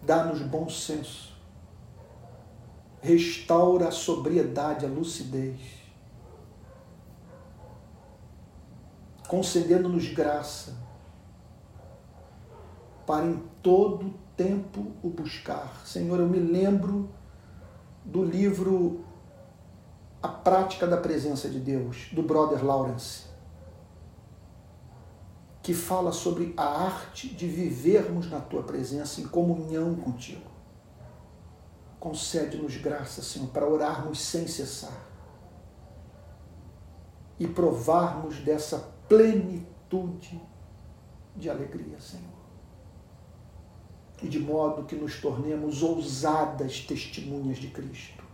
dá-nos 0.00 0.40
bom 0.40 0.68
senso, 0.70 1.35
restaura 3.06 3.86
a 3.86 3.92
sobriedade, 3.92 4.84
a 4.84 4.88
lucidez, 4.88 5.60
concedendo-nos 9.28 10.08
graça 10.08 10.76
para 13.06 13.26
em 13.26 13.40
todo 13.62 14.12
tempo 14.36 14.92
o 15.02 15.08
buscar. 15.08 15.86
Senhor, 15.86 16.18
eu 16.18 16.26
me 16.26 16.40
lembro 16.40 17.08
do 18.04 18.24
livro 18.24 19.04
A 20.20 20.28
Prática 20.28 20.84
da 20.86 20.96
Presença 20.96 21.48
de 21.48 21.60
Deus, 21.60 22.08
do 22.12 22.24
Brother 22.24 22.64
Lawrence, 22.64 23.26
que 25.62 25.72
fala 25.72 26.10
sobre 26.10 26.52
a 26.56 26.64
arte 26.64 27.28
de 27.28 27.46
vivermos 27.46 28.28
na 28.28 28.40
tua 28.40 28.64
presença 28.64 29.20
em 29.20 29.28
comunhão 29.28 29.94
contigo. 29.94 30.55
Concede-nos 31.98 32.76
graça, 32.76 33.22
Senhor, 33.22 33.48
para 33.48 33.68
orarmos 33.68 34.20
sem 34.20 34.46
cessar 34.46 35.06
e 37.38 37.46
provarmos 37.46 38.38
dessa 38.38 38.78
plenitude 39.08 40.40
de 41.34 41.50
alegria, 41.50 41.98
Senhor 42.00 42.36
e 44.22 44.28
de 44.28 44.38
modo 44.38 44.84
que 44.84 44.96
nos 44.96 45.20
tornemos 45.20 45.82
ousadas 45.82 46.80
testemunhas 46.80 47.58
de 47.58 47.68
Cristo. 47.68 48.24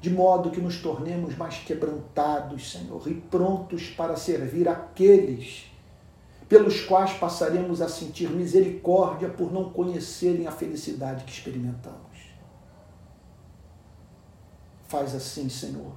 De 0.00 0.10
modo 0.10 0.50
que 0.50 0.60
nos 0.60 0.80
tornemos 0.80 1.36
mais 1.36 1.58
quebrantados, 1.58 2.72
Senhor, 2.72 3.06
e 3.06 3.14
prontos 3.14 3.88
para 3.88 4.16
servir 4.16 4.68
aqueles 4.68 5.66
pelos 6.48 6.80
quais 6.80 7.12
passaremos 7.12 7.80
a 7.80 7.88
sentir 7.88 8.28
misericórdia 8.28 9.28
por 9.28 9.52
não 9.52 9.70
conhecerem 9.70 10.46
a 10.46 10.50
felicidade 10.50 11.24
que 11.24 11.30
experimentamos. 11.30 11.99
Faz 14.90 15.14
assim, 15.14 15.48
Senhor. 15.48 15.94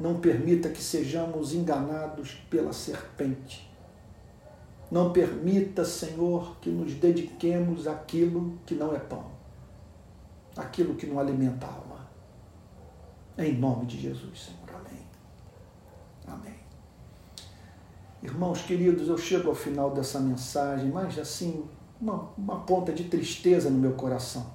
Não 0.00 0.18
permita 0.18 0.68
que 0.68 0.82
sejamos 0.82 1.54
enganados 1.54 2.34
pela 2.50 2.72
serpente 2.72 3.72
não 4.92 5.10
permita, 5.10 5.86
Senhor, 5.86 6.58
que 6.60 6.68
nos 6.68 6.92
dediquemos 6.92 7.86
àquilo 7.86 8.58
que 8.66 8.74
não 8.74 8.94
é 8.94 8.98
pão, 8.98 9.24
aquilo 10.54 10.96
que 10.96 11.06
não 11.06 11.18
alimenta 11.18 11.66
a 11.66 11.70
alma. 11.70 12.06
Em 13.38 13.56
nome 13.56 13.86
de 13.86 13.98
Jesus, 13.98 14.38
Senhor. 14.38 14.68
Amém. 14.78 15.06
Amém. 16.26 16.60
Irmãos 18.22 18.60
queridos, 18.60 19.08
eu 19.08 19.16
chego 19.16 19.48
ao 19.48 19.54
final 19.54 19.94
dessa 19.94 20.20
mensagem, 20.20 20.90
mas 20.90 21.18
assim, 21.18 21.66
uma, 21.98 22.28
uma 22.36 22.60
ponta 22.60 22.92
de 22.92 23.04
tristeza 23.04 23.70
no 23.70 23.78
meu 23.78 23.94
coração. 23.94 24.52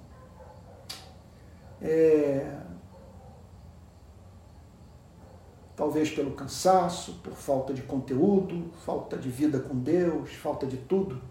É, 1.82 2.60
talvez 5.78 6.10
pelo 6.10 6.32
cansaço, 6.32 7.20
por 7.24 7.34
falta 7.34 7.72
de 7.72 7.84
conteúdo, 7.84 8.72
falta 8.84 9.16
de 9.16 9.30
vida 9.30 9.60
com 9.60 9.78
Deus, 9.78 10.32
falta 10.32 10.66
de 10.66 10.76
tudo, 10.76 11.22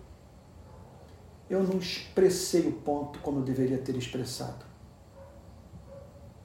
eu 1.50 1.64
não 1.64 1.78
expressei 1.78 2.68
o 2.68 2.72
ponto 2.72 3.18
como 3.18 3.40
eu 3.40 3.42
deveria 3.42 3.76
ter 3.76 3.96
expressado. 3.96 4.64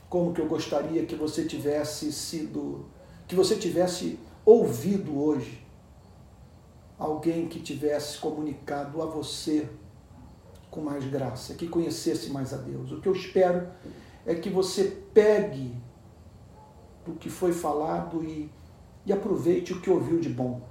Como 0.09 0.33
que 0.33 0.41
eu 0.41 0.47
gostaria 0.47 1.05
que 1.05 1.15
você 1.15 1.45
tivesse 1.45 2.11
sido, 2.11 2.85
que 3.27 3.35
você 3.35 3.55
tivesse 3.55 4.19
ouvido 4.43 5.17
hoje 5.23 5.63
alguém 6.97 7.47
que 7.47 7.59
tivesse 7.59 8.17
comunicado 8.17 8.99
a 9.01 9.05
você 9.05 9.69
com 10.71 10.81
mais 10.81 11.05
graça, 11.05 11.53
que 11.53 11.67
conhecesse 11.67 12.31
mais 12.31 12.51
a 12.51 12.57
Deus. 12.57 12.91
O 12.91 12.99
que 12.99 13.07
eu 13.07 13.13
espero 13.13 13.67
é 14.25 14.33
que 14.33 14.49
você 14.49 14.85
pegue 15.13 15.75
do 17.05 17.13
que 17.13 17.29
foi 17.29 17.51
falado 17.51 18.23
e, 18.23 18.49
e 19.05 19.13
aproveite 19.13 19.73
o 19.73 19.81
que 19.81 19.89
ouviu 19.89 20.19
de 20.19 20.29
bom. 20.29 20.61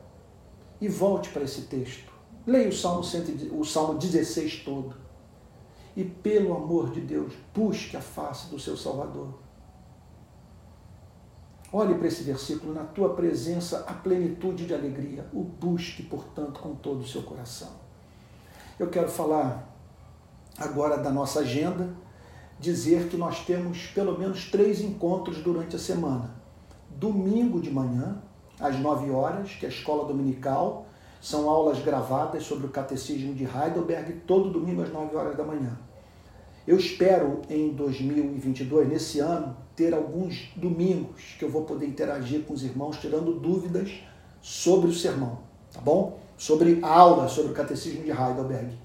E 0.81 0.89
volte 0.89 1.31
para 1.31 1.43
esse 1.43 1.63
texto. 1.63 2.11
Leia 2.47 2.69
o 2.69 2.73
Salmo, 2.73 3.05
100, 3.05 3.51
o 3.53 3.65
Salmo 3.65 3.99
16 3.99 4.63
todo. 4.65 4.97
E, 5.97 6.05
pelo 6.05 6.55
amor 6.55 6.91
de 6.91 7.01
Deus, 7.01 7.33
busque 7.55 7.97
a 7.97 8.01
face 8.01 8.49
do 8.49 8.59
seu 8.59 8.77
Salvador. 8.77 9.35
Olhe 11.73 11.95
para 11.95 12.09
esse 12.09 12.23
versículo, 12.23 12.73
na 12.73 12.85
tua 12.85 13.15
presença 13.15 13.85
a 13.87 13.93
plenitude 13.93 14.67
de 14.67 14.75
alegria. 14.75 15.27
O 15.33 15.43
busque, 15.43 16.03
portanto, 16.03 16.61
com 16.61 16.75
todo 16.75 17.01
o 17.01 17.07
seu 17.07 17.23
coração. 17.23 17.71
Eu 18.79 18.89
quero 18.89 19.09
falar 19.09 19.69
agora 20.59 20.97
da 20.97 21.11
nossa 21.11 21.41
agenda, 21.41 21.91
dizer 22.61 23.09
que 23.09 23.17
nós 23.17 23.45
temos 23.45 23.87
pelo 23.87 24.19
menos 24.19 24.51
três 24.51 24.81
encontros 24.83 25.39
durante 25.39 25.77
a 25.77 25.79
semana. 25.79 26.35
Domingo 26.91 27.61
de 27.61 27.71
manhã, 27.71 28.23
às 28.61 28.79
9 28.79 29.11
horas, 29.11 29.53
que 29.53 29.65
é 29.65 29.69
a 29.69 29.73
escola 29.73 30.07
dominical, 30.07 30.87
são 31.21 31.49
aulas 31.49 31.79
gravadas 31.81 32.45
sobre 32.45 32.67
o 32.67 32.71
catecismo 32.71 33.35
de 33.35 33.45
Heidelberg, 33.45 34.13
todo 34.27 34.51
domingo 34.51 34.83
às 34.83 34.93
9 34.93 35.17
horas 35.17 35.37
da 35.37 35.45
manhã. 35.45 35.79
Eu 36.67 36.77
espero 36.77 37.41
em 37.49 37.71
2022, 37.71 38.89
nesse 38.89 39.19
ano, 39.19 39.57
ter 39.75 39.95
alguns 39.95 40.53
domingos 40.55 41.37
que 41.39 41.45
eu 41.45 41.51
vou 41.51 41.65
poder 41.65 41.87
interagir 41.87 42.43
com 42.43 42.53
os 42.53 42.63
irmãos, 42.63 42.99
tirando 42.99 43.33
dúvidas 43.33 43.91
sobre 44.43 44.91
o 44.91 44.93
sermão, 44.93 45.39
tá 45.73 45.81
bom? 45.81 46.19
Sobre 46.37 46.79
a 46.83 46.89
aula, 46.89 47.29
sobre 47.29 47.53
o 47.53 47.55
catecismo 47.55 48.05
de 48.05 48.11
Heidelberg. 48.11 48.79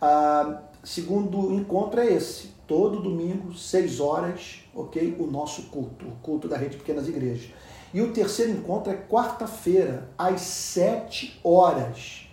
Ah, 0.00 0.62
segundo 0.84 1.52
encontro 1.52 2.00
é 2.00 2.12
esse, 2.12 2.50
todo 2.68 3.00
domingo, 3.00 3.54
6 3.54 3.98
horas, 3.98 4.60
ok? 4.74 5.16
O 5.18 5.26
nosso 5.26 5.62
culto, 5.62 6.06
o 6.06 6.12
culto 6.22 6.46
da 6.46 6.56
Rede 6.56 6.76
Pequenas 6.76 7.08
Igrejas. 7.08 7.50
E 7.92 8.02
o 8.02 8.12
terceiro 8.12 8.52
encontro 8.52 8.92
é 8.92 8.96
quarta-feira, 8.96 10.10
às 10.18 10.42
7 10.42 11.40
horas, 11.42 12.28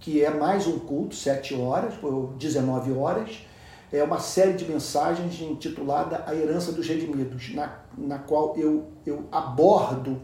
que 0.00 0.24
é 0.24 0.30
mais 0.30 0.66
um 0.66 0.78
culto, 0.78 1.14
7 1.14 1.54
horas, 1.54 1.94
ou 2.02 2.28
19 2.38 2.92
horas, 2.92 3.46
é 3.92 4.02
uma 4.02 4.18
série 4.18 4.54
de 4.54 4.64
mensagens 4.64 5.40
intitulada 5.40 6.24
A 6.26 6.34
Herança 6.34 6.72
dos 6.72 6.88
Redimidos, 6.88 7.54
na, 7.54 7.80
na 7.96 8.18
qual 8.18 8.56
eu, 8.56 8.88
eu 9.04 9.24
abordo 9.30 10.22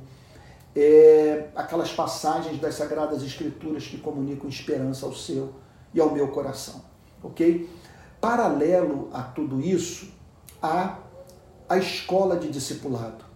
é, 0.74 1.48
aquelas 1.54 1.92
passagens 1.92 2.58
das 2.58 2.74
Sagradas 2.74 3.22
Escrituras 3.22 3.86
que 3.86 3.98
comunicam 3.98 4.48
esperança 4.48 5.04
ao 5.04 5.12
seu 5.12 5.52
e 5.92 6.00
ao 6.00 6.10
meu 6.10 6.28
coração. 6.28 6.82
Ok? 7.22 7.68
Paralelo 8.22 9.10
a 9.12 9.22
tudo 9.22 9.60
isso, 9.60 10.08
há 10.62 10.96
a 11.68 11.76
escola 11.76 12.38
de 12.38 12.48
discipulado 12.48 13.32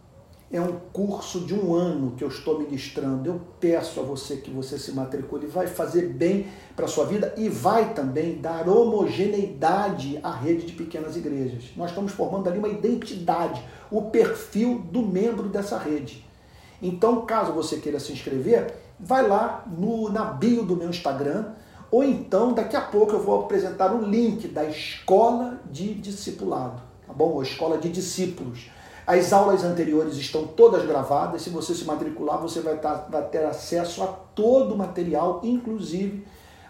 é 0.50 0.60
um 0.60 0.78
curso 0.92 1.40
de 1.40 1.54
um 1.54 1.74
ano 1.74 2.12
que 2.12 2.22
eu 2.22 2.28
estou 2.28 2.58
ministrando. 2.58 3.28
Eu 3.28 3.40
peço 3.58 3.98
a 3.98 4.02
você 4.02 4.36
que 4.36 4.50
você 4.50 4.78
se 4.78 4.92
matricule, 4.92 5.46
vai 5.46 5.66
fazer 5.66 6.08
bem 6.08 6.46
para 6.74 6.84
a 6.84 6.88
sua 6.88 7.04
vida 7.04 7.34
e 7.36 7.48
vai 7.48 7.94
também 7.94 8.40
dar 8.40 8.68
homogeneidade 8.68 10.20
à 10.22 10.30
rede 10.30 10.66
de 10.66 10.72
pequenas 10.72 11.16
igrejas. 11.16 11.64
Nós 11.76 11.90
estamos 11.90 12.12
formando 12.12 12.48
ali 12.48 12.58
uma 12.58 12.68
identidade, 12.68 13.62
o 13.90 14.02
perfil 14.02 14.78
do 14.78 15.02
membro 15.02 15.48
dessa 15.48 15.78
rede. 15.78 16.24
Então, 16.80 17.26
caso 17.26 17.52
você 17.52 17.78
queira 17.78 17.98
se 17.98 18.12
inscrever, 18.12 18.72
vai 19.00 19.26
lá 19.26 19.64
no, 19.66 20.10
na 20.10 20.24
bio 20.24 20.62
do 20.62 20.76
meu 20.76 20.90
Instagram, 20.90 21.46
ou 21.90 22.02
então 22.04 22.52
daqui 22.52 22.76
a 22.76 22.80
pouco 22.80 23.12
eu 23.12 23.22
vou 23.22 23.42
apresentar 23.42 23.94
o 23.94 24.04
link 24.04 24.48
da 24.48 24.64
escola 24.64 25.60
de 25.70 25.94
discipulado, 25.94 26.80
tá 27.06 27.12
bom? 27.12 27.32
Ou 27.32 27.42
escola 27.42 27.78
de 27.78 27.88
discípulos 27.88 28.70
as 29.06 29.32
aulas 29.32 29.62
anteriores 29.62 30.16
estão 30.16 30.48
todas 30.48 30.84
gravadas. 30.84 31.42
Se 31.42 31.50
você 31.50 31.74
se 31.74 31.84
matricular, 31.84 32.40
você 32.40 32.60
vai, 32.60 32.76
tá, 32.76 33.06
vai 33.08 33.22
ter 33.28 33.44
acesso 33.44 34.02
a 34.02 34.08
todo 34.08 34.74
o 34.74 34.76
material, 34.78 35.40
inclusive 35.44 36.26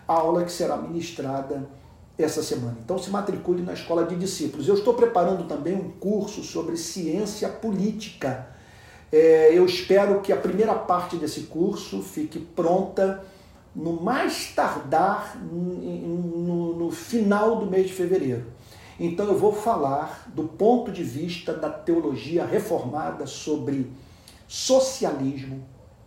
a 0.06 0.12
aula 0.12 0.44
que 0.44 0.52
será 0.52 0.76
ministrada 0.76 1.66
essa 2.18 2.42
semana. 2.42 2.76
Então 2.84 2.98
se 2.98 3.10
matricule 3.10 3.62
na 3.62 3.72
Escola 3.72 4.04
de 4.04 4.16
Discípulos. 4.16 4.68
Eu 4.68 4.74
estou 4.74 4.92
preparando 4.92 5.48
também 5.48 5.74
um 5.74 5.90
curso 5.92 6.42
sobre 6.42 6.76
ciência 6.76 7.48
política. 7.48 8.48
É, 9.10 9.56
eu 9.56 9.64
espero 9.64 10.20
que 10.20 10.30
a 10.30 10.36
primeira 10.36 10.74
parte 10.74 11.16
desse 11.16 11.42
curso 11.42 12.02
fique 12.02 12.38
pronta 12.38 13.24
no 13.76 13.92
mais 13.92 14.52
tardar 14.54 15.36
no, 15.36 16.74
no 16.74 16.90
final 16.90 17.56
do 17.56 17.66
mês 17.66 17.88
de 17.88 17.92
fevereiro. 17.92 18.46
Então 18.98 19.26
eu 19.26 19.38
vou 19.38 19.52
falar 19.52 20.30
do 20.34 20.44
ponto 20.44 20.90
de 20.90 21.04
vista 21.04 21.52
da 21.52 21.68
teologia 21.68 22.46
reformada 22.46 23.26
sobre 23.26 23.92
socialismo, 24.48 25.62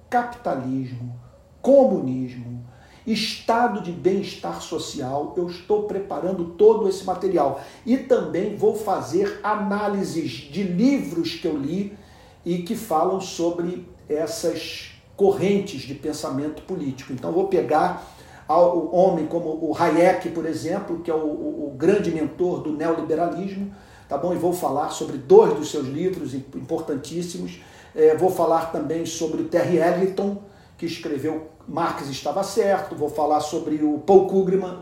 capitalismo, 0.10 1.16
comunismo, 1.62 2.66
estado 3.06 3.84
de 3.84 3.92
bem-estar 3.92 4.60
social. 4.62 5.36
Eu 5.38 5.48
estou 5.48 5.84
preparando 5.84 6.46
todo 6.46 6.90
esse 6.90 7.04
material 7.04 7.62
e 7.86 7.98
também 7.98 8.56
vou 8.56 8.76
fazer 8.76 9.40
análises 9.44 10.32
de 10.32 10.64
livros 10.64 11.36
que 11.36 11.48
eu 11.48 11.56
li 11.56 11.96
e 12.44 12.64
que 12.64 12.76
falam 12.76 13.22
sobre 13.22 13.88
essas 14.08 14.99
correntes 15.20 15.82
de 15.82 15.94
pensamento 15.94 16.62
político. 16.62 17.12
Então 17.12 17.34
vou 17.34 17.50
pegar 17.50 18.08
ao 18.48 18.96
homem 18.96 19.28
como 19.28 19.50
o 19.50 19.76
Hayek, 19.78 20.30
por 20.30 20.46
exemplo, 20.46 21.02
que 21.02 21.12
é 21.12 21.14
o, 21.14 21.18
o, 21.18 21.68
o 21.68 21.76
grande 21.78 22.10
mentor 22.10 22.62
do 22.62 22.72
neoliberalismo, 22.72 23.70
tá 24.08 24.18
bom? 24.18 24.34
E 24.34 24.38
vou 24.38 24.54
falar 24.54 24.92
sobre 24.92 25.18
dois 25.18 25.54
dos 25.56 25.70
seus 25.70 25.88
livros 25.88 26.34
importantíssimos. 26.34 27.62
É, 27.94 28.16
vou 28.16 28.32
falar 28.32 28.72
também 28.72 29.06
sobre 29.06 29.42
o 29.42 29.50
Terry 29.50 29.80
Egerton, 29.80 30.38
que 30.78 30.86
escreveu 30.86 31.50
Marx 31.68 32.08
estava 32.08 32.42
certo. 32.42 32.96
Vou 32.96 33.10
falar 33.10 33.42
sobre 33.42 33.84
o 33.84 33.98
Paul 34.00 34.26
Krugman, 34.26 34.78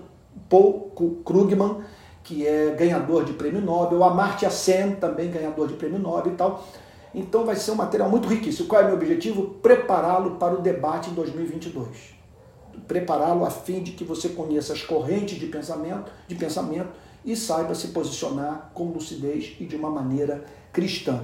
Paul 0.48 0.92
Krugman 1.26 1.78
que 2.24 2.46
é 2.46 2.76
ganhador 2.78 3.24
de 3.24 3.32
prêmio 3.32 3.62
Nobel, 3.62 4.04
Amartya 4.04 4.50
Sen, 4.50 4.92
também 4.98 5.32
ganhador 5.32 5.66
de 5.66 5.76
prêmio 5.76 5.98
Nobel 5.98 6.34
e 6.34 6.36
tal. 6.36 6.64
Então 7.14 7.45
vai 7.45 7.55
ser 7.55 7.72
um 7.72 7.76
material 7.76 8.10
muito 8.10 8.28
riquíssimo. 8.28 8.68
Qual 8.68 8.82
é 8.82 8.86
o 8.86 8.88
meu 8.88 8.95
objetivo? 8.95 9.55
Prepará-lo 9.62 10.36
para 10.36 10.53
o 10.53 10.62
debate 10.62 11.10
em 11.10 11.14
2022 11.14 12.18
prepará-lo 12.88 13.45
a 13.45 13.49
fim 13.49 13.82
de 13.82 13.91
que 13.91 14.03
você 14.03 14.30
conheça 14.30 14.74
as 14.74 14.82
correntes 14.82 15.39
de 15.39 15.47
pensamento, 15.47 16.12
de 16.28 16.36
pensamento 16.36 16.89
e 17.26 17.36
saiba 17.36 17.74
se 17.74 17.88
posicionar 17.89 18.72
com 18.74 18.86
lucidez 18.86 19.55
e 19.60 19.66
de 19.66 19.76
uma 19.76 19.89
maneira 19.89 20.45
cristã. 20.72 21.24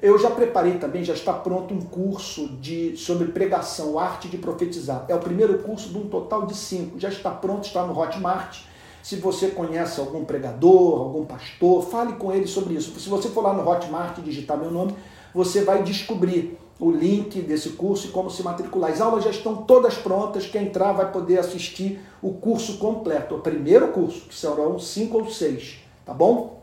Eu 0.00 0.18
já 0.18 0.30
preparei 0.30 0.78
também, 0.78 1.02
já 1.02 1.14
está 1.14 1.32
pronto 1.32 1.74
um 1.74 1.80
curso 1.80 2.48
de, 2.60 2.96
sobre 2.96 3.28
pregação, 3.28 3.98
arte 3.98 4.28
de 4.28 4.38
profetizar. 4.38 5.04
É 5.08 5.14
o 5.14 5.18
primeiro 5.18 5.58
curso 5.58 5.88
de 5.88 5.98
um 5.98 6.08
total 6.08 6.46
de 6.46 6.54
cinco. 6.54 7.00
Já 7.00 7.08
está 7.08 7.30
pronto, 7.30 7.66
está 7.66 7.84
no 7.84 7.98
Hotmart. 7.98 8.60
Se 9.02 9.16
você 9.16 9.48
conhece 9.48 9.98
algum 9.98 10.24
pregador, 10.24 11.00
algum 11.00 11.24
pastor, 11.24 11.82
fale 11.82 12.12
com 12.12 12.32
ele 12.32 12.46
sobre 12.46 12.74
isso. 12.74 12.98
Se 13.00 13.08
você 13.08 13.28
for 13.28 13.42
lá 13.42 13.52
no 13.52 13.68
Hotmart 13.68 14.18
e 14.18 14.22
digitar 14.22 14.56
meu 14.56 14.70
nome, 14.70 14.94
você 15.38 15.62
vai 15.62 15.84
descobrir 15.84 16.58
o 16.80 16.90
link 16.90 17.40
desse 17.42 17.70
curso 17.70 18.08
e 18.08 18.10
como 18.10 18.28
se 18.28 18.42
matricular. 18.42 18.90
As 18.90 19.00
aulas 19.00 19.22
já 19.22 19.30
estão 19.30 19.58
todas 19.58 19.94
prontas, 19.94 20.46
quem 20.46 20.64
entrar 20.64 20.90
vai 20.90 21.12
poder 21.12 21.38
assistir 21.38 22.00
o 22.20 22.32
curso 22.32 22.78
completo, 22.78 23.36
o 23.36 23.38
primeiro 23.38 23.92
curso, 23.92 24.22
que 24.22 24.34
serão 24.34 24.80
cinco 24.80 25.18
ou 25.18 25.30
seis, 25.30 25.78
tá 26.04 26.12
bom? 26.12 26.60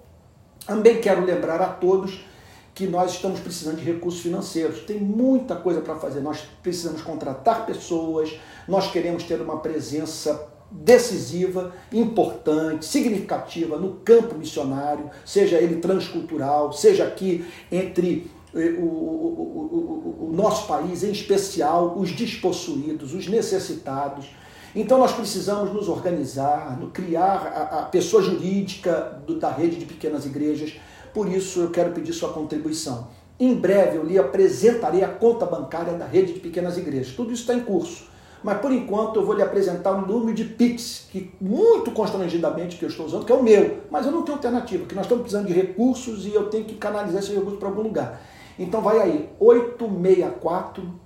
Também 0.67 0.99
quero 0.99 1.23
lembrar 1.23 1.61
a 1.61 1.67
todos 1.67 2.25
que 2.73 2.85
nós 2.85 3.11
estamos 3.11 3.39
precisando 3.39 3.77
de 3.77 3.85
recursos 3.85 4.19
financeiros. 4.19 4.81
Tem 4.81 4.99
muita 4.99 5.55
coisa 5.55 5.79
para 5.79 5.95
fazer. 5.95 6.19
Nós 6.19 6.43
precisamos 6.61 7.01
contratar 7.01 7.65
pessoas, 7.65 8.37
nós 8.67 8.91
queremos 8.91 9.23
ter 9.23 9.39
uma 9.39 9.59
presença 9.59 10.49
decisiva, 10.69 11.71
importante, 11.93 12.85
significativa 12.85 13.77
no 13.77 13.93
campo 13.97 14.35
missionário, 14.35 15.09
seja 15.23 15.57
ele 15.57 15.77
transcultural, 15.77 16.73
seja 16.73 17.05
aqui 17.05 17.45
entre 17.71 18.29
o, 18.55 18.83
o, 18.83 20.17
o, 20.21 20.29
o 20.29 20.33
nosso 20.33 20.67
país, 20.67 21.03
em 21.03 21.11
especial 21.11 21.95
os 21.97 22.11
despossuídos, 22.11 23.13
os 23.13 23.27
necessitados. 23.27 24.27
Então 24.73 24.97
nós 24.97 25.13
precisamos 25.13 25.73
nos 25.73 25.87
organizar, 25.87 26.77
criar 26.93 27.69
a, 27.71 27.79
a 27.79 27.83
pessoa 27.83 28.21
jurídica 28.21 29.21
do, 29.25 29.39
da 29.39 29.49
rede 29.49 29.77
de 29.77 29.85
pequenas 29.85 30.25
igrejas. 30.25 30.73
Por 31.13 31.29
isso 31.29 31.61
eu 31.61 31.69
quero 31.69 31.91
pedir 31.91 32.13
sua 32.13 32.33
contribuição. 32.33 33.07
Em 33.39 33.53
breve 33.53 33.97
eu 33.97 34.03
lhe 34.03 34.17
apresentarei 34.17 35.03
a 35.03 35.07
conta 35.07 35.45
bancária 35.45 35.93
da 35.93 36.05
rede 36.05 36.33
de 36.33 36.39
pequenas 36.39 36.77
igrejas. 36.77 37.13
Tudo 37.13 37.31
isso 37.31 37.41
está 37.41 37.53
em 37.53 37.61
curso. 37.61 38.15
Mas 38.43 38.59
por 38.59 38.71
enquanto 38.71 39.19
eu 39.19 39.25
vou 39.25 39.33
lhe 39.33 39.41
apresentar 39.41 39.93
um 39.93 40.05
número 40.05 40.33
de 40.33 40.43
Pix, 40.45 41.07
que 41.09 41.31
muito 41.41 41.89
constrangidamente 41.91 42.77
que 42.77 42.85
eu 42.85 42.89
estou 42.89 43.05
usando, 43.05 43.25
que 43.25 43.31
é 43.31 43.35
o 43.35 43.41
meu. 43.41 43.81
Mas 43.89 44.05
eu 44.05 44.11
não 44.11 44.21
tenho 44.21 44.37
alternativa, 44.37 44.83
porque 44.83 44.93
nós 44.93 45.05
estamos 45.05 45.23
precisando 45.23 45.47
de 45.47 45.53
recursos 45.53 46.25
e 46.25 46.33
eu 46.33 46.47
tenho 46.47 46.65
que 46.65 46.75
canalizar 46.75 47.19
esses 47.21 47.33
recursos 47.33 47.57
para 47.57 47.69
algum 47.69 47.81
lugar. 47.81 48.21
Então 48.57 48.81
vai 48.81 48.99
aí, 48.99 49.29
864 49.39 50.99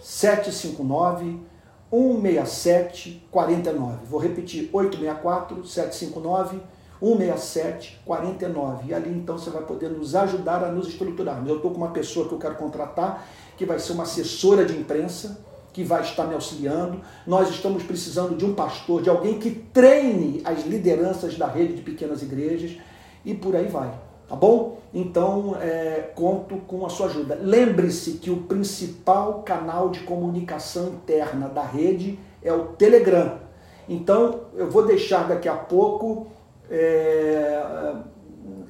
759 0.00 1.40
167 1.90 3.26
49. 3.30 4.06
Vou 4.06 4.18
repetir, 4.18 4.70
864 4.72 5.66
759 5.66 6.60
167 7.00 8.00
49. 8.04 8.88
E 8.88 8.94
ali 8.94 9.10
então 9.10 9.36
você 9.36 9.50
vai 9.50 9.62
poder 9.62 9.90
nos 9.90 10.14
ajudar 10.14 10.64
a 10.64 10.72
nos 10.72 10.88
estruturar. 10.88 11.42
Eu 11.46 11.56
estou 11.56 11.70
com 11.70 11.76
uma 11.76 11.90
pessoa 11.90 12.26
que 12.26 12.34
eu 12.34 12.38
quero 12.38 12.56
contratar, 12.56 13.26
que 13.56 13.66
vai 13.66 13.78
ser 13.78 13.92
uma 13.92 14.04
assessora 14.04 14.64
de 14.64 14.74
imprensa, 14.74 15.44
que 15.72 15.84
vai 15.84 16.02
estar 16.02 16.24
me 16.24 16.34
auxiliando. 16.34 17.00
Nós 17.26 17.50
estamos 17.50 17.82
precisando 17.82 18.36
de 18.36 18.44
um 18.44 18.54
pastor, 18.54 19.02
de 19.02 19.10
alguém 19.10 19.38
que 19.38 19.50
treine 19.50 20.40
as 20.44 20.64
lideranças 20.64 21.36
da 21.36 21.46
rede 21.46 21.74
de 21.74 21.82
pequenas 21.82 22.22
igrejas 22.22 22.76
e 23.24 23.34
por 23.34 23.54
aí 23.54 23.66
vai. 23.66 23.92
Tá 24.32 24.36
bom? 24.36 24.78
Então, 24.94 25.58
é, 25.60 26.10
conto 26.14 26.56
com 26.66 26.86
a 26.86 26.88
sua 26.88 27.04
ajuda. 27.04 27.38
Lembre-se 27.38 28.12
que 28.12 28.30
o 28.30 28.44
principal 28.44 29.42
canal 29.42 29.90
de 29.90 30.00
comunicação 30.00 30.88
interna 30.88 31.50
da 31.50 31.62
rede 31.62 32.18
é 32.42 32.50
o 32.50 32.68
Telegram. 32.68 33.40
Então, 33.86 34.44
eu 34.54 34.70
vou 34.70 34.86
deixar 34.86 35.28
daqui 35.28 35.50
a 35.50 35.54
pouco. 35.54 36.28
É, 36.70 37.62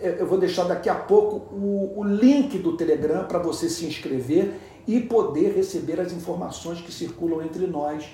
é 0.01 0.17
eu 0.19 0.27
vou 0.27 0.37
deixar 0.37 0.65
daqui 0.65 0.89
a 0.89 0.97
pouco 0.97 1.55
o, 1.55 1.93
o 1.97 2.03
link 2.03 2.59
do 2.59 2.77
Telegram 2.77 3.27
para 3.27 3.39
você 3.39 3.69
se 3.69 3.87
inscrever 3.87 4.55
e 4.85 4.99
poder 4.99 5.55
receber 5.55 6.01
as 6.01 6.13
informações 6.13 6.81
que 6.81 6.91
circulam 6.91 7.41
entre 7.41 7.69
nós 7.69 8.05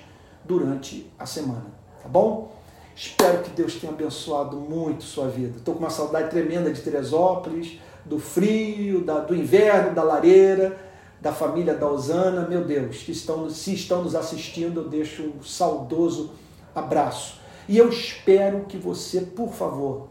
durante 0.45 1.11
a 1.17 1.25
semana. 1.25 1.65
Tá 2.03 2.07
bom? 2.07 2.58
Espero 2.99 3.41
que 3.41 3.51
Deus 3.51 3.75
tenha 3.75 3.93
abençoado 3.93 4.57
muito 4.57 5.05
sua 5.05 5.29
vida. 5.29 5.57
Estou 5.57 5.73
com 5.73 5.79
uma 5.79 5.89
saudade 5.89 6.29
tremenda 6.29 6.69
de 6.69 6.81
Teresópolis, 6.81 7.79
do 8.03 8.19
frio, 8.19 9.05
da, 9.05 9.19
do 9.21 9.33
inverno, 9.33 9.95
da 9.95 10.03
lareira, 10.03 10.77
da 11.21 11.31
família 11.31 11.73
da 11.73 11.89
Osana. 11.89 12.45
Meu 12.45 12.65
Deus, 12.65 12.97
que 12.97 13.13
estão, 13.13 13.49
se 13.49 13.73
estão 13.73 14.03
nos 14.03 14.15
assistindo, 14.15 14.81
eu 14.81 14.89
deixo 14.89 15.23
um 15.23 15.41
saudoso 15.41 16.31
abraço. 16.75 17.39
E 17.69 17.77
eu 17.77 17.87
espero 17.87 18.65
que 18.67 18.75
você, 18.75 19.21
por 19.21 19.53
favor, 19.53 20.09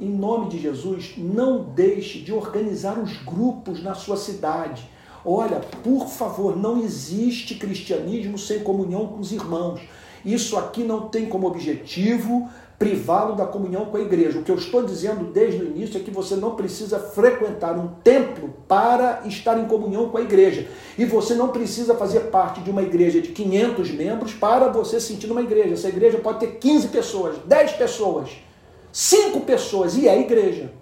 em 0.00 0.08
nome 0.08 0.48
de 0.48 0.58
Jesus, 0.58 1.16
não 1.18 1.62
deixe 1.62 2.20
de 2.20 2.32
organizar 2.32 2.98
os 2.98 3.18
grupos 3.18 3.82
na 3.82 3.94
sua 3.94 4.16
cidade. 4.16 4.88
Olha, 5.22 5.60
por 5.84 6.08
favor, 6.08 6.56
não 6.56 6.82
existe 6.82 7.56
cristianismo 7.56 8.38
sem 8.38 8.60
comunhão 8.60 9.08
com 9.08 9.18
os 9.18 9.30
irmãos. 9.30 9.82
Isso 10.24 10.56
aqui 10.56 10.82
não 10.82 11.08
tem 11.08 11.26
como 11.26 11.46
objetivo 11.46 12.48
privá-lo 12.80 13.36
da 13.36 13.44
comunhão 13.44 13.84
com 13.84 13.98
a 13.98 14.00
igreja. 14.00 14.38
O 14.38 14.42
que 14.42 14.50
eu 14.50 14.56
estou 14.56 14.82
dizendo 14.82 15.30
desde 15.30 15.62
o 15.62 15.66
início 15.66 16.00
é 16.00 16.02
que 16.02 16.10
você 16.10 16.34
não 16.34 16.56
precisa 16.56 16.98
frequentar 16.98 17.78
um 17.78 17.88
templo 18.02 18.54
para 18.66 19.20
estar 19.26 19.58
em 19.58 19.66
comunhão 19.66 20.08
com 20.08 20.16
a 20.16 20.22
igreja. 20.22 20.66
E 20.96 21.04
você 21.04 21.34
não 21.34 21.48
precisa 21.48 21.94
fazer 21.94 22.30
parte 22.30 22.62
de 22.62 22.70
uma 22.70 22.80
igreja 22.80 23.20
de 23.20 23.28
500 23.32 23.90
membros 23.90 24.32
para 24.32 24.68
você 24.68 24.98
sentir 24.98 25.30
uma 25.30 25.42
igreja. 25.42 25.74
Essa 25.74 25.90
igreja 25.90 26.16
pode 26.16 26.38
ter 26.38 26.56
15 26.58 26.88
pessoas, 26.88 27.36
10 27.44 27.72
pessoas, 27.72 28.30
5 28.90 29.40
pessoas 29.40 29.94
e 29.98 30.08
é 30.08 30.18
igreja. 30.18 30.72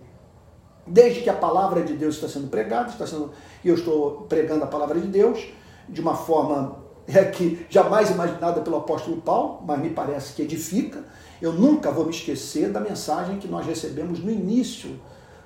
Desde 0.86 1.20
que 1.20 1.28
a 1.28 1.34
palavra 1.34 1.82
de 1.82 1.95
Deus 1.95 2.14
está 2.14 2.28
sendo 2.28 2.47
pregada, 2.47 2.91
está 2.91 3.09
sendo, 3.09 3.32
e 3.64 3.68
eu 3.68 3.74
estou 3.74 4.24
pregando 4.28 4.62
a 4.62 4.68
palavra 4.68 5.01
de 5.01 5.09
Deus 5.09 5.49
de 5.89 6.01
uma 6.01 6.14
forma 6.14 6.76
é 7.16 7.24
que 7.24 7.66
jamais 7.70 8.11
imaginada 8.11 8.61
pelo 8.61 8.76
apóstolo 8.76 9.20
Paulo, 9.22 9.62
mas 9.66 9.80
me 9.80 9.90
parece 9.90 10.34
que 10.34 10.42
edifica. 10.42 11.04
Eu 11.40 11.52
nunca 11.52 11.90
vou 11.90 12.04
me 12.04 12.11
esquecer 12.11 12.70
da 12.70 12.80
mensagem 12.80 13.38
que 13.38 13.48
nós 13.48 13.64
recebemos 13.64 14.18
no 14.18 14.30
início 14.30 15.00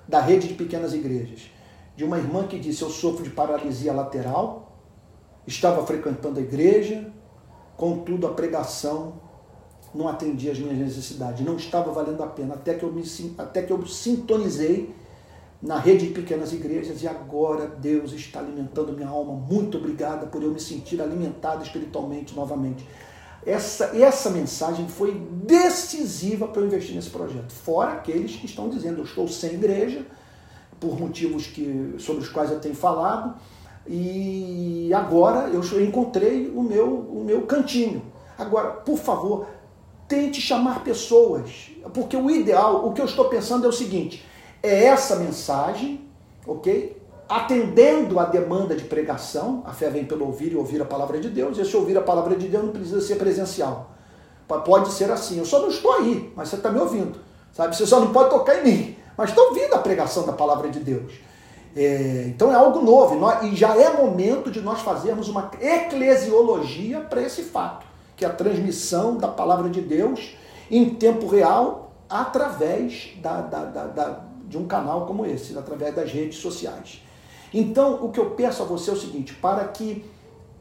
da 0.09 0.21
rede 0.21 0.49
de 0.49 0.55
pequenas 0.55 0.93
igrejas, 0.95 1.51
de 1.97 2.05
uma 2.05 2.19
irmã 2.19 2.47
que 2.47 2.59
disse: 2.59 2.83
Eu 2.83 2.91
sofro 2.91 3.23
de 3.23 3.31
paralisia 3.31 3.93
lateral, 3.93 4.77
estava 5.47 5.87
frequentando 5.87 6.41
a 6.41 6.43
igreja, 6.43 7.13
contudo 7.77 8.27
a 8.27 8.33
pregação 8.33 9.21
não 9.95 10.09
atendia 10.09 10.53
às 10.53 10.59
minhas 10.59 10.79
necessidades, 10.79 11.45
não 11.45 11.57
estava 11.57 11.93
valendo 11.93 12.23
a 12.23 12.27
pena, 12.27 12.55
até 12.55 12.75
que 12.75 12.83
eu, 12.83 12.93
me, 12.93 13.03
até 13.37 13.63
que 13.63 13.73
eu 13.73 13.87
sintonizei 13.87 14.95
na 15.63 15.79
rede 15.79 16.09
de 16.09 16.13
pequenas 16.13 16.53
igrejas 16.53 17.03
e 17.03 17.09
agora 17.09 17.69
Deus 17.69 18.13
está 18.13 18.41
alimentando 18.41 18.93
minha 18.93 19.09
alma. 19.09 19.33
Muito 19.33 19.79
obrigada 19.79 20.27
por 20.27 20.43
eu 20.43 20.51
me 20.51 20.59
sentir 20.59 21.01
alimentado 21.01 21.63
espiritualmente 21.63 22.35
novamente. 22.35 22.85
Essa, 23.47 23.97
essa 23.97 24.31
mensagem 24.31 24.89
foi 24.89 25.15
decisiva 25.45 26.49
para 26.49 26.63
eu 26.63 26.67
investir 26.67 26.95
nesse 26.95 27.11
projeto. 27.11 27.53
Fora 27.53 27.93
aqueles 27.93 28.35
que 28.35 28.47
estão 28.47 28.69
dizendo 28.69 28.99
eu 28.99 29.05
estou 29.05 29.29
sem 29.29 29.55
igreja, 29.55 30.05
por 30.81 30.99
motivos 30.99 31.47
que, 31.47 31.95
sobre 31.99 32.23
os 32.23 32.29
quais 32.29 32.51
eu 32.51 32.59
tenho 32.59 32.75
falado, 32.75 33.35
e 33.87 34.91
agora 34.95 35.49
eu 35.49 35.63
encontrei 35.81 36.51
o 36.55 36.63
meu, 36.63 36.89
o 36.89 37.25
meu 37.25 37.43
cantinho. 37.43 38.03
Agora, 38.37 38.71
por 38.71 38.99
favor, 38.99 39.47
tente 40.09 40.41
chamar 40.41 40.83
pessoas, 40.83 41.71
porque 41.95 42.17
o 42.17 42.31
ideal, 42.31 42.87
o 42.87 42.93
que 42.93 43.01
eu 43.01 43.05
estou 43.05 43.27
pensando 43.27 43.67
é 43.67 43.69
o 43.69 43.73
seguinte: 43.73 44.25
é 44.63 44.85
essa 44.85 45.17
mensagem, 45.17 46.09
ok? 46.47 47.01
Atendendo 47.29 48.19
a 48.21 48.25
demanda 48.25 48.77
de 48.77 48.85
pregação, 48.85 49.63
a 49.67 49.73
fé 49.73 49.91
vem 49.91 50.05
pelo 50.05 50.27
ouvir 50.27 50.53
e 50.53 50.57
ouvir 50.57 50.81
a 50.81 50.85
palavra 50.85 51.19
de 51.19 51.29
Deus, 51.29 51.59
e 51.59 51.65
se 51.65 51.77
ouvir 51.77 51.97
a 51.97 52.03
palavra 52.03 52.37
de 52.37 52.47
Deus 52.47 52.65
não 52.65 52.73
precisa 52.73 53.01
ser 53.01 53.17
presencial. 53.17 53.91
Pode 54.47 54.93
ser 54.93 55.11
assim, 55.11 55.39
eu 55.39 55.47
só 55.47 55.61
não 55.61 55.69
estou 55.69 55.93
aí, 55.95 56.31
mas 56.37 56.49
você 56.49 56.57
está 56.57 56.71
me 56.71 56.79
ouvindo, 56.79 57.19
sabe? 57.53 57.75
Você 57.75 57.87
só 57.87 57.99
não 57.99 58.13
pode 58.13 58.31
tocar 58.31 58.59
em 58.59 58.65
mim, 58.65 58.97
mas 59.17 59.31
está 59.31 59.41
ouvindo 59.43 59.75
a 59.75 59.79
pregação 59.79 60.27
da 60.27 60.33
palavra 60.33 60.69
de 60.69 60.79
Deus. 60.79 61.13
É, 61.75 62.25
então 62.27 62.53
é 62.53 62.55
algo 62.55 62.83
novo 62.83 63.19
e 63.45 63.57
já 63.57 63.75
é 63.75 63.97
momento 63.97 64.51
de 64.51 64.61
nós 64.61 64.83
fazermos 64.83 65.27
uma 65.29 65.51
eclesiologia 65.59 67.01
para 67.01 67.23
esse 67.23 67.43
fato, 67.45 67.87
que 68.15 68.27
é 68.27 68.29
a 68.29 68.33
transmissão 68.33 69.17
da 69.17 69.29
palavra 69.29 69.71
de 69.71 69.81
Deus 69.81 70.37
em 70.71 70.91
tempo 70.91 71.27
real 71.27 71.93
através 72.11 73.15
da, 73.23 73.41
da, 73.41 73.65
da, 73.65 73.87
da 73.87 74.32
de 74.53 74.59
um 74.59 74.67
canal 74.67 75.07
como 75.07 75.25
esse, 75.25 75.57
através 75.57 75.95
das 75.95 76.13
redes 76.13 76.39
sociais. 76.39 77.03
Então, 77.53 78.05
o 78.05 78.13
que 78.13 78.21
eu 78.21 78.31
peço 78.33 78.63
a 78.63 78.67
você 78.67 78.91
é 78.91 78.93
o 78.93 78.97
seguinte: 78.97 79.35
para 79.35 79.67
que 79.67 80.05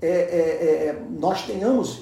é, 0.02 0.07
é, 0.07 0.11
é, 0.11 0.86
é 0.88 1.02
nós 1.10 1.45
tenhamos 1.45 2.02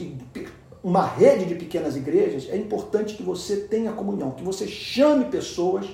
uma 0.84 1.04
rede 1.04 1.46
de 1.46 1.56
pequenas 1.56 1.98
igrejas, 1.98 2.48
é 2.50 2.56
importante 2.56 3.16
que 3.16 3.24
você 3.24 3.58
tenha 3.58 3.92
comunhão, 3.92 4.32
que 4.32 4.44
você 4.44 4.68
chame 4.68 5.26
pessoas 5.26 5.88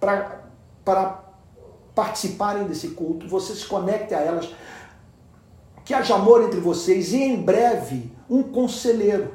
para 0.00 1.24
participarem 1.94 2.64
desse 2.64 2.88
culto, 2.88 3.26
você 3.26 3.54
se 3.54 3.64
conecte 3.64 4.14
a 4.14 4.20
elas, 4.20 4.52
que 5.84 5.94
haja 5.94 6.16
amor 6.16 6.42
entre 6.42 6.60
vocês 6.60 7.12
e 7.12 7.22
em 7.22 7.40
breve 7.40 8.10
um 8.28 8.42
conselheiro, 8.42 9.32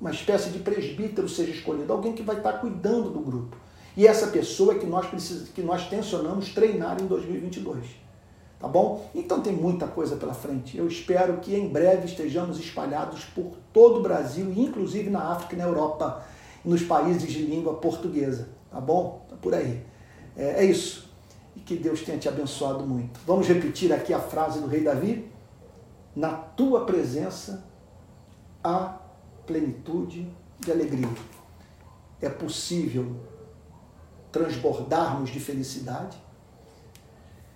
uma 0.00 0.10
espécie 0.10 0.48
de 0.48 0.58
presbítero 0.58 1.28
seja 1.28 1.52
escolhido, 1.52 1.92
alguém 1.92 2.14
que 2.14 2.22
vai 2.22 2.38
estar 2.38 2.54
cuidando 2.54 3.10
do 3.10 3.20
grupo. 3.20 3.56
E 3.96 4.06
essa 4.06 4.28
pessoa 4.28 4.74
é 4.74 4.78
que 4.78 4.86
nós 4.86 5.06
precisamos, 5.06 5.50
que 5.50 5.62
nós 5.62 5.88
tensionamos 5.88 6.50
treinar 6.50 7.00
em 7.00 7.06
2022. 7.06 7.84
Tá 8.58 8.68
bom? 8.68 9.10
Então 9.14 9.40
tem 9.40 9.54
muita 9.54 9.86
coisa 9.86 10.16
pela 10.16 10.34
frente. 10.34 10.76
Eu 10.76 10.86
espero 10.86 11.38
que 11.38 11.54
em 11.56 11.68
breve 11.68 12.06
estejamos 12.06 12.60
espalhados 12.60 13.24
por 13.24 13.52
todo 13.72 14.00
o 14.00 14.02
Brasil, 14.02 14.52
inclusive 14.54 15.08
na 15.08 15.32
África 15.32 15.54
e 15.54 15.58
na 15.58 15.64
Europa, 15.64 16.22
nos 16.62 16.82
países 16.82 17.32
de 17.32 17.42
língua 17.42 17.74
portuguesa. 17.74 18.48
Tá 18.70 18.78
bom? 18.78 19.24
Tá 19.30 19.36
por 19.36 19.54
aí. 19.54 19.82
É, 20.36 20.62
é 20.62 20.64
isso. 20.64 21.10
E 21.56 21.60
que 21.60 21.74
Deus 21.74 22.02
tenha 22.02 22.18
te 22.18 22.28
abençoado 22.28 22.86
muito. 22.86 23.18
Vamos 23.26 23.48
repetir 23.48 23.92
aqui 23.94 24.12
a 24.12 24.20
frase 24.20 24.60
do 24.60 24.66
rei 24.66 24.82
Davi? 24.82 25.30
Na 26.14 26.32
tua 26.32 26.84
presença 26.84 27.64
há 28.62 28.98
plenitude 29.46 30.30
de 30.58 30.70
alegria. 30.70 31.08
É 32.20 32.28
possível 32.28 33.16
transbordarmos 34.32 35.30
de 35.30 35.40
felicidade. 35.40 36.20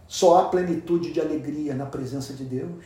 Só 0.07 0.39
há 0.39 0.49
plenitude 0.49 1.13
de 1.13 1.21
alegria 1.21 1.75
na 1.75 1.87
presença 1.87 2.33
de 2.33 2.45
Deus. 2.45 2.85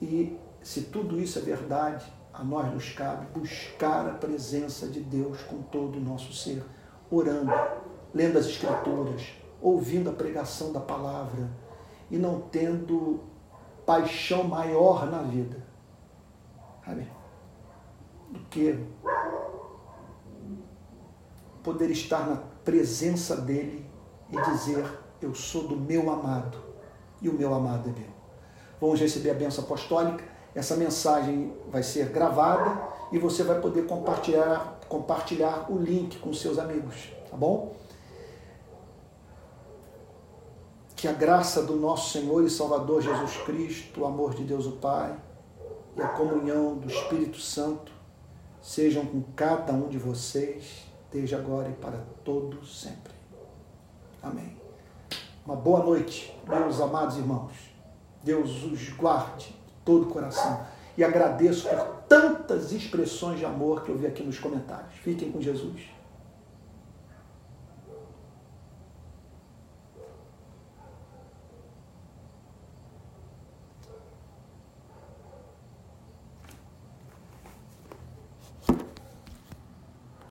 E 0.00 0.38
se 0.62 0.82
tudo 0.82 1.20
isso 1.20 1.38
é 1.38 1.42
verdade, 1.42 2.04
a 2.32 2.42
nós 2.44 2.72
nos 2.72 2.90
cabe 2.92 3.26
buscar 3.26 4.06
a 4.08 4.14
presença 4.14 4.86
de 4.88 5.00
Deus 5.00 5.42
com 5.42 5.62
todo 5.62 5.96
o 5.96 6.00
nosso 6.00 6.32
ser, 6.32 6.62
orando, 7.10 7.52
lendo 8.12 8.38
as 8.38 8.46
Escrituras, 8.46 9.22
ouvindo 9.60 10.10
a 10.10 10.12
pregação 10.12 10.72
da 10.72 10.80
palavra 10.80 11.48
e 12.10 12.18
não 12.18 12.40
tendo 12.40 13.20
paixão 13.86 14.44
maior 14.44 15.10
na 15.10 15.22
vida 15.22 15.66
sabe? 16.86 17.08
do 18.30 18.40
que 18.48 18.78
poder 21.66 21.90
estar 21.90 22.24
na 22.28 22.36
presença 22.64 23.36
dele 23.36 23.84
e 24.30 24.40
dizer: 24.52 24.86
eu 25.20 25.34
sou 25.34 25.66
do 25.66 25.76
meu 25.76 26.08
amado 26.08 26.56
e 27.20 27.28
o 27.28 27.32
meu 27.32 27.52
amado 27.52 27.88
é 27.90 27.92
meu. 27.92 28.08
Vamos 28.80 29.00
receber 29.00 29.30
a 29.30 29.34
benção 29.34 29.64
apostólica. 29.64 30.24
Essa 30.54 30.76
mensagem 30.76 31.52
vai 31.68 31.82
ser 31.82 32.10
gravada 32.10 32.80
e 33.10 33.18
você 33.18 33.42
vai 33.42 33.60
poder 33.60 33.86
compartilhar, 33.86 34.78
compartilhar 34.88 35.70
o 35.70 35.76
link 35.76 36.18
com 36.18 36.32
seus 36.32 36.58
amigos, 36.58 37.12
tá 37.30 37.36
bom? 37.36 37.74
Que 40.94 41.08
a 41.08 41.12
graça 41.12 41.62
do 41.62 41.76
nosso 41.76 42.12
Senhor 42.12 42.42
e 42.44 42.48
Salvador 42.48 43.02
Jesus 43.02 43.36
Cristo, 43.44 44.00
o 44.00 44.06
amor 44.06 44.34
de 44.34 44.44
Deus 44.44 44.66
o 44.66 44.72
Pai 44.72 45.14
e 45.94 46.00
a 46.00 46.08
comunhão 46.08 46.76
do 46.76 46.88
Espírito 46.88 47.38
Santo 47.38 47.92
sejam 48.62 49.04
com 49.04 49.22
cada 49.34 49.72
um 49.72 49.88
de 49.88 49.98
vocês, 49.98 50.85
desde 51.16 51.34
agora 51.34 51.70
e 51.70 51.72
para 51.72 51.98
todo 52.22 52.62
sempre. 52.66 53.14
Amém. 54.22 54.54
Uma 55.46 55.56
boa 55.56 55.82
noite, 55.82 56.36
meus 56.46 56.78
amados 56.78 57.16
irmãos. 57.16 57.52
Deus 58.22 58.62
os 58.64 58.90
guarde 58.90 59.46
de 59.46 59.72
todo 59.82 60.08
o 60.08 60.12
coração. 60.12 60.66
E 60.94 61.02
agradeço 61.02 61.68
por 61.68 61.78
tantas 62.06 62.70
expressões 62.72 63.38
de 63.38 63.46
amor 63.46 63.82
que 63.82 63.88
eu 63.88 63.96
vi 63.96 64.06
aqui 64.06 64.22
nos 64.22 64.38
comentários. 64.38 64.94
Fiquem 64.96 65.32
com 65.32 65.40
Jesus. 65.40 65.95